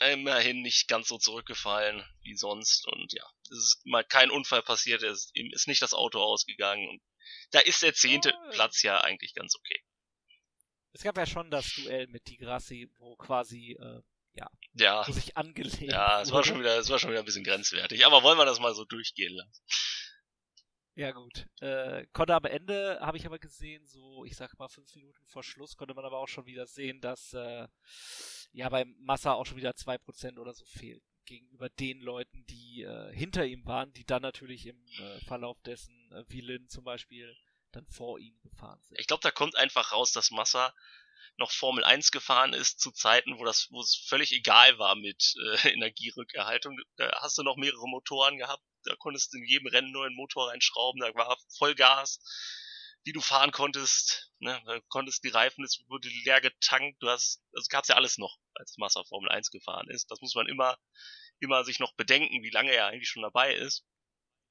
Immerhin 0.00 0.62
nicht 0.62 0.88
ganz 0.88 1.08
so 1.08 1.18
zurückgefallen 1.18 2.04
wie 2.22 2.36
sonst 2.36 2.86
und 2.88 3.12
ja, 3.12 3.24
es 3.50 3.58
ist 3.58 3.80
mal 3.86 4.04
kein 4.04 4.30
Unfall 4.30 4.62
passiert, 4.62 5.02
es 5.02 5.30
ist, 5.34 5.68
nicht 5.68 5.82
das 5.82 5.94
Auto 5.94 6.20
ausgegangen 6.20 6.88
und 6.88 7.02
da 7.50 7.60
ist 7.60 7.82
der 7.82 7.94
zehnte 7.94 8.30
Ja, 8.30 8.50
Platz 8.50 8.82
ja 8.82 9.00
eigentlich 9.00 9.34
ganz 9.34 9.54
okay. 9.56 9.82
Es 10.92 11.02
gab 11.02 11.16
ja 11.16 11.26
schon 11.26 11.50
das 11.50 11.72
Duell 11.74 12.06
mit 12.08 12.26
Di 12.28 12.36
Grassi, 12.36 12.90
wo 12.98 13.16
quasi, 13.16 13.76
äh, 13.78 14.00
Ja, 14.74 15.06
wo 15.06 15.12
sich 15.12 15.36
angelehnt 15.36 15.92
ja, 15.92 16.20
es 16.20 16.30
war 16.30 16.44
schon 16.44 16.60
wieder, 16.60 16.78
es 16.78 16.88
war 16.90 16.98
schon 16.98 17.10
wieder 17.10 17.20
ein 17.20 17.26
bisschen 17.26 17.44
grenzwertig, 17.44 18.04
aber 18.06 18.22
wollen 18.22 18.38
wir 18.38 18.44
das 18.44 18.60
mal 18.60 18.74
so 18.74 18.84
durchgehen 18.84 19.34
lassen? 19.34 19.62
Ja 20.96 21.12
gut. 21.12 21.46
Äh, 21.60 22.06
konnte 22.14 22.34
am 22.34 22.46
Ende, 22.46 22.98
habe 23.02 23.18
ich 23.18 23.26
aber 23.26 23.38
gesehen, 23.38 23.86
so, 23.86 24.24
ich 24.24 24.34
sag 24.34 24.58
mal 24.58 24.68
fünf 24.68 24.94
Minuten 24.94 25.26
vor 25.26 25.42
Schluss, 25.42 25.76
konnte 25.76 25.92
man 25.92 26.06
aber 26.06 26.18
auch 26.18 26.28
schon 26.28 26.46
wieder 26.46 26.66
sehen, 26.66 27.02
dass 27.02 27.34
äh, 27.34 27.68
ja 28.52 28.68
beim 28.68 28.96
Massa 29.00 29.32
auch 29.32 29.46
schon 29.46 29.56
wieder 29.56 29.74
zwei 29.74 29.98
Prozent 29.98 30.38
oder 30.38 30.54
so 30.54 30.64
fehlten 30.64 31.06
gegenüber 31.26 31.68
den 31.68 32.00
Leuten, 32.00 32.46
die 32.46 32.82
äh, 32.82 33.12
hinter 33.12 33.44
ihm 33.44 33.66
waren, 33.66 33.92
die 33.92 34.04
dann 34.04 34.22
natürlich 34.22 34.66
im 34.66 34.80
äh, 34.98 35.20
Verlauf 35.26 35.60
dessen, 35.62 36.12
äh, 36.12 36.24
wie 36.28 36.40
Lin 36.40 36.68
zum 36.68 36.84
Beispiel, 36.84 37.36
dann 37.72 37.86
vor 37.86 38.18
ihm 38.18 38.40
gefahren 38.42 38.80
sind. 38.82 38.98
Ich 38.98 39.06
glaube, 39.06 39.22
da 39.22 39.30
kommt 39.30 39.56
einfach 39.56 39.92
raus, 39.92 40.12
dass 40.12 40.30
Massa 40.30 40.72
noch 41.36 41.50
Formel 41.50 41.84
1 41.84 42.12
gefahren 42.12 42.54
ist 42.54 42.80
zu 42.80 42.90
Zeiten, 42.92 43.38
wo 43.38 43.44
das, 43.44 43.68
wo 43.70 43.80
es 43.80 43.94
völlig 44.08 44.32
egal 44.32 44.78
war 44.78 44.94
mit 44.94 45.34
äh, 45.62 45.68
Energierückerhaltung. 45.74 46.78
Da 46.96 47.10
hast 47.20 47.36
du 47.36 47.42
noch 47.42 47.56
mehrere 47.56 47.88
Motoren 47.88 48.38
gehabt, 48.38 48.62
da 48.84 48.94
konntest 48.96 49.32
du 49.32 49.38
in 49.38 49.44
jedem 49.44 49.66
Rennen 49.66 49.92
nur 49.92 50.06
einen 50.06 50.16
Motor 50.16 50.50
reinschrauben, 50.50 51.00
da 51.00 51.14
war 51.14 51.36
Vollgas, 51.58 52.20
die 53.06 53.12
du 53.12 53.20
fahren 53.20 53.52
konntest, 53.52 54.32
ne, 54.40 54.60
konntest 54.88 55.22
die 55.24 55.28
Reifen, 55.28 55.64
es 55.64 55.84
wurde 55.88 56.08
leer 56.24 56.40
getankt, 56.40 57.00
du 57.00 57.08
hast, 57.08 57.40
also 57.52 57.66
gab's 57.70 57.88
ja 57.88 57.94
alles 57.94 58.18
noch, 58.18 58.36
als 58.54 58.76
Massa 58.78 59.04
Formel 59.04 59.30
1 59.30 59.50
gefahren 59.50 59.88
ist. 59.88 60.10
Das 60.10 60.20
muss 60.20 60.34
man 60.34 60.48
immer, 60.48 60.76
immer 61.38 61.64
sich 61.64 61.78
noch 61.78 61.94
bedenken, 61.94 62.42
wie 62.42 62.50
lange 62.50 62.72
er 62.72 62.86
eigentlich 62.86 63.08
schon 63.08 63.22
dabei 63.22 63.54
ist. 63.54 63.84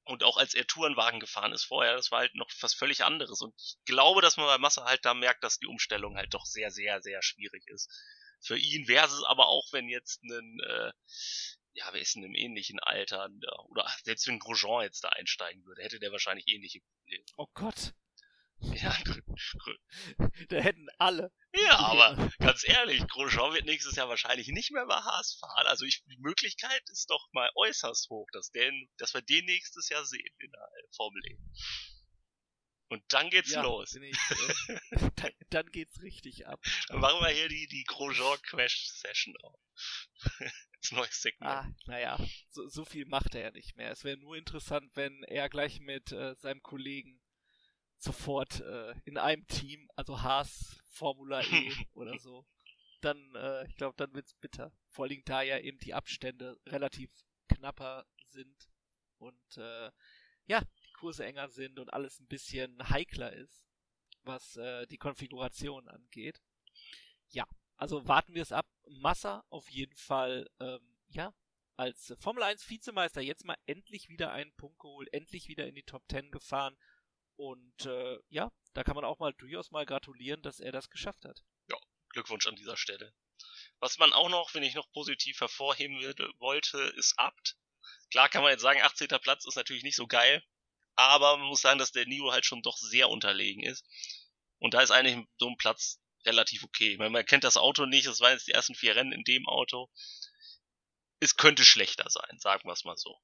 Und 0.04 0.22
auch 0.22 0.36
als 0.36 0.54
er 0.54 0.66
Tourenwagen 0.66 1.20
gefahren 1.20 1.52
ist 1.52 1.64
vorher, 1.64 1.96
das 1.96 2.10
war 2.12 2.20
halt 2.20 2.34
noch 2.34 2.48
was 2.60 2.74
völlig 2.74 3.04
anderes. 3.04 3.40
Und 3.40 3.54
ich 3.60 3.76
glaube, 3.84 4.22
dass 4.22 4.36
man 4.36 4.46
bei 4.46 4.58
Massa 4.58 4.84
halt 4.84 5.04
da 5.04 5.14
merkt, 5.14 5.42
dass 5.42 5.58
die 5.58 5.66
Umstellung 5.66 6.16
halt 6.16 6.32
doch 6.32 6.46
sehr, 6.46 6.70
sehr, 6.70 7.02
sehr 7.02 7.22
schwierig 7.22 7.66
ist. 7.66 7.92
Für 8.40 8.56
ihn 8.56 8.86
wäre 8.86 9.06
es 9.06 9.22
aber 9.24 9.48
auch, 9.48 9.66
wenn 9.72 9.88
jetzt 9.88 10.22
ein, 10.22 10.60
äh, 10.60 10.92
ja, 11.74 11.92
wer 11.92 12.00
ist 12.00 12.14
denn 12.14 12.22
im 12.22 12.34
ähnlichen 12.34 12.78
Alter, 12.78 13.28
oder 13.68 13.86
selbst 14.04 14.26
wenn 14.28 14.38
Grosjean 14.38 14.84
jetzt 14.84 15.02
da 15.02 15.08
einsteigen 15.08 15.64
würde, 15.64 15.82
hätte 15.82 15.98
der 15.98 16.12
wahrscheinlich 16.12 16.46
ähnliche 16.48 16.80
Probleme. 16.80 17.24
Oh 17.36 17.48
Gott. 17.52 17.92
Ja, 18.58 18.96
da 20.48 20.56
hätten 20.56 20.88
alle. 20.98 21.32
Ja, 21.54 21.78
aber 21.78 22.30
ganz 22.38 22.66
ehrlich, 22.66 23.06
Grosjean 23.08 23.52
wird 23.52 23.66
nächstes 23.66 23.96
Jahr 23.96 24.08
wahrscheinlich 24.08 24.48
nicht 24.48 24.72
mehr 24.72 24.86
bei 24.86 24.96
Haas 24.96 25.38
fahren. 25.40 25.66
Also 25.66 25.84
ich, 25.84 26.04
die 26.04 26.18
Möglichkeit 26.18 26.82
ist 26.90 27.10
doch 27.10 27.28
mal 27.32 27.50
äußerst 27.54 28.08
hoch, 28.10 28.26
dass, 28.32 28.50
den, 28.50 28.88
dass 28.96 29.14
wir 29.14 29.22
den 29.22 29.44
nächstes 29.44 29.88
Jahr 29.88 30.04
sehen 30.04 30.34
in 30.38 30.50
der 30.50 30.68
Formel 30.94 31.22
E. 31.26 31.38
Und 32.88 33.02
dann 33.08 33.30
geht's 33.30 33.50
ja, 33.50 33.62
los. 33.62 33.94
Ich, 33.94 34.16
äh, 34.68 34.78
dann, 35.16 35.32
dann, 35.50 35.66
geht's 35.72 36.00
richtig 36.02 36.46
ab. 36.46 36.60
Dann 36.88 37.00
machen 37.00 37.20
wir 37.20 37.30
hier 37.30 37.48
die, 37.48 37.66
die 37.66 37.84
Grosjean 37.84 38.40
Crash 38.42 38.86
Session 38.88 39.34
auf. 39.42 39.60
Als 40.40 40.92
neues 40.92 41.22
Segment. 41.22 41.52
Ah, 41.52 41.68
naja, 41.86 42.18
so, 42.50 42.68
so 42.68 42.84
viel 42.84 43.06
macht 43.06 43.34
er 43.34 43.40
ja 43.42 43.50
nicht 43.50 43.76
mehr. 43.76 43.90
Es 43.90 44.04
wäre 44.04 44.18
nur 44.18 44.36
interessant, 44.36 44.88
wenn 44.94 45.24
er 45.24 45.48
gleich 45.48 45.80
mit 45.80 46.12
äh, 46.12 46.36
seinem 46.36 46.62
Kollegen 46.62 47.20
sofort 47.96 48.60
äh, 48.60 48.94
in 49.04 49.18
einem 49.18 49.46
Team, 49.46 49.88
also 49.96 50.22
Haas, 50.22 50.80
Formula 50.90 51.42
E 51.42 51.72
oder 51.94 52.18
so, 52.18 52.46
dann, 53.00 53.34
äh, 53.34 53.66
ich 53.66 53.76
glaube, 53.76 53.94
dann 53.96 54.14
wird's 54.14 54.34
bitter. 54.34 54.72
Vor 54.88 55.06
allem 55.06 55.22
da 55.24 55.42
ja 55.42 55.58
eben 55.58 55.78
die 55.78 55.94
Abstände 55.94 56.58
relativ 56.66 57.10
knapper 57.48 58.06
sind 58.24 58.68
und 59.18 59.56
äh, 59.56 59.90
ja, 60.46 60.60
die 60.60 60.92
Kurse 60.92 61.24
enger 61.24 61.48
sind 61.48 61.78
und 61.78 61.92
alles 61.92 62.20
ein 62.20 62.26
bisschen 62.26 62.88
heikler 62.88 63.32
ist, 63.32 63.66
was 64.22 64.56
äh, 64.56 64.86
die 64.86 64.98
Konfiguration 64.98 65.88
angeht. 65.88 66.40
Ja, 67.28 67.46
also 67.76 68.06
warten 68.06 68.34
wir 68.34 68.42
es 68.42 68.52
ab. 68.52 68.66
Massa 68.88 69.44
auf 69.48 69.68
jeden 69.70 69.96
Fall, 69.96 70.48
ähm, 70.60 70.96
ja, 71.08 71.34
als 71.76 72.14
Formel 72.18 72.42
1 72.42 72.68
Vizemeister 72.68 73.20
jetzt 73.20 73.44
mal 73.44 73.56
endlich 73.66 74.08
wieder 74.08 74.32
einen 74.32 74.52
Punkt 74.54 74.78
geholt, 74.78 75.12
endlich 75.12 75.48
wieder 75.48 75.66
in 75.66 75.74
die 75.74 75.82
Top 75.82 76.02
10 76.08 76.30
gefahren 76.30 76.76
und 77.36 77.86
äh, 77.86 78.18
ja, 78.28 78.50
da 78.74 78.84
kann 78.84 78.96
man 78.96 79.04
auch 79.04 79.18
mal 79.18 79.32
durchaus 79.34 79.70
mal 79.70 79.86
gratulieren, 79.86 80.42
dass 80.42 80.60
er 80.60 80.72
das 80.72 80.90
geschafft 80.90 81.24
hat. 81.24 81.42
Ja, 81.68 81.76
Glückwunsch 82.10 82.46
an 82.46 82.56
dieser 82.56 82.76
Stelle. 82.76 83.12
Was 83.78 83.98
man 83.98 84.12
auch 84.12 84.28
noch, 84.28 84.54
wenn 84.54 84.62
ich 84.62 84.74
noch 84.74 84.90
positiv 84.92 85.40
hervorheben 85.40 85.98
wollte, 86.38 86.78
ist 86.96 87.18
Abt. 87.18 87.56
Klar 88.10 88.28
kann 88.28 88.42
man 88.42 88.52
jetzt 88.52 88.62
sagen, 88.62 88.80
18. 88.80 89.08
Platz 89.20 89.46
ist 89.46 89.56
natürlich 89.56 89.82
nicht 89.82 89.96
so 89.96 90.06
geil, 90.06 90.42
aber 90.94 91.36
man 91.36 91.48
muss 91.48 91.60
sagen, 91.60 91.78
dass 91.78 91.92
der 91.92 92.06
Nio 92.06 92.32
halt 92.32 92.46
schon 92.46 92.62
doch 92.62 92.76
sehr 92.78 93.10
unterlegen 93.10 93.62
ist. 93.62 93.84
Und 94.58 94.72
da 94.72 94.80
ist 94.80 94.90
eigentlich 94.90 95.26
so 95.38 95.48
ein 95.48 95.58
Platz 95.58 96.00
relativ 96.24 96.64
okay. 96.64 96.96
Meine, 96.96 97.10
man 97.10 97.26
kennt 97.26 97.44
das 97.44 97.58
Auto 97.58 97.84
nicht, 97.84 98.06
es 98.06 98.20
waren 98.20 98.32
jetzt 98.32 98.46
die 98.46 98.52
ersten 98.52 98.74
vier 98.74 98.96
Rennen 98.96 99.12
in 99.12 99.24
dem 99.24 99.46
Auto. 99.46 99.90
Es 101.20 101.36
könnte 101.36 101.64
schlechter 101.64 102.08
sein, 102.08 102.38
sagen 102.38 102.68
wir 102.68 102.72
es 102.72 102.84
mal 102.84 102.96
so 102.96 103.18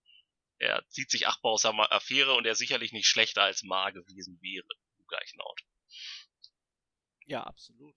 er 0.63 0.87
zieht 0.89 1.11
sich 1.11 1.27
Achtbau 1.27 1.53
aus 1.53 1.63
der 1.63 1.75
Affäre 1.93 2.35
und 2.35 2.47
er 2.47 2.55
sicherlich 2.55 2.93
nicht 2.93 3.09
schlechter 3.09 3.43
als 3.43 3.65
Ma 3.65 3.91
gewesen 3.91 4.41
wäre 4.41 4.69
im 4.99 5.07
gleichen 5.09 5.41
Auto. 5.41 5.65
Ja, 7.27 7.43
absolut. 7.43 7.97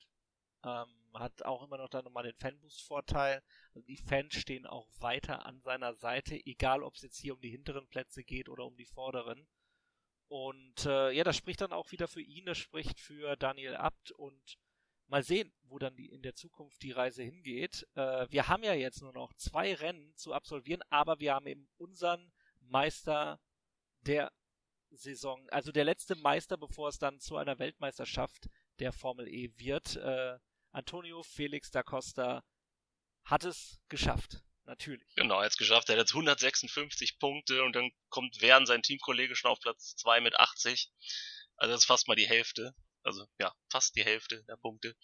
Ähm, 0.63 0.87
hat 1.13 1.43
auch 1.43 1.63
immer 1.63 1.77
noch 1.77 1.89
dann 1.89 2.05
nochmal 2.05 2.23
den 2.23 2.35
Fanboost-Vorteil. 2.35 3.43
Also 3.75 3.85
die 3.85 3.97
Fans 3.97 4.35
stehen 4.35 4.65
auch 4.65 4.89
weiter 4.97 5.45
an 5.45 5.61
seiner 5.61 5.93
Seite, 5.93 6.35
egal 6.43 6.81
ob 6.81 6.95
es 6.95 7.03
jetzt 7.03 7.19
hier 7.19 7.35
um 7.35 7.41
die 7.41 7.51
hinteren 7.51 7.87
Plätze 7.87 8.23
geht 8.23 8.49
oder 8.49 8.65
um 8.65 8.75
die 8.75 8.87
vorderen. 8.87 9.47
Und 10.27 10.87
äh, 10.87 11.11
ja, 11.11 11.23
das 11.23 11.37
spricht 11.37 11.61
dann 11.61 11.71
auch 11.71 11.91
wieder 11.91 12.07
für 12.07 12.21
ihn, 12.21 12.47
das 12.47 12.57
spricht 12.57 12.99
für 12.99 13.35
Daniel 13.35 13.75
Abt 13.75 14.09
und 14.11 14.57
mal 15.05 15.21
sehen, 15.21 15.53
wo 15.63 15.77
dann 15.77 15.95
die, 15.95 16.09
in 16.09 16.23
der 16.23 16.33
Zukunft 16.33 16.81
die 16.81 16.91
Reise 16.91 17.21
hingeht. 17.21 17.87
Äh, 17.93 18.25
wir 18.31 18.47
haben 18.47 18.63
ja 18.63 18.73
jetzt 18.73 19.01
nur 19.01 19.13
noch 19.13 19.33
zwei 19.35 19.75
Rennen 19.75 20.15
zu 20.15 20.33
absolvieren, 20.33 20.81
aber 20.89 21.19
wir 21.19 21.35
haben 21.35 21.45
eben 21.45 21.69
unseren 21.77 22.33
Meister 22.69 23.39
der 24.01 24.31
Saison, 24.91 25.47
also 25.49 25.71
der 25.71 25.83
letzte 25.83 26.15
Meister, 26.15 26.57
bevor 26.57 26.89
es 26.89 26.99
dann 26.99 27.19
zu 27.19 27.37
einer 27.37 27.59
Weltmeisterschaft 27.59 28.47
der 28.79 28.91
Formel 28.93 29.27
E 29.27 29.51
wird. 29.57 29.95
Äh, 29.97 30.37
Antonio 30.71 31.23
Felix 31.23 31.71
da 31.71 31.83
Costa 31.83 32.43
hat 33.23 33.43
es 33.43 33.79
geschafft. 33.89 34.41
Natürlich. 34.65 35.07
Genau, 35.15 35.39
er 35.39 35.45
hat 35.45 35.51
es 35.51 35.57
geschafft. 35.57 35.89
Er 35.89 35.93
hat 35.93 35.99
jetzt 35.99 36.13
156 36.13 37.19
Punkte 37.19 37.63
und 37.63 37.73
dann 37.73 37.91
kommt 38.09 38.41
Wern, 38.41 38.65
sein 38.65 38.81
Teamkollege, 38.81 39.35
schon 39.35 39.51
auf 39.51 39.59
Platz 39.59 39.95
2 39.97 40.21
mit 40.21 40.35
80. 40.39 40.91
Also 41.57 41.71
das 41.71 41.81
ist 41.81 41.85
fast 41.85 42.07
mal 42.07 42.15
die 42.15 42.27
Hälfte. 42.27 42.73
Also 43.03 43.25
ja, 43.39 43.53
fast 43.69 43.95
die 43.95 44.03
Hälfte 44.03 44.43
der 44.45 44.57
Punkte. 44.57 44.95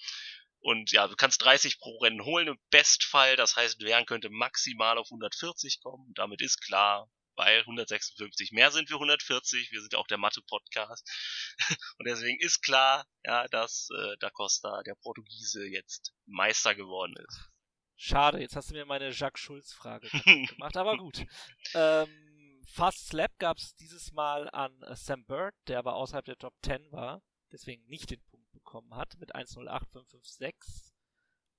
Und 0.59 0.91
ja, 0.91 1.07
du 1.07 1.15
kannst 1.15 1.43
30 1.43 1.79
pro 1.79 1.97
Rennen 1.99 2.23
holen 2.25 2.47
im 2.47 2.59
Bestfall. 2.71 3.35
Das 3.35 3.55
heißt, 3.55 3.81
Wern 3.81 4.05
könnte 4.05 4.29
maximal 4.29 4.97
auf 4.97 5.07
140 5.07 5.81
kommen. 5.81 6.11
Damit 6.15 6.41
ist 6.41 6.61
klar, 6.61 7.09
weil 7.41 7.61
156 7.61 8.51
mehr 8.51 8.69
sind 8.69 8.89
wir 8.89 8.97
140, 8.97 9.71
wir 9.71 9.81
sind 9.81 9.93
ja 9.93 9.99
auch 9.99 10.05
der 10.05 10.19
Mathe-Podcast. 10.19 11.09
Und 11.97 12.07
deswegen 12.07 12.39
ist 12.39 12.61
klar, 12.61 13.07
ja, 13.25 13.47
dass 13.47 13.89
äh, 13.97 14.15
Da 14.19 14.29
Costa, 14.29 14.83
der 14.83 14.93
Portugiese, 14.93 15.65
jetzt 15.65 16.13
Meister 16.27 16.75
geworden 16.75 17.15
ist. 17.27 17.49
Schade, 17.95 18.39
jetzt 18.39 18.55
hast 18.55 18.69
du 18.69 18.75
mir 18.75 18.85
meine 18.85 19.09
Jacques 19.09 19.41
Schulz-Frage 19.41 20.07
gemacht, 20.49 20.77
aber 20.77 20.97
gut. 20.97 21.25
Ähm, 21.73 22.61
Fast 22.67 23.07
Slap 23.07 23.37
gab 23.39 23.57
es 23.57 23.75
dieses 23.75 24.11
Mal 24.11 24.47
an 24.51 24.79
äh, 24.83 24.95
Sam 24.95 25.25
Bird, 25.25 25.55
der 25.67 25.79
aber 25.79 25.95
außerhalb 25.95 26.25
der 26.25 26.37
Top 26.37 26.53
10 26.63 26.91
war, 26.91 27.23
deswegen 27.51 27.85
nicht 27.87 28.11
den 28.11 28.21
Punkt 28.25 28.51
bekommen 28.51 28.95
hat 28.95 29.17
mit 29.17 29.35
1.08.556. 29.35 30.91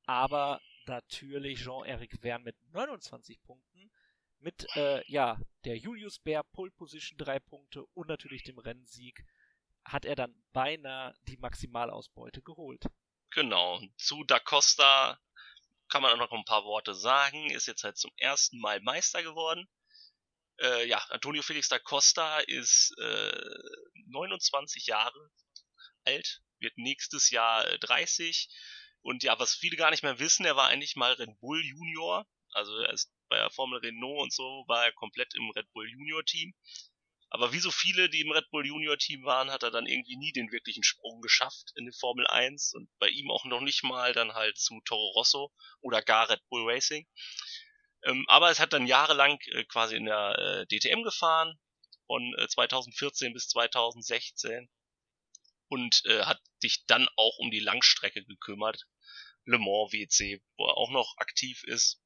Aber 0.06 0.60
natürlich 0.86 1.60
Jean-Eric 1.60 2.20
Verne 2.20 2.44
mit 2.44 2.56
29 2.72 3.42
Punkten 3.42 3.90
mit 4.42 4.66
äh, 4.76 5.02
ja, 5.10 5.40
der 5.64 5.76
Julius 5.78 6.18
Bär 6.18 6.42
Pole 6.42 6.70
Position 6.72 7.18
drei 7.18 7.38
Punkte 7.38 7.84
und 7.94 8.08
natürlich 8.08 8.42
dem 8.42 8.58
Rennsieg 8.58 9.24
hat 9.84 10.04
er 10.04 10.14
dann 10.14 10.34
beinahe 10.52 11.14
die 11.28 11.36
Maximalausbeute 11.36 12.42
geholt. 12.42 12.84
Genau. 13.30 13.80
Zu 13.96 14.24
Da 14.24 14.38
Costa 14.38 15.18
kann 15.88 16.02
man 16.02 16.12
auch 16.12 16.18
noch 16.18 16.32
ein 16.32 16.44
paar 16.44 16.64
Worte 16.64 16.94
sagen. 16.94 17.50
Ist 17.50 17.66
jetzt 17.66 17.84
halt 17.84 17.96
zum 17.96 18.12
ersten 18.16 18.58
Mal 18.58 18.80
Meister 18.80 19.22
geworden. 19.22 19.68
Äh, 20.60 20.86
ja, 20.86 20.98
Antonio 21.10 21.42
Felix 21.42 21.68
da 21.68 21.78
Costa 21.78 22.38
ist 22.40 22.94
äh, 22.98 23.58
29 24.06 24.86
Jahre 24.86 25.30
alt, 26.04 26.42
wird 26.58 26.76
nächstes 26.76 27.30
Jahr 27.30 27.64
30. 27.78 28.48
Äh, 28.48 28.54
und 29.02 29.22
ja, 29.24 29.38
was 29.38 29.54
viele 29.54 29.76
gar 29.76 29.90
nicht 29.90 30.02
mehr 30.02 30.18
wissen, 30.18 30.46
er 30.46 30.56
war 30.56 30.68
eigentlich 30.68 30.94
mal 30.94 31.12
Red 31.12 31.40
Bull 31.40 31.62
Junior. 31.64 32.26
Also 32.52 32.76
er 32.78 32.92
ist 32.92 33.10
bei 33.32 33.38
der 33.38 33.50
Formel 33.50 33.78
Renault 33.78 34.20
und 34.20 34.32
so 34.32 34.64
war 34.68 34.84
er 34.84 34.92
komplett 34.92 35.34
im 35.34 35.50
Red 35.56 35.72
Bull 35.72 35.88
Junior 35.90 36.22
Team. 36.22 36.52
Aber 37.30 37.54
wie 37.54 37.60
so 37.60 37.70
viele, 37.70 38.10
die 38.10 38.20
im 38.20 38.30
Red 38.30 38.50
Bull 38.50 38.66
Junior 38.66 38.98
Team 38.98 39.24
waren, 39.24 39.50
hat 39.50 39.62
er 39.62 39.70
dann 39.70 39.86
irgendwie 39.86 40.18
nie 40.18 40.32
den 40.32 40.52
wirklichen 40.52 40.84
Sprung 40.84 41.22
geschafft 41.22 41.72
in 41.76 41.86
die 41.86 41.98
Formel 41.98 42.26
1 42.26 42.74
und 42.74 42.90
bei 42.98 43.08
ihm 43.08 43.30
auch 43.30 43.46
noch 43.46 43.62
nicht 43.62 43.84
mal 43.84 44.12
dann 44.12 44.34
halt 44.34 44.58
zu 44.58 44.78
Toro 44.84 45.12
Rosso 45.12 45.50
oder 45.80 46.02
gar 46.02 46.28
Red 46.28 46.42
Bull 46.50 46.70
Racing. 46.70 47.06
Ähm, 48.04 48.26
aber 48.28 48.50
es 48.50 48.60
hat 48.60 48.74
dann 48.74 48.86
jahrelang 48.86 49.38
äh, 49.52 49.64
quasi 49.64 49.96
in 49.96 50.04
der 50.04 50.38
äh, 50.38 50.66
DTM 50.66 51.04
gefahren, 51.04 51.58
von 52.06 52.34
äh, 52.36 52.48
2014 52.48 53.32
bis 53.32 53.48
2016 53.48 54.68
und 55.68 56.02
äh, 56.04 56.24
hat 56.24 56.42
sich 56.58 56.84
dann 56.84 57.08
auch 57.16 57.38
um 57.38 57.50
die 57.50 57.60
Langstrecke 57.60 58.26
gekümmert. 58.26 58.86
Le 59.46 59.56
Mans 59.56 59.90
WC, 59.90 60.42
wo 60.58 60.66
er 60.66 60.76
auch 60.76 60.90
noch 60.90 61.14
aktiv 61.16 61.64
ist. 61.64 62.01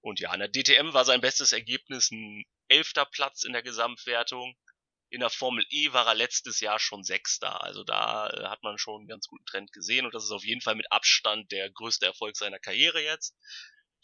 Und 0.00 0.20
ja, 0.20 0.32
in 0.32 0.40
der 0.40 0.50
DTM 0.50 0.92
war 0.92 1.04
sein 1.04 1.20
bestes 1.20 1.52
Ergebnis 1.52 2.10
ein 2.10 2.44
elfter 2.68 3.04
Platz 3.04 3.44
in 3.44 3.52
der 3.52 3.62
Gesamtwertung. 3.62 4.56
In 5.10 5.20
der 5.20 5.30
Formel 5.30 5.64
E 5.70 5.92
war 5.92 6.06
er 6.06 6.14
letztes 6.14 6.60
Jahr 6.60 6.78
schon 6.78 7.02
Sechster. 7.02 7.62
Also 7.62 7.82
da 7.82 8.28
äh, 8.28 8.44
hat 8.48 8.62
man 8.62 8.78
schon 8.78 9.00
einen 9.00 9.08
ganz 9.08 9.26
guten 9.26 9.46
Trend 9.46 9.72
gesehen 9.72 10.04
und 10.04 10.14
das 10.14 10.24
ist 10.24 10.30
auf 10.30 10.44
jeden 10.44 10.60
Fall 10.60 10.74
mit 10.74 10.92
Abstand 10.92 11.50
der 11.50 11.70
größte 11.70 12.06
Erfolg 12.06 12.36
seiner 12.36 12.58
Karriere 12.58 13.02
jetzt. 13.02 13.34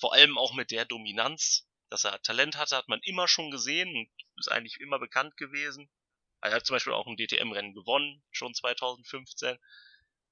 Vor 0.00 0.14
allem 0.14 0.38
auch 0.38 0.54
mit 0.54 0.70
der 0.70 0.84
Dominanz, 0.86 1.68
dass 1.90 2.04
er 2.04 2.20
Talent 2.22 2.56
hatte, 2.56 2.76
hat 2.76 2.88
man 2.88 3.00
immer 3.02 3.28
schon 3.28 3.50
gesehen 3.50 3.94
und 3.94 4.08
ist 4.38 4.50
eigentlich 4.50 4.80
immer 4.80 4.98
bekannt 4.98 5.36
gewesen. 5.36 5.90
Er 6.40 6.52
hat 6.52 6.66
zum 6.66 6.74
Beispiel 6.74 6.92
auch 6.92 7.06
ein 7.06 7.16
DTM-Rennen 7.16 7.74
gewonnen, 7.74 8.22
schon 8.30 8.54
2015 8.54 9.58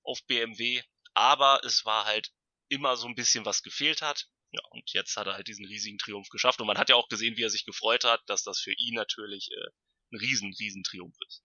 auf 0.02 0.22
BMW. 0.26 0.82
Aber 1.14 1.60
es 1.64 1.84
war 1.84 2.06
halt 2.06 2.32
immer 2.68 2.96
so 2.96 3.06
ein 3.06 3.14
bisschen 3.14 3.44
was 3.44 3.62
gefehlt 3.62 4.02
hat. 4.02 4.28
Ja, 4.53 4.61
und 4.70 4.92
jetzt 4.92 5.16
hat 5.16 5.26
er 5.26 5.34
halt 5.34 5.48
diesen 5.48 5.64
riesigen 5.64 5.98
Triumph 5.98 6.28
geschafft. 6.28 6.61
Und 6.61 6.66
man 6.66 6.78
hat 6.78 6.90
ja 6.90 6.96
auch 6.96 7.09
gesehen, 7.09 7.36
wie 7.36 7.42
er 7.42 7.50
sich 7.50 7.64
gefreut 7.64 8.05
hat, 8.05 8.22
dass 8.28 8.44
das 8.44 8.61
für 8.61 8.72
ihn 8.72 8.94
natürlich 8.94 9.50
äh, 9.50 9.70
ein 10.12 10.18
riesen, 10.18 10.55
riesen 10.61 10.82
Triumph 10.82 11.16
ist. 11.26 11.42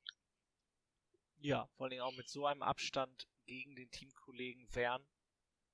Ja, 1.40 1.68
vor 1.78 1.88
allem 1.88 2.02
auch 2.02 2.16
mit 2.16 2.30
so 2.30 2.46
einem 2.46 2.64
Abstand 2.64 3.28
gegen 3.46 3.76
den 3.76 3.90
Teamkollegen 3.92 4.68
Wern, 4.76 5.08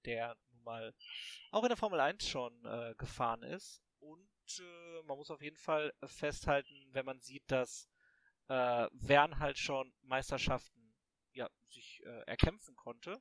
der 0.06 0.38
nun 0.52 0.64
mal 0.64 0.94
auch 1.50 1.64
in 1.64 1.70
der 1.70 1.78
Formel 1.78 2.00
1 2.00 2.28
schon 2.28 2.66
äh, 2.66 2.94
gefahren 2.98 3.42
ist. 3.42 3.82
Und 4.00 4.30
äh, 4.60 5.02
man 5.08 5.18
muss 5.18 5.32
auf 5.32 5.42
jeden 5.42 5.58
Fall 5.58 5.92
festhalten, 6.06 6.88
wenn 6.92 7.06
man 7.06 7.20
sieht, 7.20 7.44
dass 7.48 7.90
äh, 8.48 8.88
Wern 8.92 9.40
halt 9.40 9.58
schon 9.58 9.92
Meisterschaften 10.02 10.94
ja, 11.32 11.50
sich 11.70 12.04
äh, 12.06 12.24
erkämpfen 12.28 12.76
konnte. 12.76 13.20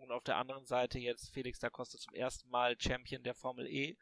Und 0.00 0.10
auf 0.10 0.24
der 0.24 0.36
anderen 0.36 0.66
Seite 0.66 0.98
jetzt 0.98 1.32
Felix 1.32 1.58
da 1.58 1.70
Costa 1.70 1.98
zum 1.98 2.14
ersten 2.14 2.48
Mal 2.48 2.76
Champion 2.80 3.22
der 3.22 3.34
Formel 3.34 3.66
E 3.66 3.96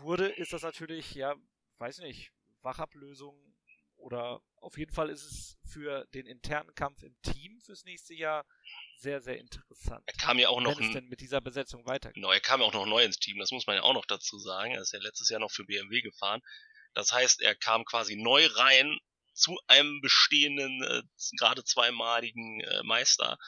wurde, 0.00 0.28
ist 0.28 0.52
das 0.52 0.62
natürlich, 0.62 1.14
ja, 1.14 1.34
weiß 1.78 1.98
nicht, 1.98 2.32
Wachablösung 2.62 3.36
oder 3.96 4.42
auf 4.56 4.78
jeden 4.78 4.92
Fall 4.92 5.10
ist 5.10 5.24
es 5.24 5.58
für 5.64 6.06
den 6.14 6.26
internen 6.26 6.74
Kampf 6.74 7.02
im 7.02 7.14
Team 7.22 7.60
fürs 7.60 7.84
nächste 7.84 8.14
Jahr 8.14 8.46
sehr, 8.96 9.20
sehr 9.20 9.38
interessant. 9.38 10.02
Er 10.06 10.14
kam 10.14 10.38
ja 10.38 10.48
auch 10.48 10.60
noch 10.60 10.78
denn 10.78 11.08
mit 11.08 11.20
dieser 11.20 11.40
Besetzung 11.40 11.86
weitergeht. 11.86 12.14
Genau, 12.14 12.30
er 12.30 12.40
kam 12.40 12.60
ja 12.60 12.66
auch 12.66 12.72
noch 12.72 12.86
neu 12.86 13.02
ins 13.04 13.18
Team, 13.18 13.38
das 13.38 13.50
muss 13.50 13.66
man 13.66 13.76
ja 13.76 13.82
auch 13.82 13.94
noch 13.94 14.06
dazu 14.06 14.38
sagen. 14.38 14.72
Er 14.72 14.82
ist 14.82 14.92
ja 14.92 15.00
letztes 15.00 15.28
Jahr 15.28 15.40
noch 15.40 15.50
für 15.50 15.64
BMW 15.64 16.02
gefahren. 16.02 16.40
Das 16.94 17.12
heißt, 17.12 17.40
er 17.40 17.54
kam 17.54 17.84
quasi 17.84 18.16
neu 18.16 18.46
rein 18.46 18.98
zu 19.32 19.58
einem 19.68 20.00
bestehenden, 20.00 20.82
äh, 20.82 21.02
gerade 21.38 21.64
zweimaligen 21.64 22.60
äh, 22.60 22.82
Meister. 22.82 23.38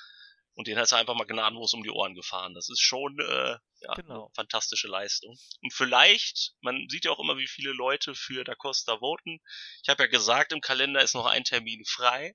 Und 0.55 0.67
den 0.67 0.79
hat 0.79 0.93
er 0.93 0.99
einfach 0.99 1.15
mal 1.15 1.25
gnadenlos 1.25 1.73
um 1.73 1.83
die 1.83 1.91
Ohren 1.91 2.15
gefahren. 2.15 2.55
Das 2.55 2.69
ist 2.69 2.81
schon 2.81 3.19
äh, 3.21 3.57
ja, 3.81 3.95
Genau. 3.97 4.25
eine 4.27 4.35
fantastische 4.35 4.87
Leistung. 4.87 5.37
Und 5.63 5.73
vielleicht, 5.73 6.53
man 6.61 6.87
sieht 6.89 7.05
ja 7.07 7.11
auch 7.11 7.21
immer, 7.21 7.39
wie 7.39 7.49
viele 7.49 7.73
Leute 7.73 8.15
für 8.15 8.45
Da 8.45 8.55
Costa 8.55 8.99
voten. 8.99 9.39
Ich 9.83 9.89
habe 9.89 10.03
ja 10.05 10.09
gesagt, 10.09 10.53
im 10.53 10.61
Kalender 10.61 11.03
ist 11.03 11.15
noch 11.15 11.27
ein 11.27 11.45
Termin 11.45 11.85
frei. 11.87 12.35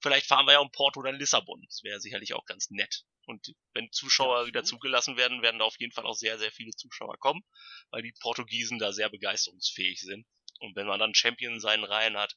Vielleicht 0.00 0.26
fahren 0.26 0.46
wir 0.46 0.52
ja 0.54 0.58
um 0.58 0.70
Porto 0.72 1.00
oder 1.00 1.12
Lissabon. 1.12 1.62
Das 1.66 1.82
wäre 1.82 2.00
sicherlich 2.00 2.34
auch 2.34 2.44
ganz 2.44 2.70
nett. 2.70 3.04
Und 3.26 3.54
wenn 3.72 3.90
Zuschauer 3.92 4.40
Ja, 4.40 4.46
wieder 4.46 4.64
zugelassen 4.64 5.16
werden, 5.16 5.40
werden 5.40 5.60
da 5.60 5.64
auf 5.64 5.78
jeden 5.78 5.92
Fall 5.92 6.04
auch 6.04 6.14
sehr, 6.14 6.38
sehr 6.38 6.52
viele 6.52 6.72
Zuschauer 6.72 7.16
kommen, 7.18 7.42
weil 7.90 8.02
die 8.02 8.12
Portugiesen 8.20 8.78
da 8.78 8.92
sehr 8.92 9.08
begeisterungsfähig 9.08 10.00
sind. 10.00 10.26
Und 10.60 10.76
wenn 10.76 10.86
man 10.86 10.98
dann 11.00 11.14
Champion 11.14 11.54
in 11.54 11.60
seinen 11.60 11.84
Reihen 11.84 12.16
hat, 12.18 12.36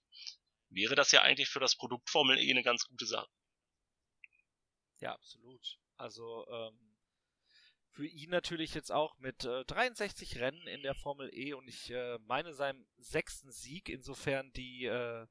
wäre 0.70 0.96
das 0.96 1.12
ja 1.12 1.24
eigentlich 1.24 1.50
für 1.50 1.60
das 1.60 1.76
Produkt 1.76 2.10
Formel 2.10 2.40
E 2.40 2.50
eine 2.52 2.64
ganz 2.64 2.86
gute 2.86 3.06
Sache. 3.06 3.28
Ja, 5.00 5.14
absolut. 5.14 5.80
Also 5.96 6.46
ähm, 6.50 6.96
für 7.90 8.06
ihn 8.06 8.30
natürlich 8.30 8.74
jetzt 8.74 8.92
auch 8.92 9.18
mit 9.20 9.44
äh, 9.46 9.66
63 9.66 10.40
Rennen 10.40 10.68
in 10.68 10.84
der 10.84 10.96
Formel 10.96 11.30
E 11.34 11.54
und 11.54 11.68
ich 11.68 11.90
äh, 11.90 12.20
meine 12.28 12.54
seinem 12.54 12.86
sechsten 12.98 13.52
Sieg, 13.52 13.90
insofern 13.90 14.52
die 14.54 14.86
äh, 14.86 15.26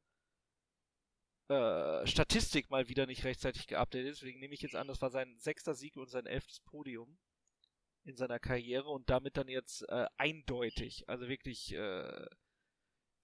äh, 1.49 2.07
Statistik 2.07 2.71
mal 2.71 2.89
wieder 2.89 3.07
nicht 3.07 3.25
rechtzeitig 3.25 3.69
geupdatet 3.69 4.09
ist. 4.09 4.23
Deswegen 4.23 4.41
nehme 4.41 4.55
ich 4.55 4.63
jetzt 4.63 4.75
an, 4.75 4.89
das 4.89 5.01
war 5.01 5.11
sein 5.11 5.39
sechster 5.39 5.75
Sieg 5.75 5.97
und 5.97 6.11
sein 6.11 6.27
elftes 6.27 6.61
Podium 6.61 7.19
in 8.05 8.17
seiner 8.17 8.41
Karriere 8.41 8.89
und 8.89 9.11
damit 9.11 9.37
dann 9.37 9.49
jetzt 9.49 9.83
äh, 9.89 10.07
eindeutig, 10.17 11.09
also 11.09 11.29
wirklich 11.29 11.73
äh, 11.73 12.27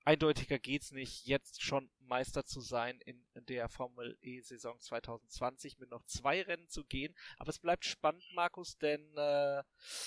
eindeutiger 0.05 0.59
geht's 0.59 0.91
nicht, 0.93 1.27
jetzt 1.27 1.63
schon 1.63 1.91
Meister 2.01 2.45
zu 2.45 2.61
sein 2.61 3.01
in 3.01 3.25
der 3.35 3.69
Formel 3.69 4.19
E 4.21 4.41
Saison 4.41 4.79
2020 4.81 5.79
mit 5.79 5.91
noch 5.91 6.05
zwei 6.05 6.43
Rennen 6.43 6.69
zu 6.69 6.85
gehen. 6.85 7.15
Aber 7.39 7.51
es 7.51 7.59
bleibt 7.59 7.85
spannend, 7.85 8.25
Markus, 8.35 8.77
denn 8.79 9.17
äh, 9.17 9.63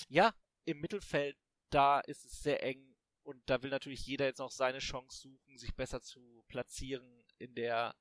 ja, 0.09 0.33
im 0.65 0.79
Mittelfeld, 0.79 1.37
da 1.69 1.99
ist 1.99 2.25
es 2.25 2.41
sehr 2.41 2.63
eng 2.63 2.95
und 3.23 3.41
da 3.49 3.63
will 3.63 3.71
natürlich 3.71 4.05
jeder 4.05 4.25
jetzt 4.25 4.39
noch 4.39 4.51
seine 4.51 4.79
Chance 4.79 5.21
suchen, 5.21 5.57
sich 5.57 5.73
besser 5.75 6.01
zu 6.01 6.43
platzieren 6.47 7.25
in 7.37 7.55
der 7.55 7.95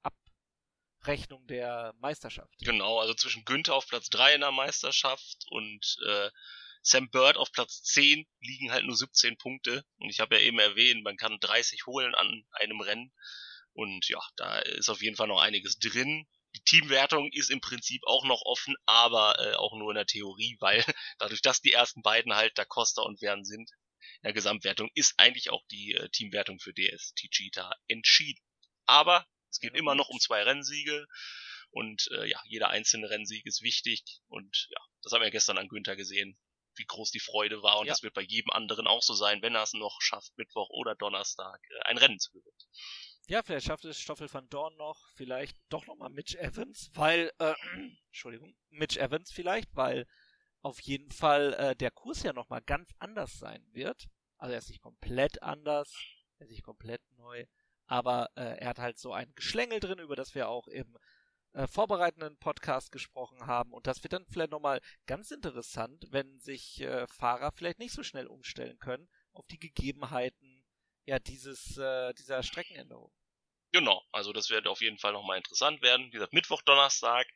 Abrechnung 1.01 1.47
der 1.47 1.95
Meisterschaft. 1.99 2.59
Genau, 2.59 3.01
also 3.01 3.14
zwischen 3.14 3.45
Günther 3.45 3.74
auf 3.74 3.86
Platz 3.88 4.11
3 4.11 4.34
in 4.34 4.40
der 4.42 4.53
Meisterschaft 4.53 5.47
und 5.51 5.97
äh, 6.07 6.30
Sam 6.87 7.09
Bird 7.11 7.39
auf 7.39 7.51
Platz 7.51 7.82
10 7.82 8.26
liegen 8.41 8.70
halt 8.70 8.85
nur 8.85 8.95
17 8.97 9.39
Punkte. 9.39 9.85
Und 9.97 10.11
ich 10.11 10.20
habe 10.20 10.37
ja 10.37 10.43
eben 10.43 10.59
erwähnt, 10.59 11.03
man 11.03 11.16
kann 11.16 11.39
30 11.41 11.87
holen 11.87 12.14
an 12.14 12.45
einem 12.53 12.80
Rennen. 12.80 13.12
Und 13.72 14.07
ja, 14.09 14.20
da 14.37 14.59
ist 14.59 14.91
auf 14.91 15.03
jeden 15.03 15.16
Fall 15.16 15.28
noch 15.28 15.41
einiges 15.41 15.78
drin. 15.78 16.26
Die 16.55 16.62
Teamwertung 16.62 17.32
ist 17.32 17.51
im 17.51 17.61
Prinzip 17.61 18.03
auch 18.07 18.24
noch 18.24 18.43
offen, 18.45 18.76
aber 18.87 19.37
äh, 19.41 19.55
auch 19.55 19.76
nur 19.76 19.91
in 19.91 19.97
der 19.97 20.07
Theorie, 20.07 20.57
weil 20.61 20.85
dadurch, 21.18 21.41
dass 21.43 21.61
die 21.62 21.72
ersten 21.72 22.03
beiden 22.03 22.35
halt 22.35 22.57
Da 22.59 22.64
Costa 22.64 23.03
und 23.03 23.20
Wern 23.22 23.45
sind, 23.45 23.70
in 24.18 24.22
der 24.24 24.32
Gesamtwertung 24.35 24.91
ist 24.95 25.14
eigentlich 25.16 25.51
auch 25.51 25.64
die 25.70 25.95
äh, 25.95 26.11
Teamwertung 26.11 26.61
für 26.61 26.74
DSTG 26.74 27.51
da 27.53 27.72
entschieden. 27.89 28.41
Aber 28.87 29.26
es 29.51 29.59
geht 29.59 29.74
Ja, 29.74 29.78
immer 29.78 29.95
noch 29.95 30.11
um 30.11 30.20
zwei 30.20 30.43
Rennsiege 30.43 31.07
und 31.70 32.09
äh, 32.12 32.26
ja, 32.28 32.41
jeder 32.45 32.68
einzelne 32.68 33.09
Rennsieg 33.09 33.47
ist 33.47 33.62
wichtig 33.62 34.03
und 34.28 34.68
ja, 34.70 34.80
das 35.03 35.12
haben 35.12 35.22
wir 35.22 35.30
gestern 35.30 35.59
an 35.59 35.68
Günther 35.68 35.97
gesehen, 35.97 36.39
wie 36.76 36.84
groß 36.84 37.10
die 37.10 37.20
Freude 37.20 37.62
war 37.62 37.78
und 37.78 37.86
Ja. 37.86 37.92
das 37.92 38.02
wird 38.02 38.14
bei 38.14 38.22
jedem 38.22 38.50
anderen 38.50 38.86
auch 38.86 39.02
so 39.02 39.14
sein, 39.14 39.42
wenn 39.42 39.54
er 39.54 39.62
es 39.62 39.72
noch 39.72 40.00
schafft, 40.00 40.36
Mittwoch 40.36 40.68
oder 40.70 40.94
Donnerstag 40.94 41.60
äh, 41.70 41.80
ein 41.88 41.98
Rennen 41.98 42.18
zu 42.18 42.32
gewinnen. 42.32 42.58
Ja, 43.26 43.42
vielleicht 43.42 43.66
schafft 43.66 43.84
es 43.86 43.98
Stoffel 43.98 44.32
van 44.32 44.48
Dorn 44.50 44.76
noch, 44.76 44.98
vielleicht 45.14 45.56
doch 45.70 45.86
nochmal 45.86 46.10
Mitch 46.10 46.36
Evans, 46.38 46.90
weil, 46.94 47.32
äh, 47.38 47.54
Entschuldigung, 48.08 48.54
Mitch 48.70 49.00
Evans 49.00 49.32
vielleicht, 49.32 49.74
weil 49.74 50.06
auf 50.60 50.80
jeden 50.80 51.10
Fall 51.10 51.54
äh, 51.54 51.76
der 51.76 51.90
Kurs 51.90 52.22
ja 52.22 52.32
nochmal 52.32 52.62
ganz 52.62 52.90
anders 52.98 53.38
sein 53.38 53.66
wird. 53.72 54.06
Also 54.36 54.52
er 54.52 54.58
ist 54.58 54.68
nicht 54.68 54.82
komplett 54.82 55.42
anders, 55.42 55.94
er 56.38 56.46
ist 56.46 56.50
nicht 56.50 56.64
komplett 56.64 57.00
neu, 57.16 57.46
aber 57.86 58.30
äh, 58.34 58.58
er 58.58 58.68
hat 58.68 58.78
halt 58.78 58.98
so 58.98 59.12
ein 59.12 59.32
Geschlängel 59.34 59.80
drin, 59.80 59.98
über 59.98 60.16
das 60.16 60.34
wir 60.34 60.48
auch 60.48 60.68
im 60.68 60.96
äh, 61.55 61.66
vorbereitenden 61.66 62.36
Podcast 62.36 62.92
gesprochen 62.92 63.46
haben. 63.46 63.72
Und 63.72 63.86
das 63.86 64.02
wird 64.02 64.12
dann 64.12 64.26
vielleicht 64.26 64.50
nochmal 64.50 64.80
ganz 65.07 65.30
interessant, 65.30 66.07
wenn 66.11 66.38
sich 66.40 66.80
äh, 66.80 67.07
Fahrer 67.07 67.52
vielleicht 67.52 67.78
nicht 67.78 67.92
so 67.92 68.02
schnell 68.02 68.26
umstellen 68.26 68.78
können 68.78 69.09
auf 69.32 69.46
die 69.46 69.59
Gegebenheiten 69.59 70.64
ja 71.07 71.18
dieses 71.18 71.76
äh, 71.76 72.12
dieser 72.14 72.42
Streckenänderung. 72.42 73.12
Genau, 73.72 74.05
also 74.12 74.32
das 74.32 74.50
wird 74.50 74.66
auf 74.68 74.80
jeden 74.80 74.98
Fall 74.98 75.12
nochmal 75.12 75.36
interessant 75.36 75.82
werden. 75.82 76.07
Wie 76.07 76.11
gesagt, 76.12 76.32
Mittwoch, 76.32 76.62
Donnerstag, 76.62 77.26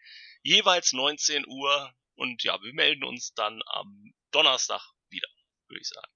jeweils 0.43 0.93
19 0.93 1.45
Uhr 1.49 1.93
und 2.15 2.45
ja, 2.45 2.63
wir 2.63 2.73
melden 2.75 3.05
uns 3.05 3.35
dann 3.35 3.61
am 3.67 4.15
Donnerstag 4.31 4.83
wieder, 5.09 5.29
würde 5.67 5.81
ich 5.81 5.89
sagen. 5.89 6.13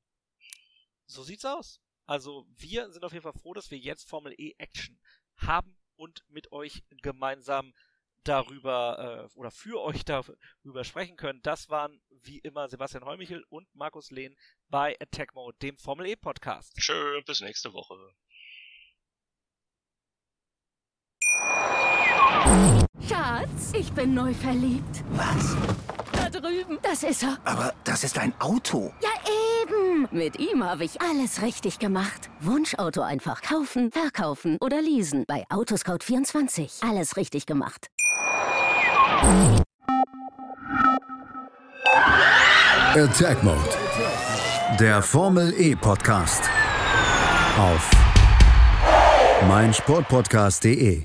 So 1.06 1.22
sieht's 1.24 1.44
aus. 1.44 1.80
Also 2.06 2.46
wir 2.56 2.90
sind 2.90 3.04
auf 3.04 3.12
jeden 3.12 3.22
Fall 3.24 3.32
froh, 3.32 3.54
dass 3.54 3.70
wir 3.70 3.78
jetzt 3.78 4.08
Formel 4.08 4.32
E 4.38 4.54
Action 4.58 5.00
haben 5.36 5.76
und 5.96 6.24
mit 6.28 6.52
euch 6.52 6.82
gemeinsam 7.02 7.74
darüber 8.24 9.28
äh, 9.32 9.38
oder 9.38 9.50
für 9.50 9.80
euch 9.82 10.04
darüber 10.04 10.84
sprechen 10.84 11.16
können. 11.16 11.40
Das 11.42 11.68
waren 11.68 12.00
wie 12.24 12.38
immer 12.38 12.68
Sebastian 12.68 13.04
Heumichel 13.04 13.44
und 13.48 13.66
Markus 13.74 14.10
Lehn 14.10 14.36
bei 14.68 14.96
Attack 15.00 15.34
Mode, 15.34 15.56
dem 15.62 15.76
Formel 15.76 16.06
E 16.06 16.16
Podcast. 16.16 16.72
Schön, 16.80 17.22
bis 17.24 17.40
nächste 17.40 17.72
Woche. 17.72 17.96
Schatz, 23.08 23.72
ich 23.74 23.92
bin 23.92 24.14
neu 24.14 24.32
verliebt. 24.34 25.04
Was? 25.10 25.56
Da 26.12 26.28
drüben. 26.30 26.78
Das 26.82 27.02
ist 27.02 27.22
er. 27.22 27.38
Aber 27.44 27.74
das 27.84 28.04
ist 28.04 28.18
ein 28.18 28.32
Auto. 28.40 28.92
Ja, 29.00 29.10
eben. 29.62 30.08
Mit 30.10 30.38
ihm 30.38 30.64
habe 30.64 30.84
ich 30.84 31.00
alles 31.00 31.42
richtig 31.42 31.78
gemacht. 31.78 32.30
Wunschauto 32.40 33.02
einfach 33.02 33.42
kaufen, 33.42 33.90
verkaufen 33.92 34.58
oder 34.60 34.80
leasen. 34.80 35.24
Bei 35.26 35.44
Autoscout24. 35.48 36.88
Alles 36.88 37.16
richtig 37.16 37.46
gemacht. 37.46 37.88
Attack 42.94 43.42
Mode. 43.42 43.58
Der 44.78 45.02
Formel 45.02 45.52
E 45.58 45.74
Podcast. 45.74 46.42
Auf 47.58 47.90
meinsportpodcast.de. 49.48 51.04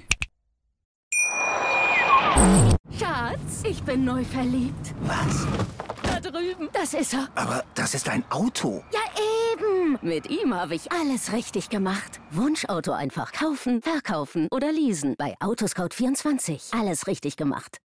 Schatz, 2.97 3.63
ich 3.63 3.81
bin 3.83 4.05
neu 4.05 4.23
verliebt. 4.23 4.93
Was? 5.01 5.47
Da 6.03 6.19
drüben. 6.19 6.69
Das 6.73 6.93
ist 6.93 7.13
er. 7.13 7.27
Aber 7.35 7.63
das 7.73 7.93
ist 7.93 8.07
ein 8.09 8.23
Auto. 8.29 8.83
Ja, 8.93 8.99
eben. 9.53 9.97
Mit 10.01 10.29
ihm 10.29 10.53
habe 10.53 10.75
ich 10.75 10.91
alles 10.91 11.33
richtig 11.33 11.69
gemacht. 11.69 12.19
Wunschauto 12.31 12.91
einfach 12.91 13.31
kaufen, 13.31 13.81
verkaufen 13.81 14.47
oder 14.51 14.71
leasen. 14.71 15.15
Bei 15.17 15.35
Autoscout24. 15.39 16.79
Alles 16.79 17.07
richtig 17.07 17.37
gemacht. 17.37 17.75